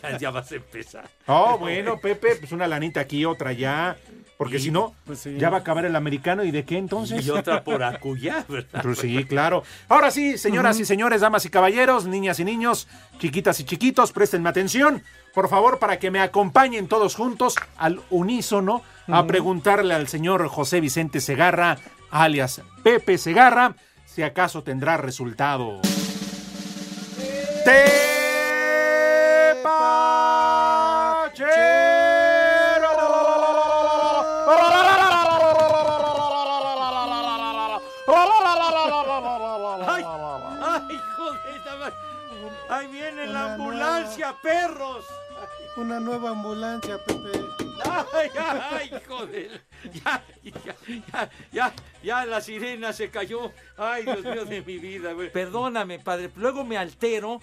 Ya, 0.02 0.18
ya 0.18 0.32
vas 0.32 0.52
a 0.52 0.56
empezar. 0.56 1.10
Oh, 1.28 1.58
bueno, 1.58 2.00
Pepe, 2.00 2.36
pues 2.36 2.52
una 2.52 2.68
lanita 2.68 3.00
aquí, 3.00 3.26
otra 3.26 3.52
allá. 3.52 3.96
Porque 4.38 4.60
si 4.60 4.72
no, 4.72 4.96
ya 5.38 5.50
va 5.50 5.58
a 5.58 5.60
acabar 5.62 5.86
el 5.86 5.96
americano. 5.96 6.44
¿Y 6.44 6.52
de 6.52 6.66
qué 6.66 6.78
entonces? 6.78 7.26
Y 7.26 7.30
otra 7.30 7.64
por 7.64 7.84
acullá, 7.84 8.44
¿verdad? 8.50 8.82
Pues 8.82 9.00
sí, 9.00 9.24
claro. 9.26 9.64
Ahora 9.88 10.12
sí, 10.12 10.38
señoras 10.38 10.80
y 10.80 10.86
señores, 10.86 11.22
damas 11.22 11.46
y 11.46 11.50
caballeros, 11.50 12.06
niñas 12.06 12.40
y 12.40 12.46
niños, 12.46 12.88
chiquitas 13.20 13.60
y 13.60 13.64
chiquitos, 13.64 14.12
préstenme 14.12 14.50
atención, 14.50 15.04
por 15.34 15.50
favor, 15.50 15.80
para 15.80 16.00
que 16.00 16.12
me 16.12 16.20
acompañen 16.20 16.88
todos 16.88 17.16
juntos 17.16 17.56
al 17.78 18.02
unísono 18.10 18.82
a 19.08 19.26
preguntarle 19.26 19.94
al 19.94 20.08
señor 20.08 20.48
José 20.48 20.82
Vicente 20.82 21.22
Segarra, 21.22 21.78
alias 22.10 22.62
Pepe 22.84 23.18
Segarra, 23.18 23.76
si 24.14 24.22
acaso 24.22 24.62
tendrá 24.62 24.96
resultado. 24.98 25.82
¡Ay! 40.62 41.02
¡Ahí 42.70 42.88
viene 42.88 43.26
la 43.28 43.54
ambulancia, 43.54 44.36
perros! 44.44 45.06
Una 45.76 46.00
nueva 46.00 46.32
ambulancia, 46.32 46.98
Pepe. 47.06 47.32
¡Ay, 48.14 48.30
ay, 48.38 48.92
joder! 49.08 49.62
Ya, 49.92 50.24
ya, 50.44 50.76
ya, 51.12 51.30
ya, 51.52 51.74
ya 52.04 52.26
la 52.26 52.42
sirena 52.42 52.94
se 52.94 53.10
cayó. 53.10 53.52
¡Ay, 53.78 54.04
Dios 54.04 54.24
mío 54.24 54.46
de 54.46 54.62
mi 54.62 54.78
vida! 54.78 55.14
güey. 55.14 55.32
Perdóname, 55.32 56.00
padre, 56.00 56.30
luego 56.36 56.64
me 56.64 56.78
altero. 56.78 57.40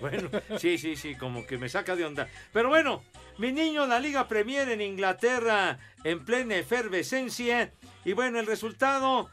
Bueno, 0.00 0.28
sí, 0.58 0.76
sí, 0.76 0.96
sí, 0.96 1.14
como 1.14 1.46
que 1.46 1.56
me 1.56 1.68
saca 1.68 1.96
de 1.96 2.04
onda. 2.04 2.28
Pero 2.52 2.68
bueno, 2.68 3.02
mi 3.38 3.52
niño, 3.52 3.86
la 3.86 3.98
Liga 3.98 4.28
Premier 4.28 4.68
en 4.68 4.80
Inglaterra 4.80 5.78
en 6.04 6.24
plena 6.24 6.56
efervescencia. 6.56 7.72
Y 8.04 8.12
bueno, 8.12 8.38
el 8.38 8.46
resultado, 8.46 9.30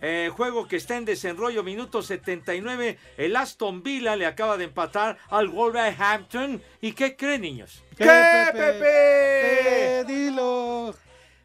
eh, 0.00 0.30
juego 0.34 0.68
que 0.68 0.76
está 0.76 0.96
en 0.96 1.04
desenrollo, 1.04 1.62
minuto 1.62 2.02
79. 2.02 2.98
El 3.16 3.36
Aston 3.36 3.82
Villa 3.82 4.16
le 4.16 4.26
acaba 4.26 4.56
de 4.56 4.64
empatar 4.64 5.18
al 5.28 5.48
Wolverhampton. 5.48 6.62
¿Y 6.80 6.92
qué 6.92 7.16
creen, 7.16 7.42
niños? 7.42 7.82
¿Qué, 7.96 8.04
Pepe? 8.52 8.78
¿Qué? 8.80 10.04
Dilo. 10.06 10.94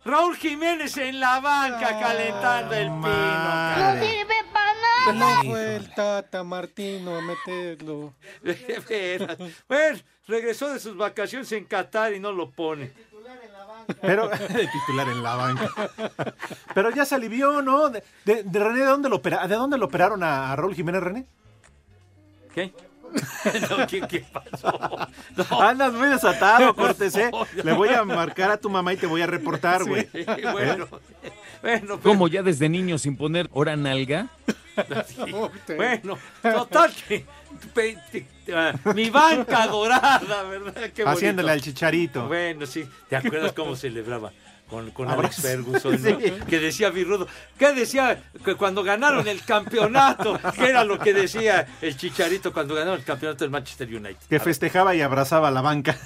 Raúl 0.06 0.38
Jiménez 0.38 0.96
en 0.98 1.20
la 1.20 1.40
banca 1.40 2.00
calentando 2.00 2.74
el 2.76 2.88
pino. 2.88 3.02
caray. 3.02 4.28
No 5.14 5.44
fue 5.44 5.76
el 5.78 5.94
Tata 5.94 6.44
Martino 6.44 7.18
a 7.18 7.22
meterlo. 7.22 8.14
De 8.42 8.84
veras. 8.90 9.38
Bueno, 9.68 10.00
regresó 10.28 10.70
de 10.72 10.80
sus 10.80 10.96
vacaciones 10.98 11.52
en 11.52 11.66
Qatar 11.66 12.14
y 12.14 12.20
no 12.20 12.32
lo 12.32 12.50
pone. 12.52 12.92
Pero, 14.02 14.28
de 14.30 14.68
titular 14.68 15.08
en 15.08 15.24
la 15.24 15.36
banca. 15.36 15.70
Pero 16.74 16.90
ya 16.92 17.06
se 17.06 17.16
alivió, 17.16 17.62
¿no? 17.62 17.90
De, 17.90 18.04
de- 18.26 18.44
de 18.44 18.60
René, 18.60 18.80
¿de 18.80 18.86
dónde, 18.86 19.10
lo 19.10 19.16
opera- 19.18 19.48
¿de 19.48 19.56
dónde 19.56 19.78
lo 19.78 19.86
operaron 19.86 20.24
a, 20.24 20.52
a 20.52 20.56
Raúl 20.56 20.76
Jiménez, 20.76 21.02
René? 21.02 21.26
¿Qué? 22.54 22.74
No, 23.70 23.88
¿qué, 23.88 24.02
qué 24.02 24.26
pasó? 24.34 25.08
Andas 25.62 25.94
muy 25.94 26.10
desatado, 26.10 26.76
Cortés, 26.76 27.16
¿eh? 27.16 27.32
Le 27.64 27.72
voy 27.72 27.88
a 27.90 28.04
marcar 28.04 28.52
a 28.52 28.58
tu 28.58 28.70
mamá 28.70 28.94
y 28.94 28.98
te 28.98 29.08
voy 29.08 29.22
a 29.22 29.28
reportar, 29.28 29.86
güey. 29.86 30.10
Sí, 30.12 30.26
bueno, 30.52 30.88
bueno, 31.62 31.88
pues, 31.88 32.00
Como 32.04 32.28
ya 32.28 32.44
desde 32.44 32.68
niño 32.68 32.98
sin 32.98 33.16
poner 33.16 33.50
hora 33.54 33.78
nalga. 33.78 34.28
sí. 35.08 35.32
bueno, 35.78 36.18
total 36.44 36.94
que 37.08 37.26
mi 38.96 39.10
banca 39.10 39.68
dorada, 39.68 40.44
¿verdad? 40.44 40.92
Qué. 40.94 41.04
Haciéndole 41.04 41.52
al 41.52 41.62
chicharito. 41.62 42.28
Bueno, 42.28 42.66
sí. 42.66 42.88
¿Te 43.10 43.16
acuerdas 43.16 43.54
cómo 43.54 43.76
celebraba? 43.76 44.32
Con, 44.70 44.92
con. 44.92 45.08
Alex 45.10 45.38
Ferguson, 45.42 45.94
¿no? 45.94 45.98
Sí. 46.20 46.34
que 46.50 46.60
decía 46.60 46.90
Virrudo. 46.90 47.28
¿Qué 47.58 47.74
decía 47.74 48.22
que 48.44 48.56
cuando 48.56 48.84
ganaron 48.84 49.28
el 49.28 49.44
campeonato? 49.44 50.40
¿Qué 50.56 50.66
era 50.70 50.84
lo 50.84 51.00
que 51.00 51.14
decía 51.14 51.66
el 51.82 51.96
Chicharito 51.96 52.52
cuando 52.52 52.76
ganaron 52.76 53.00
el 53.00 53.06
campeonato 53.06 53.44
del 53.44 53.50
Manchester 53.52 53.88
United? 53.88 54.18
Que 54.30 54.40
festejaba 54.40 54.94
y 54.96 55.02
abrazaba 55.02 55.48
a 55.48 55.52
la 55.52 55.62
banca. 55.62 55.98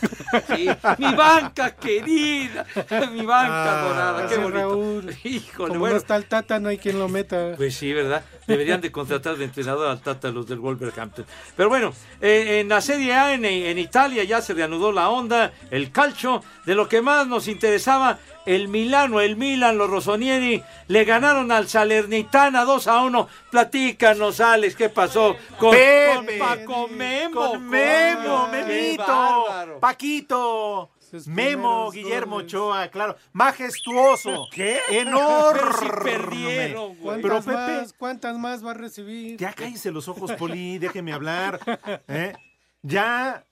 Sí, 0.55 0.69
mi 0.97 1.13
banca 1.13 1.75
querida, 1.75 2.65
mi 3.11 3.25
banca 3.25 3.81
Ah, 3.81 3.87
dorada, 3.87 4.27
qué 4.29 4.37
bonito. 4.37 4.51
Raúl. 4.59 5.15
Híjole, 5.23 5.67
Como 5.69 5.79
bueno. 5.79 5.95
no 5.95 5.99
está 6.01 6.15
el 6.15 6.25
Tata, 6.25 6.59
no 6.59 6.69
hay 6.69 6.77
quien 6.77 6.99
lo 6.99 7.09
meta. 7.09 7.53
Pues 7.57 7.75
sí, 7.75 7.91
¿verdad? 7.93 8.23
Deberían 8.47 8.79
de 8.81 8.91
contratar 8.91 9.37
de 9.37 9.45
entrenador 9.45 9.87
al 9.89 10.01
Tata 10.01 10.29
los 10.29 10.47
del 10.47 10.59
Wolverhampton. 10.59 11.25
Pero 11.55 11.69
bueno, 11.69 11.93
eh, 12.21 12.59
en 12.61 12.69
la 12.69 12.81
Serie 12.81 13.13
A 13.13 13.33
en, 13.33 13.43
en 13.45 13.77
Italia 13.77 14.23
ya 14.23 14.41
se 14.41 14.53
reanudó 14.53 14.91
la 14.91 15.09
onda, 15.09 15.51
el 15.69 15.91
calcio. 15.91 16.43
De 16.65 16.75
lo 16.75 16.87
que 16.87 17.01
más 17.01 17.27
nos 17.27 17.47
interesaba, 17.47 18.19
el 18.45 18.67
Milano, 18.67 19.21
el 19.21 19.35
Milan, 19.35 19.77
los 19.77 19.89
Rossonieri 19.89 20.63
le 20.87 21.05
ganaron 21.05 21.51
al 21.51 21.67
Salernitana 21.67 22.63
2 22.65 22.87
a 22.87 23.03
1. 23.03 23.27
Platícanos, 23.49 24.39
Alex, 24.39 24.75
¿qué 24.75 24.89
pasó 24.89 25.35
con, 25.57 25.71
Pepe, 25.71 26.37
con 26.37 26.47
Paco 26.47 26.87
Memo? 26.87 27.51
Con 27.51 27.67
Memo, 27.67 28.21
coño? 28.23 28.51
¡Qué 28.51 28.63
Memito! 28.63 29.79
Paquito. 29.79 30.91
Memo, 31.25 31.91
Guillermo 31.91 32.35
goles. 32.35 32.53
Ochoa, 32.53 32.87
claro, 32.87 33.17
majestuoso, 33.33 34.47
¿Qué? 34.51 34.79
enorme. 34.89 35.73
Si 35.79 35.85
perdieron, 36.03 36.97
güey. 36.99 37.21
Pero 37.21 37.41
¿Cuántas, 37.41 37.45
Pepe, 37.45 37.81
más, 37.81 37.93
¿Cuántas 37.93 38.37
más 38.37 38.65
va 38.65 38.71
a 38.71 38.75
recibir? 38.75 39.37
ya 39.37 39.51
cállese 39.53 39.91
los 39.91 40.07
ojos, 40.07 40.31
Poli, 40.33 40.77
déjeme 40.77 41.11
hablar. 41.11 41.59
¿eh? 42.07 42.33
Ya 42.81 43.45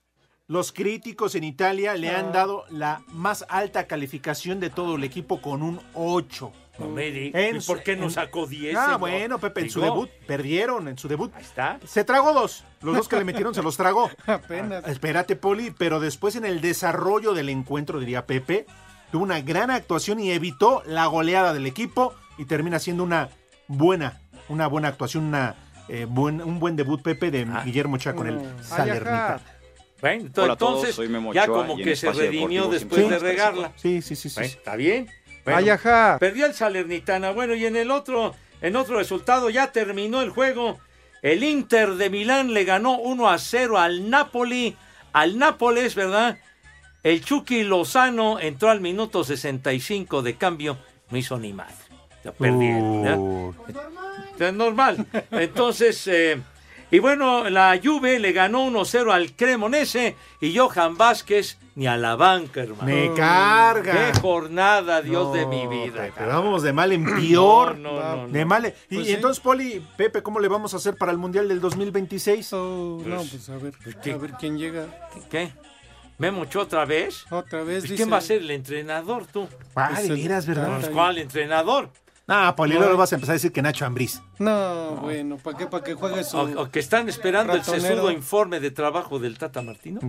los 0.50 0.72
críticos 0.72 1.36
en 1.36 1.44
Italia 1.44 1.94
le 1.94 2.10
han 2.10 2.26
Ah. 2.30 2.32
dado 2.32 2.64
la 2.70 3.02
más 3.12 3.46
alta 3.48 3.86
calificación 3.86 4.58
de 4.58 4.68
todo 4.68 4.96
el 4.96 5.04
equipo 5.04 5.40
con 5.40 5.62
un 5.62 5.80
8. 5.94 6.50
No 6.76 6.88
me 6.88 7.12
di- 7.12 7.30
En 7.34 7.56
¿Y 7.56 7.60
su- 7.60 7.68
por 7.68 7.84
qué 7.84 7.94
no 7.94 8.04
en- 8.06 8.10
sacó 8.10 8.48
10? 8.48 8.76
Ah, 8.76 8.96
bueno, 8.96 9.38
Pepe, 9.38 9.60
en 9.60 9.70
su 9.70 9.80
debut 9.80 10.10
perdieron, 10.26 10.88
en 10.88 10.98
su 10.98 11.06
debut. 11.06 11.32
está. 11.38 11.78
Se 11.86 12.02
tragó 12.02 12.32
dos. 12.32 12.64
Los 12.82 12.96
dos 12.96 13.06
que 13.08 13.16
le 13.16 13.24
metieron 13.24 13.54
se 13.54 13.62
los 13.62 13.76
tragó. 13.76 14.10
Apenas. 14.26 14.88
Espérate, 14.88 15.36
Poli, 15.36 15.70
pero 15.70 16.00
después 16.00 16.34
en 16.34 16.44
el 16.44 16.60
desarrollo 16.60 17.32
del 17.32 17.48
encuentro, 17.48 18.00
diría 18.00 18.26
Pepe, 18.26 18.66
tuvo 19.12 19.22
una 19.22 19.40
gran 19.42 19.70
actuación 19.70 20.18
y 20.18 20.32
evitó 20.32 20.82
la 20.84 21.06
goleada 21.06 21.52
del 21.52 21.66
equipo 21.66 22.12
y 22.38 22.46
termina 22.46 22.80
siendo 22.80 23.04
una 23.04 23.28
buena, 23.68 24.20
una 24.48 24.66
buena 24.66 24.88
actuación, 24.88 25.26
una, 25.26 25.54
eh, 25.88 26.06
buen- 26.08 26.42
un 26.42 26.58
buen 26.58 26.74
debut, 26.74 27.00
Pepe, 27.02 27.30
de 27.30 27.46
Ah. 27.48 27.62
Guillermo 27.64 27.94
Ochoa 27.96 28.14
con 28.14 28.26
el 28.26 28.40
Salernitana. 28.64 29.40
Bueno, 30.00 30.24
ento- 30.24 30.42
Hola 30.42 30.52
a 30.52 30.56
todos, 30.56 30.72
entonces 30.74 30.94
soy 30.96 31.08
Memo 31.08 31.32
ya 31.32 31.42
Ochoa 31.44 31.66
como 31.66 31.76
que 31.76 31.96
se 31.96 32.10
redimió 32.12 32.68
después 32.68 33.08
de 33.08 33.18
regarla. 33.18 33.72
Sí, 33.76 34.00
sí, 34.02 34.16
sí, 34.16 34.28
sí. 34.28 34.34
Bueno, 34.36 34.48
Está 34.54 34.76
bien. 34.76 35.08
Bueno, 35.44 35.58
Ay, 35.58 35.68
ajá. 35.70 36.16
Perdió 36.20 36.46
el 36.46 36.54
Salernitana. 36.54 37.30
Bueno, 37.32 37.54
y 37.54 37.64
en 37.66 37.76
el 37.76 37.90
otro, 37.90 38.34
en 38.60 38.76
otro 38.76 38.98
resultado 38.98 39.50
ya 39.50 39.72
terminó 39.72 40.20
el 40.22 40.30
juego. 40.30 40.78
El 41.22 41.42
Inter 41.44 41.94
de 41.96 42.08
Milán 42.10 42.54
le 42.54 42.64
ganó 42.64 42.98
1 42.98 43.28
a 43.28 43.38
0 43.38 43.78
al 43.78 44.08
Napoli. 44.10 44.76
Al 45.12 45.38
Nápoles, 45.38 45.94
¿verdad? 45.94 46.38
El 47.02 47.24
Chucky 47.24 47.62
Lozano 47.64 48.38
entró 48.38 48.70
al 48.70 48.80
minuto 48.80 49.24
65 49.24 50.22
de 50.22 50.36
cambio. 50.36 50.78
No 51.10 51.16
hizo 51.18 51.38
ni 51.38 51.52
madre. 51.52 51.74
Ya 52.24 52.32
perdieron. 52.32 53.18
Uh, 53.18 53.54
Es 54.38 54.52
normal. 54.54 55.06
Entonces, 55.30 56.06
eh, 56.06 56.40
y 56.90 56.98
bueno, 56.98 57.48
la 57.50 57.78
Juve 57.82 58.18
le 58.18 58.32
ganó 58.32 58.66
1-0 58.66 59.12
al 59.12 59.32
Cremonese 59.36 60.16
y 60.40 60.56
Johan 60.56 60.96
Vázquez 60.96 61.58
ni 61.76 61.86
a 61.86 61.96
la 61.96 62.16
banca, 62.16 62.62
hermano. 62.62 62.84
Me 62.84 63.14
carga. 63.14 63.92
Qué 64.12 64.20
jornada, 64.20 65.00
Dios 65.00 65.28
No, 65.28 65.32
de 65.32 65.46
mi 65.46 65.66
vida. 65.66 66.02
Pepe, 66.02 66.26
vamos 66.26 66.62
de 66.62 66.72
mal 66.72 66.92
en 66.92 67.04
peor. 67.04 67.78
No, 67.78 67.92
no, 68.00 68.16
no, 68.26 68.28
de 68.28 68.44
mal. 68.44 68.64
en- 68.66 68.74
Y, 68.90 68.94
Pues 68.96 69.06
y 69.06 69.10
sí. 69.10 69.14
entonces, 69.16 69.40
Poli, 69.42 69.86
Pepe, 69.96 70.22
¿cómo 70.22 70.40
le 70.40 70.48
vamos 70.48 70.74
a 70.74 70.78
hacer 70.78 70.96
para 70.96 71.12
el 71.12 71.18
Mundial 71.18 71.48
del 71.48 71.60
2026? 71.60 72.52
no, 72.52 72.98
pues 73.30 73.48
a 73.48 73.56
ver, 73.56 73.74
a 74.12 74.16
ver 74.18 74.32
quién 74.38 74.58
llega. 74.58 74.86
¿Qué? 75.30 75.52
¿Memo 76.18 76.42
Ochoa 76.42 76.64
otra 76.64 76.84
vez? 76.84 77.24
Otra 77.30 77.62
vez, 77.62 77.78
¿Y 77.84 77.88
dice. 77.88 77.96
¿Quién 77.96 78.12
va 78.12 78.18
a 78.18 78.20
ser 78.20 78.42
el 78.42 78.50
entrenador, 78.50 79.24
tú? 79.26 79.48
Ah, 79.74 80.02
de 80.02 80.08
veras, 80.10 80.44
¿verdad? 80.46 80.80
Pues, 80.80 80.90
¿Cuál 80.90 81.16
entrenador? 81.16 81.88
Ah, 82.32 82.54
Poli, 82.56 82.76
luego 82.76 82.96
vas 82.96 83.10
a 83.12 83.16
empezar 83.16 83.32
a 83.32 83.34
decir 83.34 83.50
que 83.50 83.60
Nacho 83.60 83.84
Ambriz. 83.84 84.22
No, 84.38 84.96
bueno, 85.02 85.36
¿para 85.36 85.58
qué? 85.58 85.66
¿Para 85.66 85.82
que 85.82 85.94
juegue 85.94 86.22
su... 86.22 86.36
O, 86.38 86.62
o 86.62 86.70
que 86.70 86.78
están 86.78 87.08
esperando 87.08 87.54
el 87.54 87.64
sesudo 87.64 88.10
informe 88.12 88.60
de 88.60 88.70
trabajo 88.70 89.18
del 89.18 89.36
Tata 89.36 89.62
Martino. 89.62 90.00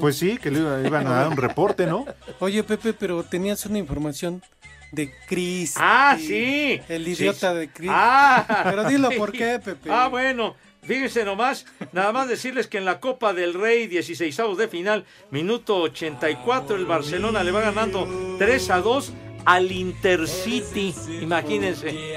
Pues 0.00 0.16
sí, 0.18 0.36
que 0.38 0.50
le 0.50 0.58
iba- 0.58 0.80
iban 0.84 1.06
a 1.06 1.10
dar 1.10 1.28
un 1.28 1.36
reporte, 1.36 1.86
¿no? 1.86 2.04
Oye, 2.40 2.64
Pepe, 2.64 2.92
pero 2.92 3.22
tenías 3.22 3.64
una 3.66 3.78
información 3.78 4.42
de 4.90 5.14
Chris. 5.28 5.74
Ah, 5.76 6.16
sí. 6.18 6.80
El 6.88 7.06
idiota 7.06 7.52
sí. 7.52 7.58
de 7.58 7.68
Chris. 7.70 7.90
Ah. 7.92 8.62
Pero 8.64 8.84
dilo 8.88 9.08
por 9.16 9.30
qué, 9.30 9.60
Pepe. 9.64 9.90
Ah, 9.92 10.08
bueno. 10.08 10.56
Fíjense 10.82 11.26
nomás, 11.26 11.66
nada 11.92 12.10
más 12.10 12.26
decirles 12.26 12.66
que 12.66 12.78
en 12.78 12.86
la 12.86 13.00
Copa 13.00 13.34
del 13.34 13.52
Rey, 13.52 13.86
16 13.86 14.34
de 14.56 14.66
final, 14.66 15.04
minuto 15.30 15.76
84, 15.82 16.74
el 16.74 16.86
Barcelona 16.86 17.44
le 17.44 17.52
va 17.52 17.60
ganando 17.60 18.08
3 18.38 18.70
a 18.70 18.80
2 18.80 19.12
al 19.44 19.70
Intercity. 19.70 20.94
Imagínense. 21.20 22.16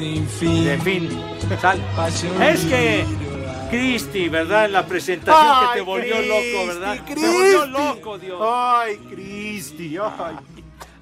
En 0.00 0.28
fin, 0.28 1.08
sal. 1.60 1.80
Es 2.40 2.64
que 2.64 3.04
Cristi, 3.70 4.28
¿verdad? 4.28 4.66
En 4.66 4.72
la 4.72 4.86
presentación 4.86 5.68
que 5.72 5.78
te 5.78 5.84
volvió 5.84 6.20
loco, 6.22 6.66
¿verdad? 6.66 7.04
Te 7.04 7.14
volvió 7.14 7.66
loco, 7.66 8.18
Dios. 8.18 8.40
Ay, 8.42 8.96
Cristi, 9.10 9.96
ay. 9.98 10.36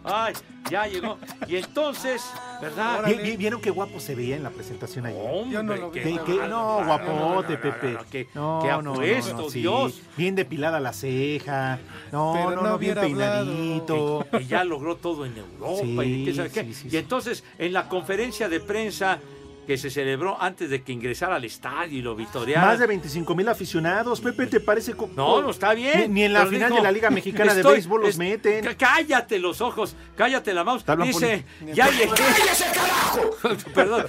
Ay, 0.07 0.35
ya 0.71 0.87
llegó. 0.87 1.19
Y 1.49 1.57
entonces, 1.57 2.23
¿verdad? 2.63 3.05
Vi- 3.07 3.15
vi- 3.15 3.37
¿Vieron 3.37 3.61
qué 3.61 3.71
guapo 3.71 3.99
se 4.01 4.15
veía 4.15 4.37
en 4.37 4.43
la 4.45 4.51
presentación 4.51 5.07
ayer? 5.07 5.21
Hombre, 5.21 5.51
Yo 5.53 5.63
no 5.63 5.75
lo 5.77 5.91
vi. 5.91 6.01
qué 6.01 6.21
¿Qué-? 6.25 6.49
No, 6.49 6.85
guapote, 6.85 7.09
No, 7.13 7.35
no, 7.35 7.43
no, 7.43 7.49
Pepe. 7.49 7.93
no, 7.93 8.01
qué- 8.11 8.29
No, 8.35 8.61
qué 8.63 8.69
no, 8.69 8.83
no, 8.83 8.93
apuesto, 8.93 9.37
no, 9.37 9.51
sí. 9.51 9.61
Dios. 9.61 10.01
Bien 10.17 10.35
depilada 10.35 10.79
la 10.81 10.93
ceja. 10.93 11.79
No, 12.13 12.33
Pero 12.35 12.51
no, 12.51 12.63
no 12.63 12.69
no, 12.71 12.79
bien 12.79 12.95
peinadito. 12.95 14.27
que 14.31 14.45
ya 14.47 14.65
logró 14.65 14.97
todo 14.97 15.27
en 15.27 15.37
Europa 15.37 16.05
y 16.05 16.15
Sí, 16.21 16.25
qué 16.25 16.35
sabe 16.35 16.51
qué. 16.51 16.65
sí, 16.65 16.75
sí, 16.75 16.89
y 16.93 16.97
entonces, 16.97 17.45
en 17.59 17.73
la 17.73 17.89
conferencia 17.89 18.49
de 18.49 18.61
prensa 18.61 19.19
que 19.67 19.77
se 19.79 19.91
celebró 19.91 20.41
antes 20.41 20.71
de 20.71 20.83
que 20.83 20.93
ingresara 20.93 21.37
al 21.37 21.45
estadio 21.45 21.99
y 21.99 22.03
lo 22.03 22.15
vitoreara. 22.15 22.67
Más 22.67 22.79
de 22.79 22.87
25 22.87 23.35
mil 23.35 23.49
aficionados. 23.49 24.21
Pepe, 24.21 24.47
¿te 24.47 24.61
parece? 24.61 24.95
No, 25.15 25.43
no 25.43 25.51
está 25.51 25.75
bien. 25.75 26.03
Ni, 26.13 26.21
ni 26.21 26.23
en 26.25 26.33
la 26.33 26.41
Pero 26.41 26.51
final 26.53 26.69
dijo, 26.71 26.77
de 26.77 26.83
la 26.85 26.93
Liga 26.93 27.11
Mexicana 27.11 27.55
de 27.55 27.63
Béisbol 27.63 28.01
los 28.03 28.11
es- 28.11 28.19
meten. 28.19 28.65
Cá- 28.65 28.77
Cállate 28.77 29.39
los 29.39 29.61
ojos, 29.61 29.97
cállate 30.17 30.55
la 30.55 30.65
mouse. 30.65 30.85
Dice, 31.03 31.45
ya 31.75 31.91
llegué. 31.91 32.11
Perdón, 33.75 34.07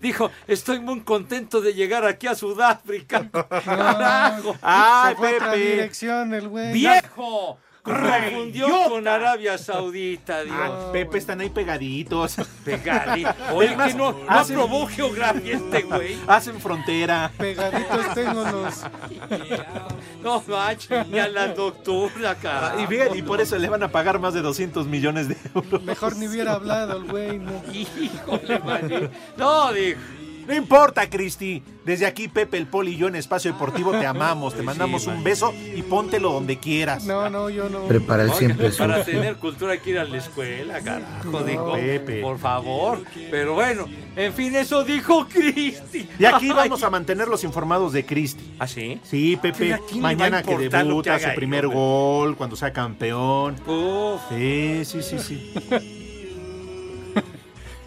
dijo, 0.00 0.30
estoy 0.46 0.80
muy 0.80 1.00
contento 1.00 1.60
de 1.60 1.74
llegar 1.74 2.04
aquí 2.04 2.26
a 2.26 2.34
Sudáfrica. 2.34 3.28
Carajo. 3.64 4.56
Ay, 4.62 5.14
Se 5.14 5.16
fue 5.18 5.28
a 5.28 5.34
otra 5.36 5.50
Pepe. 5.52 5.64
dirección 5.72 6.34
el 6.34 6.48
güey. 6.48 6.72
¡Viejo! 6.72 7.58
Confundió 7.88 8.68
con 8.88 9.08
Arabia 9.08 9.58
Saudita, 9.58 10.42
Dios. 10.42 10.56
Ay, 10.60 10.70
Pepe, 10.92 11.18
están 11.18 11.40
ahí 11.40 11.50
pegaditos. 11.50 12.36
Pegadito. 12.64 13.30
Oye, 13.54 13.70
que 13.70 13.94
no, 13.94 14.12
no 14.12 14.28
hacen- 14.28 14.56
aprobó 14.56 14.86
geografía 14.86 15.56
este 15.56 15.82
güey. 15.82 16.16
Hacen 16.26 16.60
frontera. 16.60 17.30
Pegaditos 17.36 18.14
tengo 18.14 18.44
los... 18.44 18.84
No 20.22 20.42
manches, 20.48 21.06
ni 21.08 21.18
a 21.18 21.28
la 21.28 21.48
doctora, 21.48 22.34
cara. 22.34 22.74
Y 22.82 22.86
fíjate, 22.86 23.18
y 23.18 23.22
por 23.22 23.40
eso 23.40 23.56
le 23.56 23.68
van 23.68 23.82
a 23.84 23.88
pagar 23.88 24.18
más 24.18 24.34
de 24.34 24.42
200 24.42 24.86
millones 24.86 25.28
de 25.28 25.36
euros. 25.54 25.82
Mejor 25.82 26.16
ni 26.16 26.26
hubiera 26.26 26.54
hablado 26.54 26.96
el 26.96 27.04
güey, 27.04 27.38
no. 27.38 27.62
Híjole, 27.72 28.58
man. 28.58 29.10
No, 29.36 29.72
dijo. 29.72 30.00
No 30.48 30.54
importa, 30.54 31.10
Cristi. 31.10 31.62
Desde 31.84 32.06
aquí, 32.06 32.26
Pepe, 32.26 32.56
el 32.56 32.66
Poli 32.66 32.92
y 32.92 32.96
yo 32.96 33.08
en 33.08 33.16
Espacio 33.16 33.52
Deportivo 33.52 33.90
te 33.92 34.06
amamos. 34.06 34.54
Te 34.54 34.62
mandamos 34.62 35.06
un 35.06 35.22
beso 35.22 35.52
y 35.76 35.82
póntelo 35.82 36.32
donde 36.32 36.58
quieras. 36.58 37.04
No, 37.04 37.28
no, 37.28 37.50
yo 37.50 37.68
no. 37.68 37.82
Prepara 37.82 38.22
el 38.22 38.32
siempre 38.32 38.70
Para 38.70 39.04
tener 39.04 39.36
cultura 39.36 39.72
hay 39.72 39.80
que 39.80 39.90
ir 39.90 39.98
a 39.98 40.04
la 40.04 40.16
escuela, 40.16 40.80
carajo, 40.80 41.42
dijo. 41.42 41.74
Pepe. 41.74 42.22
Por 42.22 42.38
favor. 42.38 43.04
Pero 43.30 43.52
bueno, 43.52 43.86
en 44.16 44.32
fin, 44.32 44.56
eso 44.56 44.84
dijo 44.84 45.28
Cristi. 45.28 46.08
Y 46.18 46.24
aquí 46.24 46.48
vamos 46.48 46.82
a 46.82 46.88
mantenerlos 46.88 47.44
informados 47.44 47.92
de 47.92 48.06
Cristi. 48.06 48.54
¿Ah, 48.58 48.66
sí? 48.66 48.98
Sí, 49.02 49.36
Pepe, 49.36 49.74
¿a 49.74 49.78
quién 49.78 49.96
le 49.96 50.02
va 50.02 50.08
mañana 50.14 50.42
que 50.42 50.56
debuta 50.56 51.14
haga 51.14 51.28
su 51.28 51.34
primer 51.36 51.68
gol, 51.68 52.36
cuando 52.36 52.56
sea 52.56 52.72
campeón. 52.72 53.56
Uf. 53.66 54.22
Sí, 54.30 54.82
sí, 54.86 55.02
sí, 55.02 55.18
sí. 55.18 55.97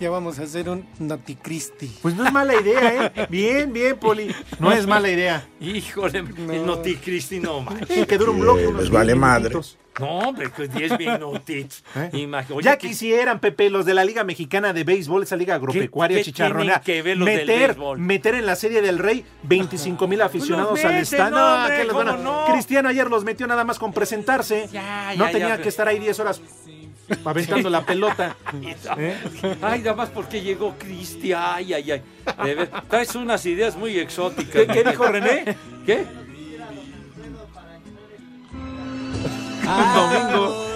Ya 0.02 0.10
vamos 0.10 0.40
a 0.40 0.44
hacer 0.44 0.68
un 0.68 0.84
Noticristi. 0.98 1.86
Pues 2.02 2.16
no 2.16 2.26
es 2.26 2.34
mala 2.34 2.60
idea, 2.60 3.12
¿eh? 3.16 3.28
Bien, 3.30 3.72
bien, 3.72 3.96
Poli. 3.98 4.34
No 4.58 4.72
es 4.72 4.88
mala 4.88 5.10
idea. 5.12 5.48
Híjole, 5.60 6.18
el 6.20 6.66
Noti 6.66 6.96
Cristi 6.96 7.40
no 7.40 7.62
más. 7.62 7.76
Sí, 7.88 8.04
que 8.08 8.18
dura 8.18 8.32
un 8.32 8.40
bloque. 8.40 8.64
les 8.64 8.90
vale 8.90 9.14
20 9.14 9.16
madre. 9.16 9.56
No, 10.00 10.08
hombre, 10.20 10.50
que 10.52 10.68
10 10.68 10.98
minutitos. 10.98 11.84
¿Eh? 11.96 12.10
Oye, 12.50 12.64
ya 12.64 12.78
que- 12.78 12.88
quisieran, 12.88 13.40
Pepe, 13.40 13.70
los 13.70 13.86
de 13.86 13.94
la 13.94 14.04
Liga 14.04 14.24
Mexicana 14.24 14.74
de 14.74 14.84
Béisbol, 14.84 15.22
esa 15.22 15.36
liga 15.36 15.54
agropecuaria 15.54 16.18
qué 16.18 16.24
chicharrona. 16.24 16.80
tienen 16.80 16.82
que 16.82 17.02
ver 17.04 17.18
los 17.18 17.26
del 17.28 17.46
meter, 17.46 17.78
meter 17.98 18.36
en 18.36 18.46
la 18.48 18.56
Serie 18.56 18.82
del 18.82 18.98
Rey 18.98 19.24
25 19.44 20.08
mil 20.08 20.22
aficionados 20.24 20.72
Pues 20.72 20.84
los 20.84 20.94
al 20.94 21.00
estadio. 21.00 21.30
no, 21.30 21.38
No, 21.40 21.56
hombre, 21.62 21.78
¿qué 21.78 21.84
les 21.84 21.94
van 21.94 22.08
a- 22.08 22.12
¿cómo 22.16 22.24
no? 22.24 22.46
Cristiano 22.54 22.90
ayer 22.90 23.08
los 23.08 23.24
metió 23.24 23.46
nada 23.46 23.64
más 23.66 23.78
con 23.78 23.94
presentarse. 23.94 24.68
Ya, 24.72 25.14
no 25.16 25.26
ya, 25.28 25.32
tenía 25.32 25.50
ya. 25.58 25.62
que 25.62 25.70
estar 25.70 25.88
ahí 25.88 26.00
10 26.00 26.20
horas 26.20 26.42
aventando 27.26 27.70
la 27.70 27.86
pelota. 27.86 28.36
¿Eh? 28.98 29.16
Ay, 29.62 29.80
nada 29.80 29.96
más 29.96 30.10
porque 30.10 30.42
llegó 30.42 30.76
Cristi. 30.78 31.34
Ay, 31.34 31.74
ay, 31.74 31.92
ay. 31.92 32.02
Traes 32.90 33.16
unas 33.16 33.46
ideas 33.46 33.76
muy 33.76 33.98
exóticas. 33.98 34.52
¿Qué- 34.54 34.68
qué 34.68 34.84
dijo 34.84 35.06
René? 35.08 35.56
¿Qué? 35.86 36.06
Un 39.64 39.94
domingo 39.94 40.68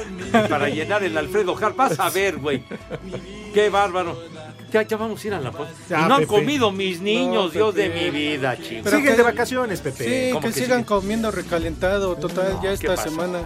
para 0.50 0.70
llenar 0.70 1.04
el 1.04 1.18
Alfredo 1.18 1.56
Har. 1.62 1.76
Vas 1.76 2.00
a 2.00 2.10
ver, 2.10 2.38
güey. 2.38 2.64
Qué 3.54 3.70
bárbaro. 3.70 4.18
Ya, 4.72 4.82
ya 4.82 4.98
vamos 4.98 5.24
a 5.24 5.28
ir 5.28 5.34
a 5.34 5.40
la 5.40 5.52
pausa. 5.52 5.72
No 6.08 6.16
han 6.16 6.22
Pepe. 6.22 6.28
comido 6.28 6.72
mis 6.72 7.00
niños, 7.00 7.46
No, 7.46 7.50
Dios 7.50 7.76
de 7.76 7.90
mi 7.90 8.10
vida, 8.10 8.58
chicos. 8.58 8.82
Pero 8.84 8.98
Siguen 8.98 9.16
de 9.16 9.24
vacaciones, 9.24 9.80
Pepe. 9.80 10.04
Sí, 10.04 10.30
¿Cómo 10.34 10.42
que, 10.42 10.48
que 10.48 10.54
sigan 10.60 10.80
sigue? 10.80 10.86
comiendo 10.88 11.32
recalentado, 11.32 12.16
total, 12.18 12.60
ya 12.62 12.72
esta 12.74 12.98
semana. 12.98 13.40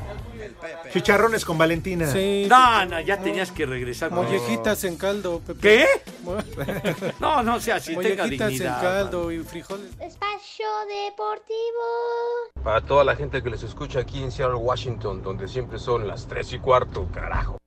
Chicharrones 0.92 1.46
con 1.46 1.58
Valentina. 1.58 2.08
Sí, 2.12 2.46
No, 2.50 2.86
no, 2.86 3.00
ya 3.02 3.18
tenías 3.18 3.52
que 3.52 3.66
regresar. 3.66 4.10
con- 4.10 4.24
mollejitas 4.26 4.84
en 4.84 4.96
caldo, 4.98 5.40
Pepe. 5.46 5.60
¿Qué? 5.62 5.88
No, 7.20 7.42
no 7.44 7.60
sea 7.60 7.76
así, 7.78 7.96
tenga 7.96 8.24
Mollejitas 8.24 8.52
en 8.54 8.68
caldo 8.82 9.32
y 9.32 9.40
frijoles. 9.44 9.92
Espacio 10.00 10.66
Deportivo. 10.88 12.64
Para 12.64 12.82
toda 12.82 13.04
la 13.04 13.16
gente 13.16 13.42
que 13.42 13.50
les 13.50 13.64
escucha 13.64 14.00
aquí 14.00 14.22
en 14.22 14.32
Seattle, 14.32 14.56
Washington, 14.58 15.22
donde 15.24 15.48
siempre 15.48 15.80
son 15.80 16.08
las 16.08 16.28
3 16.28 16.54
y 16.54 16.60
cuarto, 16.60 17.08
carajo. 17.14 17.58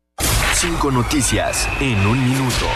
Cinco 0.55 0.91
noticias 0.91 1.69
en 1.81 2.07
un 2.07 2.23
minuto. 2.29 2.67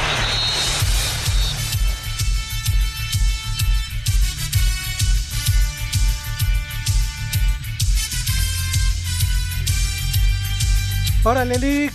¡Órale, 11.26 11.58
Lick! 11.58 11.92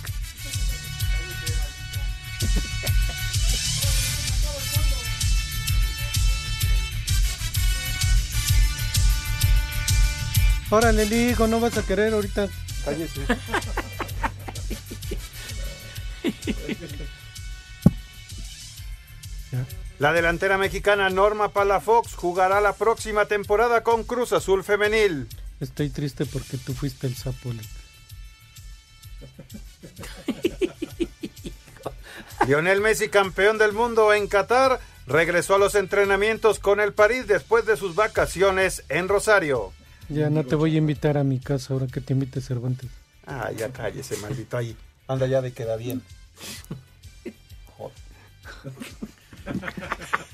Órale, 10.68 11.06
Lick, 11.06 11.40
¿o 11.40 11.46
no 11.46 11.60
vas 11.60 11.78
a 11.78 11.82
querer 11.82 12.12
ahorita? 12.12 12.50
Cállese. 12.84 13.22
La 19.98 20.12
delantera 20.12 20.58
mexicana 20.58 21.08
Norma 21.08 21.48
Palafox 21.48 22.12
jugará 22.16 22.60
la 22.60 22.74
próxima 22.74 23.24
temporada 23.24 23.82
con 23.82 24.04
Cruz 24.04 24.34
Azul 24.34 24.62
Femenil. 24.62 25.26
Estoy 25.58 25.88
triste 25.88 26.26
porque 26.26 26.58
tú 26.58 26.74
fuiste 26.74 27.06
el 27.06 27.16
sapo, 27.16 27.50
Lick. 27.50 27.81
Lionel 32.46 32.80
Messi, 32.80 33.08
campeón 33.08 33.58
del 33.58 33.72
mundo 33.72 34.12
en 34.12 34.26
Qatar, 34.26 34.80
regresó 35.06 35.54
a 35.54 35.58
los 35.58 35.74
entrenamientos 35.74 36.58
con 36.58 36.80
el 36.80 36.92
París 36.92 37.26
después 37.26 37.66
de 37.66 37.76
sus 37.76 37.94
vacaciones 37.94 38.84
en 38.88 39.08
Rosario. 39.08 39.72
Ya 40.08 40.30
no 40.30 40.44
te 40.44 40.56
voy 40.56 40.74
a 40.74 40.78
invitar 40.78 41.16
a 41.16 41.24
mi 41.24 41.38
casa 41.38 41.72
ahora 41.72 41.86
que 41.86 42.00
te 42.00 42.12
invite 42.12 42.40
Cervantes. 42.40 42.90
Ah, 43.26 43.50
ya 43.56 43.72
cállese, 43.72 44.16
maldito 44.16 44.56
ahí. 44.56 44.76
Anda 45.06 45.26
ya 45.26 45.40
de 45.40 45.52
queda 45.52 45.76
bien. 45.76 46.02
Joder. 47.76 47.92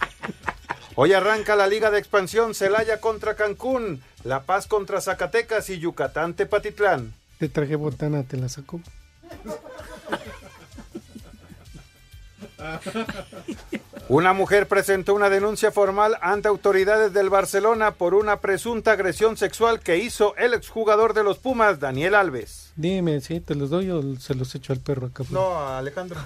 Hoy 1.00 1.12
arranca 1.12 1.54
la 1.54 1.68
Liga 1.68 1.92
de 1.92 2.00
Expansión 2.00 2.56
Celaya 2.56 3.00
contra 3.00 3.36
Cancún, 3.36 4.02
La 4.24 4.42
Paz 4.42 4.66
contra 4.66 5.00
Zacatecas 5.00 5.70
y 5.70 5.78
Yucatán 5.78 6.34
Tepatitlán. 6.34 7.14
Te 7.38 7.48
traje 7.48 7.76
botana, 7.76 8.24
te 8.24 8.36
la 8.36 8.48
saco. 8.48 8.80
Una 14.08 14.32
mujer 14.32 14.66
presentó 14.66 15.14
una 15.14 15.30
denuncia 15.30 15.70
formal 15.70 16.16
ante 16.20 16.48
autoridades 16.48 17.12
del 17.12 17.30
Barcelona 17.30 17.92
por 17.92 18.14
una 18.14 18.40
presunta 18.40 18.92
agresión 18.92 19.36
sexual 19.36 19.80
que 19.80 19.98
hizo 19.98 20.34
el 20.36 20.54
exjugador 20.54 21.14
de 21.14 21.24
los 21.24 21.38
Pumas, 21.38 21.78
Daniel 21.78 22.14
Alves. 22.14 22.67
Dime, 22.80 23.20
¿sí? 23.20 23.40
¿Te 23.40 23.56
los 23.56 23.70
doy 23.70 23.90
o 23.90 24.00
se 24.20 24.36
los 24.36 24.54
echo 24.54 24.72
al 24.72 24.78
perro 24.78 25.08
acá? 25.08 25.24
No, 25.30 25.58
Alejandro. 25.76 26.16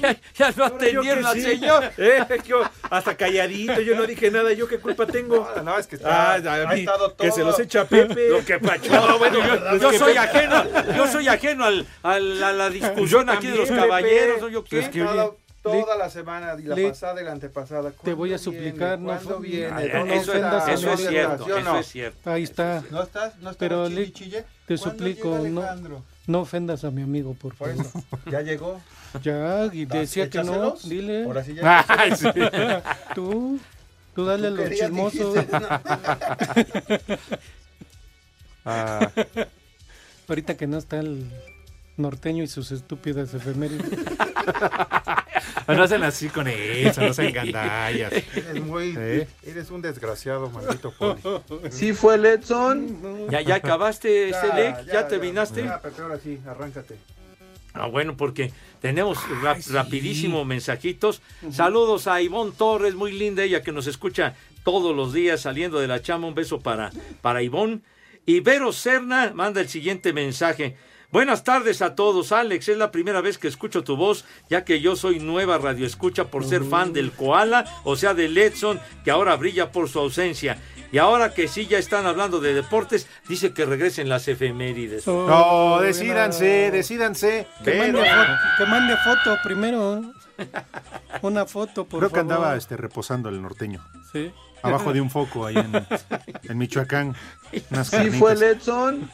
ya, 0.00 0.16
ya 0.34 0.50
no 0.56 0.64
atendieron 0.64 1.26
al 1.26 1.40
señor. 1.40 1.84
Eh, 1.98 2.24
yo 2.46 2.62
hasta 2.90 3.16
calladito, 3.16 3.80
yo 3.82 3.94
no 3.96 4.06
dije 4.06 4.30
nada, 4.30 4.52
¿yo 4.54 4.66
qué 4.66 4.78
culpa 4.78 5.06
tengo? 5.06 5.46
No, 5.56 5.62
no, 5.62 5.78
es 5.78 5.86
que 5.86 5.96
está- 5.96 6.32
Ah, 6.34 6.40
a 6.42 6.62
ha 6.70 6.72
mí, 6.74 6.80
estado 6.80 7.14
que 7.16 7.30
se 7.30 7.40
todo. 7.40 7.50
los 7.50 7.60
echa 7.60 7.84
Pepe. 7.86 8.28
Lo 8.30 8.42
que 8.44 8.58
pacho. 8.58 8.90
No, 8.92 9.18
bueno, 9.18 9.38
yo, 9.78 9.92
soy 9.98 10.16
ajeno, 10.16 10.64
yo 10.96 11.06
soy 11.06 11.28
ajeno 11.28 11.64
al, 11.66 11.86
al- 12.02 12.42
a 12.42 12.52
la 12.52 12.70
discusión 12.70 13.28
aquí 13.28 13.48
de 13.48 13.56
los 13.58 13.68
caballeros, 13.70 14.36
Pepe. 14.36 14.46
¿o 14.46 14.48
yo 14.48 14.64
qué? 14.64 14.78
Es 14.78 14.88
que, 14.88 15.02
oye, 15.02 15.30
Toda 15.64 15.96
la 15.96 16.10
semana, 16.10 16.54
y 16.58 16.62
la 16.62 16.76
pasada 16.90 17.20
y 17.20 17.24
la 17.24 17.32
antepasada. 17.32 17.90
Te 17.90 18.12
voy 18.12 18.28
a 18.34 18.36
¿Cuándo 18.36 18.44
suplicar, 18.44 18.98
viene? 18.98 19.12
no 19.12 19.18
¿Cuándo 19.18 19.34
fu- 19.36 19.40
viene? 19.42 19.88
¿Dónde 19.88 20.16
eso- 20.16 20.32
está? 20.34 20.72
eso 20.72 20.86
¿Dónde 20.88 21.02
es 21.04 21.08
cierto, 21.10 21.44
¿Sí 21.44 21.50
o 21.50 21.56
eso 21.58 21.72
no? 21.72 21.78
es 21.78 21.86
cierto. 21.88 22.30
Ahí 22.30 22.42
está. 22.42 22.82
¿No 22.90 23.02
estás? 23.02 23.34
¿No 23.38 23.50
estás 23.50 23.56
Pero 23.56 23.88
chille, 23.88 24.00
Lick, 24.02 24.14
chille? 24.14 24.44
te 24.66 24.76
¿Cuándo 24.78 24.90
suplico, 24.98 25.38
no, 25.38 26.04
no 26.26 26.40
ofendas 26.40 26.84
a 26.84 26.90
mi 26.90 27.02
amigo, 27.02 27.34
por 27.34 27.54
Por 27.54 27.68
favor. 27.74 27.86
eso, 27.86 28.04
¿ya 28.30 28.40
llegó? 28.42 28.80
Ya, 29.22 29.70
y 29.72 29.84
decía 29.86 30.28
que 30.28 30.42
no, 30.42 30.74
dile. 30.84 31.24
Ahora 31.24 31.44
sí 31.44 31.54
ya. 31.54 31.84
Ay, 31.88 32.16
sí. 32.16 32.26
Tú, 33.14 33.58
tú 34.14 34.24
dale 34.26 34.48
a 34.48 34.50
Tú 34.50 34.56
los 34.56 34.64
querías, 34.64 34.88
chismosos. 34.90 35.34
¿no? 35.52 35.68
Ah. 38.64 39.10
Ahorita 40.28 40.56
que 40.56 40.66
no 40.66 40.78
está 40.78 40.98
el 40.98 41.30
norteño 41.96 42.42
y 42.42 42.46
sus 42.46 42.70
estúpidas 42.72 43.32
efemérides. 43.34 43.86
No 45.66 45.82
hacen 45.82 46.02
así 46.02 46.28
con 46.28 46.46
eso, 46.46 47.00
no 47.00 47.14
sean 47.14 47.32
gandallas. 47.32 48.12
Eres 48.12 48.62
muy. 48.62 48.94
¿Eh? 48.96 49.26
Eres 49.44 49.70
un 49.70 49.80
desgraciado, 49.80 50.50
maldito 50.50 50.92
Poli. 50.92 51.18
¿Sí 51.70 51.94
fue 51.94 52.16
el 52.16 52.26
Edson? 52.26 53.28
¿Ya, 53.30 53.40
ya 53.40 53.54
acabaste, 53.56 54.28
este 54.28 54.46
Ya, 54.48 54.54
Lec? 54.54 54.86
¿Ya, 54.86 54.92
ya, 54.92 55.08
te 55.08 55.14
ya. 55.16 55.20
vinaste? 55.22 55.64
Ya, 55.64 55.80
Pepe, 55.80 56.02
ahora 56.02 56.18
sí, 56.22 56.38
arráncate. 56.46 56.96
Ah, 57.72 57.86
bueno, 57.86 58.14
porque 58.16 58.52
tenemos 58.82 59.18
rap- 59.42 59.66
rapidísimo 59.70 60.44
mensajitos. 60.44 61.22
Saludos 61.50 62.06
a 62.08 62.20
Ivonne 62.20 62.52
Torres, 62.56 62.94
muy 62.94 63.12
linda 63.12 63.42
ella 63.42 63.62
que 63.62 63.72
nos 63.72 63.86
escucha 63.86 64.34
todos 64.64 64.94
los 64.94 65.14
días 65.14 65.40
saliendo 65.40 65.80
de 65.80 65.88
la 65.88 66.02
chama. 66.02 66.26
Un 66.28 66.34
beso 66.34 66.60
para, 66.60 66.90
para 67.22 67.42
Ivonne. 67.42 67.80
Y 68.26 68.40
Vero 68.40 68.70
Serna 68.72 69.32
manda 69.34 69.62
el 69.62 69.68
siguiente 69.68 70.12
mensaje. 70.12 70.76
Buenas 71.14 71.44
tardes 71.44 71.80
a 71.80 71.94
todos, 71.94 72.32
Alex. 72.32 72.70
Es 72.70 72.76
la 72.76 72.90
primera 72.90 73.20
vez 73.20 73.38
que 73.38 73.46
escucho 73.46 73.84
tu 73.84 73.96
voz, 73.96 74.24
ya 74.50 74.64
que 74.64 74.80
yo 74.80 74.96
soy 74.96 75.20
nueva 75.20 75.58
radioescucha 75.58 76.24
por 76.24 76.44
ser 76.44 76.64
fan 76.64 76.92
del 76.92 77.12
Koala, 77.12 77.64
o 77.84 77.94
sea, 77.94 78.14
del 78.14 78.36
Edson, 78.36 78.80
que 79.04 79.12
ahora 79.12 79.36
brilla 79.36 79.70
por 79.70 79.88
su 79.88 80.00
ausencia. 80.00 80.58
Y 80.90 80.98
ahora 80.98 81.32
que 81.32 81.46
sí 81.46 81.68
ya 81.68 81.78
están 81.78 82.06
hablando 82.06 82.40
de 82.40 82.52
deportes, 82.52 83.06
dice 83.28 83.54
que 83.54 83.64
regresen 83.64 84.08
las 84.08 84.26
efemérides. 84.26 85.06
No, 85.06 85.78
decídanse, 85.80 86.72
decídanse. 86.72 87.46
Que 87.62 87.78
mande, 87.78 88.00
foto, 88.00 88.32
que 88.58 88.66
mande 88.66 88.96
foto 88.96 89.38
primero. 89.44 90.02
Una 91.22 91.46
foto, 91.46 91.84
por 91.84 92.00
Creo 92.00 92.10
que 92.10 92.16
favor. 92.16 92.32
andaba 92.32 92.56
este, 92.56 92.76
reposando 92.76 93.28
el 93.28 93.40
norteño. 93.40 93.86
Sí. 94.12 94.32
Abajo 94.68 94.92
de 94.92 95.00
un 95.00 95.10
foco 95.10 95.46
ahí 95.46 95.56
en, 95.56 95.72
en 96.50 96.58
Michoacán. 96.58 97.14
Unas 97.70 97.88
¿Sí 97.88 97.96
carnitas. 97.96 98.18
fue 98.18 98.32
el 98.32 98.42
Edson? 98.42 99.10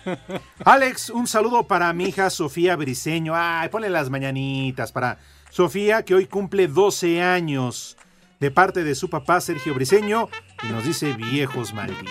Alex, 0.64 1.10
un 1.10 1.26
saludo 1.26 1.66
para 1.66 1.92
mi 1.92 2.04
hija 2.04 2.30
Sofía 2.30 2.76
Briseño. 2.76 3.32
Ay, 3.34 3.68
ponle 3.68 3.90
las 3.90 4.10
mañanitas 4.10 4.92
para 4.92 5.18
Sofía, 5.50 6.04
que 6.04 6.14
hoy 6.14 6.26
cumple 6.26 6.68
12 6.68 7.22
años. 7.22 7.96
De 8.38 8.50
parte 8.50 8.84
de 8.84 8.94
su 8.94 9.10
papá 9.10 9.40
Sergio 9.40 9.74
Briseño. 9.74 10.28
Y 10.62 10.72
nos 10.72 10.84
dice 10.84 11.12
viejos 11.12 11.74
malditos. 11.74 12.08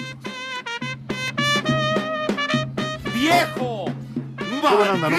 ¡Viejo! 3.13 3.85
Qué 4.37 4.75
buena 4.75 4.93
onda, 4.93 5.09
¿no. 5.09 5.17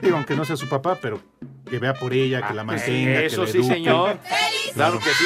Digo, 0.00 0.16
aunque 0.16 0.34
no 0.34 0.44
sea 0.44 0.56
su 0.56 0.68
papá, 0.68 0.98
pero 1.00 1.20
que 1.68 1.78
vea 1.78 1.94
por 1.94 2.12
ella, 2.12 2.46
que 2.46 2.54
la 2.54 2.64
mantenga, 2.64 3.12
que 3.12 3.18
Ah, 3.18 3.22
Eso 3.22 3.44
la 3.44 3.50
sí, 3.50 3.58
eduque. 3.58 3.74
señor. 3.74 4.18
Claro 4.74 4.98
que 4.98 5.10
sí. 5.10 5.24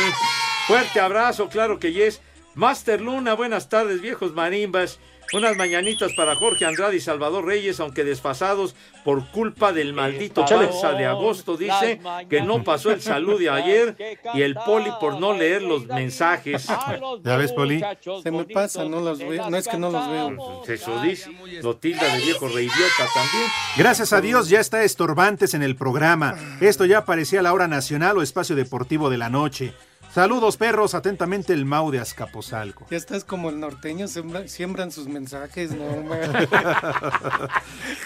Fuerte 0.67 0.99
abrazo, 0.99 1.49
claro 1.49 1.79
que 1.79 1.93
yes. 1.93 2.21
Master 2.55 3.01
Luna, 3.01 3.35
buenas 3.35 3.69
tardes, 3.69 4.01
viejos 4.01 4.33
marimbas. 4.33 4.99
Unas 5.33 5.57
mañanitas 5.57 6.12
para 6.14 6.37
Jorge 6.37 6.64
Andrade 6.64 6.97
y 6.97 7.01
Salvador 7.01 7.45
Reyes, 7.45 7.81
aunque 7.81 8.05
desfasados 8.05 8.77
por 9.05 9.29
culpa 9.31 9.73
del 9.73 9.93
maldito 9.93 10.45
panza 10.45 10.93
de 10.93 11.05
agosto, 11.05 11.57
dice 11.57 12.01
que 12.31 12.43
no 12.43 12.62
pasó 12.62 12.93
el 12.93 13.01
salud 13.01 13.39
de 13.39 13.51
ayer 13.51 13.97
y 14.35 14.43
el 14.43 14.55
poli 14.55 14.91
por 15.01 15.21
no 15.21 15.33
leer 15.35 15.62
los 15.62 15.87
mensajes. 15.87 16.67
¿Ya 17.25 17.37
ves, 17.37 17.53
Poli? 17.53 17.83
Se 18.23 18.31
me 18.31 18.45
pasa, 18.45 18.85
no 18.85 19.01
los 19.01 19.19
veo. 19.19 19.51
No 19.51 19.57
es 19.57 19.67
que 19.67 19.79
no 19.79 19.91
los 19.91 20.09
veo. 20.09 20.62
Eso 20.67 21.01
dice. 21.03 21.31
Lo 21.62 21.77
tilda 21.77 22.12
de 22.14 22.23
viejo 22.23 22.47
reidiota 22.47 23.07
también. 23.12 23.51
Gracias 23.77 24.12
a 24.12 24.21
Dios 24.21 24.49
ya 24.49 24.61
está 24.61 24.85
estorbantes 24.85 25.55
en 25.55 25.62
el 25.62 25.75
programa. 25.75 26.37
Esto 26.61 26.85
ya 26.85 27.05
parecía 27.05 27.43
la 27.43 27.53
hora 27.53 27.67
nacional 27.67 28.17
o 28.17 28.23
espacio 28.23 28.55
deportivo 28.55 29.11
de 29.11 29.19
la 29.19 29.29
noche. 29.29 29.75
Saludos 30.17 30.57
perros, 30.57 30.95
atentamente 30.95 31.53
el 31.53 31.67
Mau 31.67 31.91
de 31.91 31.99
Azcapotzalco. 32.01 32.87
Ya 32.91 32.97
estás 32.97 33.23
como 33.23 33.51
el 33.51 33.61
norteño, 33.61 34.09
siembra- 34.09 34.49
siembran 34.49 34.91
sus 34.91 35.09
mensajes, 35.09 35.73
¿no? 35.73 35.85
hombre? 35.99 36.21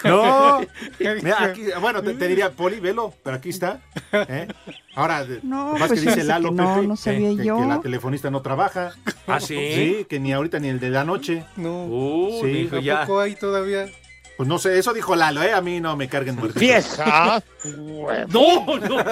No, 0.03 0.59
mira, 0.99 1.41
aquí, 1.41 1.67
bueno, 1.79 2.01
te, 2.01 2.13
te 2.15 2.27
diría, 2.27 2.51
Poli, 2.51 2.81
velo, 2.81 3.13
pero 3.23 3.37
aquí 3.37 3.47
está. 3.51 3.79
¿eh? 4.11 4.45
Ahora, 4.93 5.25
No, 5.41 5.75
más 5.77 5.87
pues 5.87 6.01
que 6.01 6.07
dice 6.09 6.25
Lalo 6.25 6.49
que 6.49 6.55
no, 6.55 6.75
Pepe, 6.75 6.87
no 6.87 6.95
sabía 6.97 7.29
que, 7.29 7.45
yo. 7.45 7.57
que 7.57 7.65
la 7.65 7.79
telefonista 7.79 8.29
no 8.29 8.41
trabaja. 8.41 8.93
¿Ah, 9.25 9.39
sí? 9.39 9.55
Sí, 9.73 10.05
que 10.09 10.19
ni 10.19 10.33
ahorita 10.33 10.59
ni 10.59 10.67
el 10.67 10.81
de 10.81 10.89
la 10.89 11.05
noche. 11.05 11.45
No. 11.55 11.85
Uh, 11.85 12.41
Sí, 12.41 12.47
dijo 12.47 12.75
¿A 12.75 12.81
ya. 12.81 13.01
poco 13.05 13.21
hay 13.21 13.35
todavía? 13.37 13.87
Pues 14.35 14.49
no 14.49 14.59
sé, 14.59 14.77
eso 14.79 14.91
dijo 14.93 15.15
Lalo, 15.15 15.43
¿eh? 15.43 15.53
A 15.53 15.61
mí 15.61 15.79
no 15.79 15.95
me 15.95 16.09
carguen 16.09 16.35
muertos. 16.35 16.59
Vieja. 16.59 17.41
No, 17.63 18.65
no, 18.65 18.79
no, 18.79 19.03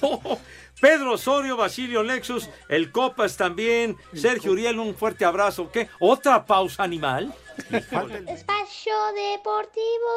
no. 0.00 0.38
Pedro 0.80 1.14
Osorio, 1.14 1.56
Basilio 1.56 2.02
Lexus, 2.02 2.48
el 2.68 2.92
Copas 2.92 3.36
también, 3.36 3.96
Sergio 4.14 4.52
Uriel, 4.52 4.78
un 4.78 4.94
fuerte 4.94 5.24
abrazo. 5.24 5.70
¿Qué? 5.72 5.88
¿Otra 5.98 6.46
pausa 6.46 6.84
animal? 6.84 7.34
Espacio 7.68 8.94
Deportivo. 9.32 10.08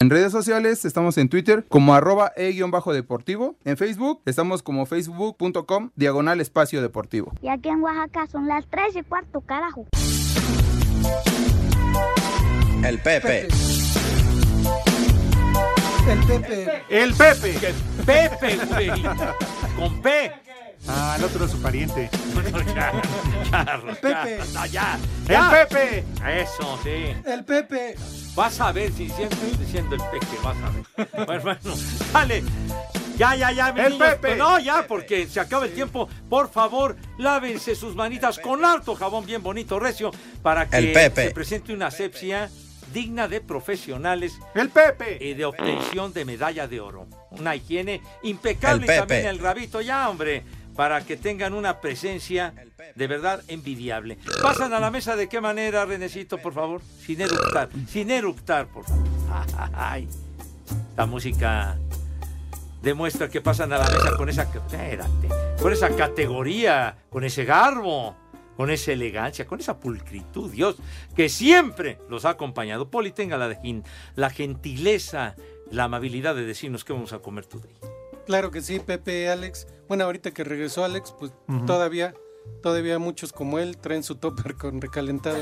En 0.00 0.10
redes 0.10 0.32
sociales 0.32 0.84
estamos 0.84 1.16
en 1.18 1.28
Twitter 1.28 1.64
como 1.68 1.94
arroba 1.94 2.32
e-deportivo. 2.36 3.56
En 3.64 3.76
Facebook 3.76 4.20
estamos 4.26 4.62
como 4.62 4.84
facebook.com 4.84 5.90
diagonal 5.94 6.40
espacio 6.40 6.82
deportivo. 6.82 7.32
Y 7.42 7.48
aquí 7.48 7.68
en 7.68 7.80
Oaxaca 7.80 8.26
son 8.26 8.48
las 8.48 8.66
3 8.70 8.96
y 8.96 9.02
cuarto, 9.02 9.40
carajo. 9.42 9.86
El 12.84 12.98
Pepe. 12.98 13.48
El 16.06 16.20
Pepe. 16.26 16.82
El 16.88 17.14
Pepe. 17.14 17.52
Que 17.54 17.74
Pepe, 18.04 18.56
güey. 18.66 18.90
Con 19.76 20.02
P. 20.02 20.32
Ah, 20.86 21.14
el 21.18 21.24
otro 21.24 21.46
es 21.46 21.50
su 21.50 21.62
pariente. 21.62 22.10
Pepe. 22.34 22.64
ya, 22.74 24.44
no, 24.52 24.66
ya, 24.66 24.98
¡El 25.22 25.28
ya. 25.28 25.50
Pepe! 25.50 26.04
Eso, 26.42 26.78
sí. 26.82 27.14
El 27.24 27.44
Pepe. 27.44 27.96
Vas 28.34 28.60
a 28.60 28.72
ver 28.72 28.92
si 28.92 29.08
siempre 29.08 29.38
estoy 29.38 29.64
diciendo 29.64 29.94
el 29.94 30.02
Pepe, 30.02 30.36
vas 30.42 30.56
a 30.58 30.70
ver. 30.70 31.26
Bueno, 31.26 31.42
bueno, 31.42 31.76
dale. 32.12 32.44
Ya, 33.16 33.34
ya, 33.36 33.52
ya, 33.52 33.72
mis 33.72 33.84
El 33.84 33.92
niños. 33.92 34.08
Pepe. 34.08 34.36
No, 34.36 34.58
ya, 34.58 34.86
porque 34.86 35.26
se 35.26 35.40
acaba 35.40 35.64
el 35.64 35.72
tiempo. 35.72 36.08
Por 36.28 36.50
favor, 36.50 36.96
lávense 37.16 37.74
sus 37.74 37.94
manitas 37.94 38.38
con 38.38 38.62
harto 38.64 38.94
jabón 38.94 39.24
bien 39.24 39.42
bonito, 39.42 39.78
recio, 39.78 40.10
para 40.42 40.68
que 40.68 40.76
El 40.76 40.92
Pepe. 40.92 41.28
se 41.28 41.30
presente 41.30 41.72
una 41.72 41.86
asepsia 41.86 42.50
digna 42.94 43.28
de 43.28 43.42
profesionales 43.42 44.38
¡El 44.54 44.70
Pepe! 44.70 45.18
y 45.20 45.34
de 45.34 45.44
obtención 45.44 46.14
de 46.14 46.24
medalla 46.24 46.66
de 46.66 46.80
oro. 46.80 47.06
Una 47.32 47.54
higiene 47.56 48.00
impecable 48.22 48.86
El 48.86 48.92
y 48.94 48.98
también 49.00 49.26
el 49.26 49.38
rabito, 49.40 49.82
ya, 49.82 50.08
hombre, 50.08 50.44
para 50.74 51.04
que 51.04 51.16
tengan 51.16 51.52
una 51.52 51.80
presencia 51.80 52.54
de 52.94 53.06
verdad 53.06 53.42
envidiable. 53.48 54.18
¿Pasan 54.40 54.72
a 54.72 54.80
la 54.80 54.90
mesa 54.90 55.16
de 55.16 55.28
qué 55.28 55.40
manera, 55.40 55.84
Renecito, 55.84 56.38
por 56.38 56.54
favor? 56.54 56.80
Sin 57.04 57.20
eructar, 57.20 57.68
sin 57.88 58.10
eructar, 58.10 58.68
por 58.68 58.84
favor. 58.84 59.04
Ay, 59.74 60.08
la 60.96 61.06
música 61.06 61.76
demuestra 62.80 63.28
que 63.28 63.40
pasan 63.40 63.72
a 63.72 63.78
la 63.78 63.88
mesa 63.90 64.16
con 64.16 64.28
esa, 64.28 64.42
espérate, 64.42 65.28
con 65.60 65.72
esa 65.72 65.94
categoría, 65.96 66.96
con 67.10 67.24
ese 67.24 67.44
garbo, 67.44 68.14
con 68.56 68.70
esa 68.70 68.92
elegancia, 68.92 69.46
con 69.46 69.60
esa 69.60 69.78
pulcritud, 69.78 70.50
Dios, 70.50 70.76
que 71.16 71.28
siempre 71.28 71.98
los 72.08 72.24
ha 72.24 72.30
acompañado. 72.30 72.90
Poli, 72.90 73.12
tenga 73.12 73.36
la, 73.36 73.48
de 73.48 73.82
la 74.16 74.30
gentileza, 74.30 75.36
la 75.70 75.84
amabilidad 75.84 76.34
de 76.34 76.44
decirnos 76.44 76.84
qué 76.84 76.92
vamos 76.92 77.12
a 77.12 77.18
comer 77.20 77.46
today. 77.46 77.74
Claro 78.26 78.50
que 78.50 78.62
sí, 78.62 78.80
Pepe, 78.80 79.28
Alex. 79.28 79.66
Bueno, 79.86 80.04
ahorita 80.04 80.30
que 80.30 80.44
regresó 80.44 80.84
Alex, 80.84 81.14
pues 81.18 81.32
todavía, 81.66 82.14
todavía 82.62 82.98
muchos 82.98 83.32
como 83.32 83.58
él 83.58 83.76
traen 83.76 84.02
su 84.02 84.14
topper 84.16 84.54
con 84.56 84.80
recalentado. 84.80 85.38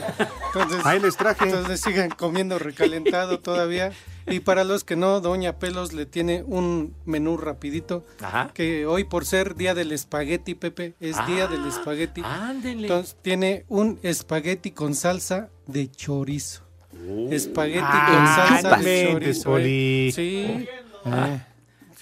Entonces, 0.46 0.84
Ahí 0.84 1.00
les 1.00 1.16
traje. 1.16 1.44
entonces 1.44 1.80
sigan 1.80 2.11
comiendo 2.11 2.59
recalentado 2.59 3.38
todavía. 3.40 3.92
Y 4.26 4.40
para 4.40 4.62
los 4.64 4.84
que 4.84 4.94
no, 4.96 5.20
Doña 5.20 5.59
Pelos 5.59 5.92
le 5.92 6.07
tiene 6.07 6.44
un 6.46 6.94
menú 7.05 7.36
rapidito. 7.36 8.05
Ajá. 8.20 8.50
Que 8.55 8.86
hoy 8.86 9.05
por 9.05 9.26
ser 9.26 9.55
día 9.57 9.74
del 9.74 9.90
espagueti, 9.92 10.55
Pepe, 10.55 10.94
es 11.00 11.16
día 11.26 11.48
del 11.48 11.66
espagueti. 11.66 12.22
Ándele. 12.24 12.82
Entonces 12.82 13.16
tiene 13.20 13.64
un 13.68 13.98
espagueti 14.03 14.70
con 14.70 14.94
salsa 14.94 15.48
de 15.66 15.90
chorizo. 15.90 16.62
Espagueti 17.30 17.80
Ah, 17.82 18.07
con 18.59 18.61
salsa 18.62 18.76
de 18.78 19.09
chorizo. 19.12 19.59
¿eh? 19.59 20.12
Sí. 20.14 20.68
Eh, 21.05 21.42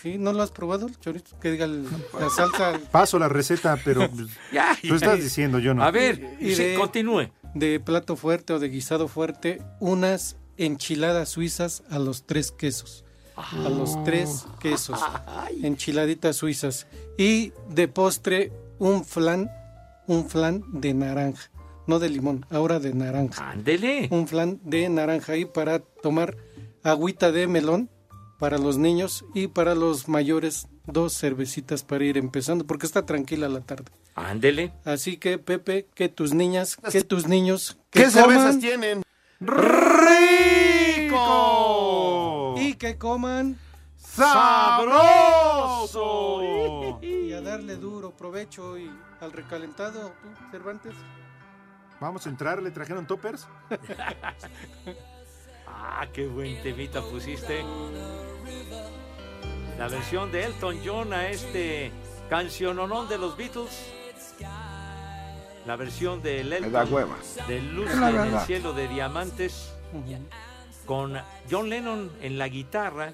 Sí, 0.02 0.16
¿no 0.18 0.32
lo 0.32 0.42
has 0.42 0.50
probado 0.50 0.86
el 0.86 0.98
chorizo? 0.98 1.38
Que 1.40 1.50
diga 1.50 1.64
el- 1.66 1.84
la 2.18 2.30
salsa 2.30 2.78
paso 2.90 3.18
la 3.18 3.28
receta, 3.28 3.78
pero 3.84 4.08
pues, 4.10 4.28
Ya, 4.52 4.76
tú 4.86 4.94
estás 4.94 5.20
diciendo, 5.22 5.58
yo 5.58 5.74
no. 5.74 5.82
A 5.84 5.90
ver, 5.90 6.36
Y 6.40 6.54
sí, 6.54 6.62
de- 6.64 6.74
continúe. 6.74 7.28
de 7.54 7.80
plato 7.80 8.16
fuerte 8.16 8.52
o 8.52 8.58
de 8.58 8.68
guisado 8.68 9.08
fuerte, 9.08 9.60
unas 9.80 10.36
enchiladas 10.56 11.28
suizas 11.30 11.82
a 11.90 11.98
los 11.98 12.24
tres 12.26 12.52
quesos. 12.52 13.04
A 13.36 13.68
los 13.70 14.02
tres 14.04 14.46
quesos. 14.60 15.00
Enchiladitas 15.62 16.36
suizas. 16.36 16.86
Y 17.16 17.52
de 17.70 17.88
postre, 17.88 18.52
un 18.78 19.04
flan, 19.04 19.50
un 20.06 20.28
flan 20.28 20.62
de 20.72 20.92
naranja. 20.94 21.50
No 21.86 21.98
de 21.98 22.08
limón, 22.10 22.44
ahora 22.50 22.78
de 22.80 22.92
naranja. 22.94 23.50
Ándele. 23.50 24.08
Un 24.10 24.28
flan 24.28 24.60
de 24.62 24.88
naranja 24.88 25.36
y 25.36 25.44
para 25.46 25.78
tomar 25.80 26.36
agüita 26.82 27.32
de 27.32 27.46
melón 27.46 27.88
para 28.40 28.58
los 28.58 28.76
niños 28.78 29.24
y 29.34 29.46
para 29.48 29.74
los 29.76 30.08
mayores 30.08 30.66
dos 30.86 31.12
cervecitas 31.16 31.84
para 31.84 32.04
ir 32.04 32.16
empezando 32.16 32.66
porque 32.66 32.86
está 32.86 33.04
tranquila 33.04 33.48
la 33.50 33.60
tarde. 33.60 33.84
Ándele. 34.14 34.72
Así 34.84 35.18
que 35.18 35.38
Pepe, 35.38 35.86
que 35.94 36.08
tus 36.08 36.32
niñas, 36.34 36.78
que 36.90 37.04
tus 37.04 37.28
niños, 37.28 37.78
¿Qué 37.90 38.04
que 38.04 38.10
cervezas 38.10 38.56
coman 38.56 38.60
tienen? 38.60 39.02
¡Rico! 39.40 41.10
y 42.58 42.74
que 42.74 42.96
coman 42.98 43.58
¡Sabroso! 43.96 45.28
y 47.02 47.32
a 47.32 47.40
darle 47.42 47.76
duro 47.76 48.10
provecho 48.16 48.76
y 48.78 48.90
al 49.20 49.32
recalentado, 49.32 50.12
tú, 50.22 50.28
Cervantes. 50.50 50.94
Vamos 52.00 52.26
a 52.26 52.30
entrar, 52.30 52.62
¿le 52.62 52.70
trajeron 52.70 53.06
toppers? 53.06 53.46
Ah, 55.72 56.06
qué 56.12 56.26
buen 56.26 56.60
temita 56.62 57.00
pusiste. 57.00 57.64
La 59.78 59.88
versión 59.88 60.30
de 60.30 60.44
Elton 60.44 60.78
John 60.84 61.12
a 61.12 61.28
este 61.28 61.90
canciononón 62.28 63.08
de 63.08 63.18
los 63.18 63.36
Beatles. 63.36 63.86
La 65.66 65.76
versión 65.76 66.22
de 66.22 66.40
Elton 66.40 66.72
de 67.46 67.60
Luz 67.62 67.90
en 67.90 68.34
el 68.34 68.40
cielo 68.40 68.72
de 68.72 68.88
diamantes 68.88 69.72
con 70.86 71.16
John 71.50 71.68
Lennon 71.68 72.10
en 72.20 72.38
la 72.38 72.48
guitarra. 72.48 73.12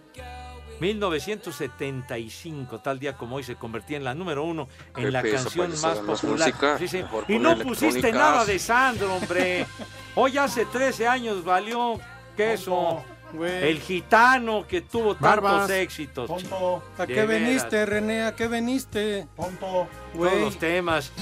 1975, 0.81 2.81
tal 2.81 2.99
día 2.99 3.17
como 3.17 3.37
hoy, 3.37 3.43
se 3.43 3.57
convertía 3.57 3.97
en 3.97 4.05
la 4.05 4.15
número 4.15 4.45
uno 4.45 4.69
en 4.97 5.13
la 5.13 5.23
canción 5.23 5.71
más 5.81 5.99
popular. 5.99 6.49
música, 6.49 6.79
Sí, 6.79 6.89
sí. 6.89 6.97
mejor 6.99 7.25
Y 7.29 7.39
no 7.39 7.57
pusiste 7.59 8.13
nada 8.13 8.45
de 8.45 8.59
Sandro, 8.59 9.15
hombre. 9.15 9.67
Hoy 10.15 10.37
hace 10.39 10.65
13 10.67 11.07
años 11.07 11.45
valió 11.45 11.99
queso. 12.37 13.03
Güey. 13.37 13.71
El 13.71 13.81
gitano 13.81 14.67
que 14.67 14.81
tuvo 14.81 15.15
tantos 15.15 15.69
éxitos. 15.71 16.27
Tonto, 16.27 16.83
¿A 16.99 17.07
qué 17.07 17.27
veras. 17.27 17.29
veniste, 17.29 17.87
René? 17.87 18.23
¿A 18.23 18.35
qué 18.35 18.49
veniste? 18.49 19.27
tonto. 19.37 19.67
Todos 19.67 19.89
Güey. 20.15 20.41
los 20.41 20.57
temas. 20.59 21.13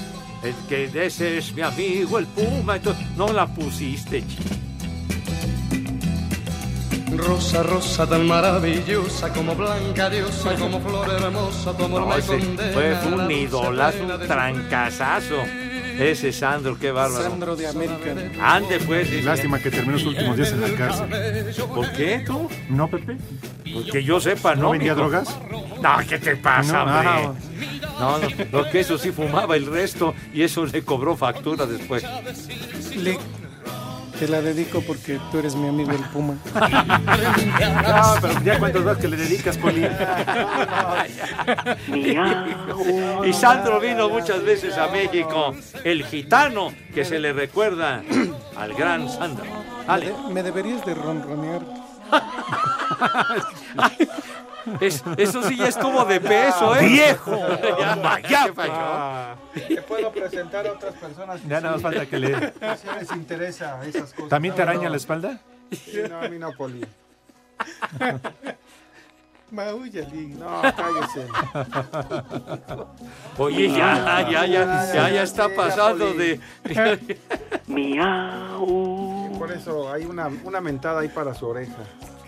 El 0.43 0.53
que 0.69 0.87
de 0.87 1.07
ese 1.07 1.37
es 1.39 1.53
mi 1.53 1.61
amigo, 1.61 2.17
el 2.19 2.27
Puma. 2.27 2.79
todo. 2.79 2.95
No 3.17 3.27
la 3.33 3.47
pusiste, 3.47 4.21
chico. 4.27 4.43
Rosa, 7.17 7.63
rosa 7.63 8.05
tan 8.07 8.27
maravillosa, 8.27 9.31
como 9.31 9.55
blanca 9.55 10.09
diosa, 10.09 10.53
como 10.55 10.81
flor 10.81 11.07
hermosa, 11.09 11.71
tu 11.77 11.85
amor 11.85 12.01
No, 12.01 12.07
me 12.07 12.21
condena. 12.21 12.73
fue, 12.73 12.93
un 13.13 13.31
idolazo, 13.31 14.03
un 14.03 14.27
trancazazo. 14.27 15.35
Ese 15.99 16.31
Sandro, 16.31 16.77
qué 16.79 16.91
bárbaro. 16.91 17.23
Sandro 17.29 17.55
de 17.55 17.67
América. 17.67 18.13
Ande 18.41 18.79
pues. 18.79 19.23
Lástima 19.23 19.59
que 19.59 19.71
terminó 19.71 19.97
sus 19.97 20.09
últimos 20.09 20.35
días 20.37 20.51
en 20.51 20.61
la 20.61 20.69
cárcel. 20.75 21.07
¿Por 21.73 21.91
qué 21.93 22.23
tú? 22.25 22.49
¿No, 22.69 22.87
Pepe? 22.89 23.17
Pues 23.73 23.91
que 23.91 24.03
yo 24.03 24.19
sepa, 24.19 24.55
¿no? 24.55 24.63
¿No 24.63 24.69
vendía 24.71 24.93
mijo? 24.95 25.09
drogas? 25.09 25.37
No, 25.81 25.97
¿qué 26.07 26.19
te 26.19 26.35
pasa, 26.37 26.83
No, 26.85 26.97
hombre? 26.97 27.41
No, 27.99 28.19
no, 28.19 28.27
lo 28.51 28.69
que 28.69 28.81
eso 28.81 28.97
sí 28.97 29.11
fumaba 29.11 29.55
el 29.55 29.65
resto 29.67 30.13
y 30.33 30.41
eso 30.43 30.65
le 30.65 30.83
cobró 30.83 31.15
factura 31.15 31.65
después. 31.65 32.03
Le- 32.95 33.17
te 34.19 34.27
la 34.27 34.41
dedico 34.41 34.81
porque 34.81 35.19
tú 35.31 35.39
eres 35.39 35.55
mi 35.55 35.67
amigo 35.67 35.91
el 35.91 36.03
Puma. 36.09 36.35
No, 37.85 38.15
pero 38.21 38.41
ya 38.43 38.59
cuántas 38.59 38.83
vas 38.83 38.97
que 38.97 39.07
le 39.07 39.17
dedicas, 39.17 39.57
Poli. 39.57 39.85
Y 43.25 43.33
Sandro 43.33 43.79
vino 43.79 44.09
muchas 44.09 44.43
veces 44.43 44.77
a 44.77 44.87
México, 44.87 45.55
el 45.83 46.05
gitano 46.05 46.71
que 46.93 47.05
se 47.05 47.19
le 47.19 47.33
recuerda 47.33 48.03
al 48.55 48.73
gran 48.73 49.09
Sandro. 49.09 49.45
Me 50.31 50.43
deberías 50.43 50.85
de 50.85 50.95
ronronear. 50.95 51.61
Es- 54.79 55.03
eso 55.17 55.43
sí 55.43 55.55
ya 55.57 55.67
estuvo 55.67 56.05
de 56.05 56.19
peso, 56.19 56.75
¿eh? 56.75 56.87
¡Viejo! 56.87 57.37
ya, 57.79 58.19
ya 58.27 58.53
falló. 58.53 59.37
Te 59.67 59.81
puedo 59.81 60.11
presentar 60.11 60.67
a 60.67 60.73
otras 60.73 60.93
personas. 60.95 61.41
Ya 61.47 61.61
nada 61.61 61.73
más 61.73 61.81
falta 61.81 62.05
que 62.05 62.19
le... 62.19 62.35
Si 62.81 62.87
les 62.99 63.11
interesa 63.11 63.79
esas 63.85 64.13
cosas. 64.13 64.29
¿También 64.29 64.55
te 64.55 64.61
araña 64.61 64.85
no. 64.85 64.89
la 64.89 64.97
espalda? 64.97 65.39
Sí, 65.71 66.01
no, 66.09 66.19
a 66.19 66.27
mí 66.27 66.37
no, 66.37 66.51
Poli. 66.53 66.85
Maúyali. 69.51 70.27
No, 70.27 70.61
cállese. 70.61 71.27
Oye, 73.37 73.69
ya, 73.69 74.27
ya, 74.29 74.45
ya, 74.45 74.93
ya, 74.93 75.09
ya 75.09 75.23
está 75.23 75.47
pasando 75.49 76.13
de. 76.13 76.39
Y 77.67 79.24
Por 79.37 79.51
eso 79.51 79.91
hay 79.91 80.05
una, 80.05 80.27
una 80.43 80.61
mentada 80.61 81.01
ahí 81.01 81.09
para 81.09 81.33
su 81.33 81.47
oreja. 81.47 81.75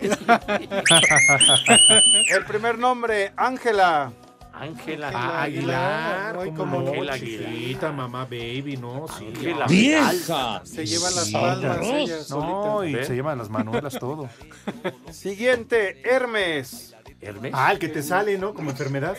El 2.28 2.44
primer 2.46 2.78
nombre, 2.78 3.32
Ángela. 3.36 4.12
Ángela 4.52 5.42
Aguilar, 5.42 6.36
Ay, 6.40 6.50
como 6.50 6.80
Ángela 6.80 7.16
chiquita, 7.16 7.92
mamá 7.92 8.24
baby, 8.24 8.76
no, 8.76 9.06
sí. 9.16 9.26
Ángela 9.28 9.66
¡Vieja! 9.68 10.60
Se 10.64 10.84
lleva 10.84 11.10
las 11.12 11.30
palmas 11.30 11.78
ella 11.80 12.16
No, 12.30 12.84
y 12.84 13.04
se 13.04 13.14
llevan 13.14 13.38
las 13.38 13.48
manuelas 13.50 13.96
todo. 14.00 14.28
Siguiente, 15.12 16.02
Hermes. 16.04 16.96
Hermes. 17.20 17.52
Ah, 17.54 17.70
el 17.72 17.78
que 17.78 17.88
te 17.88 18.02
sale, 18.02 18.36
¿no? 18.36 18.52
Como 18.52 18.70
enfermedad. 18.70 19.16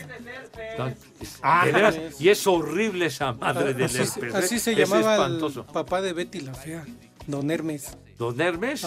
Ah, 1.42 1.66
de 1.66 1.72
veras, 1.72 1.98
y 2.20 2.28
es 2.30 2.46
horrible 2.46 3.06
esa 3.06 3.32
madre 3.34 3.74
del 3.74 3.86
Así, 3.86 3.98
herpes. 3.98 4.36
así 4.36 4.56
¿eh? 4.56 4.60
se 4.60 4.72
Es 4.74 4.78
llamaba 4.90 5.14
espantoso. 5.16 5.62
el 5.68 5.74
papá 5.74 6.02
de 6.02 6.12
Betty 6.14 6.42
la 6.42 6.54
Fea, 6.54 6.86
Don 7.30 7.50
Hermes. 7.52 7.96
¿Don 8.18 8.40
Hermes? 8.42 8.86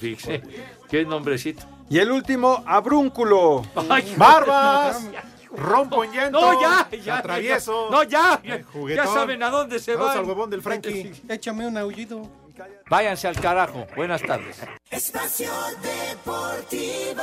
Fíjese, 0.00 0.42
qué 0.88 1.04
nombrecito. 1.04 1.64
Y 1.90 1.98
el 1.98 2.10
último, 2.10 2.62
Abrúnculo. 2.66 3.62
Ay, 3.88 4.14
¡Barbas! 4.16 5.02
Rompo 5.50 6.04
en 6.04 6.12
llanto. 6.12 6.40
No, 6.40 6.60
ya, 6.60 6.88
ya. 6.90 7.18
atravieso. 7.18 7.88
No, 7.90 8.02
ya. 8.02 8.40
Ya 8.88 9.06
saben 9.06 9.42
a 9.42 9.50
dónde 9.50 9.78
se 9.78 9.94
Vamos 9.94 10.08
van. 10.08 10.18
al 10.18 10.24
huevón 10.24 10.50
del 10.50 10.62
Frankie. 10.62 11.12
Échame 11.28 11.66
un 11.66 11.76
aullido. 11.76 12.28
Váyanse 12.88 13.28
al 13.28 13.40
carajo. 13.40 13.86
Buenas 13.96 14.22
tardes. 14.22 14.58
Espacio 14.90 15.50
Deportivo. 15.82 17.22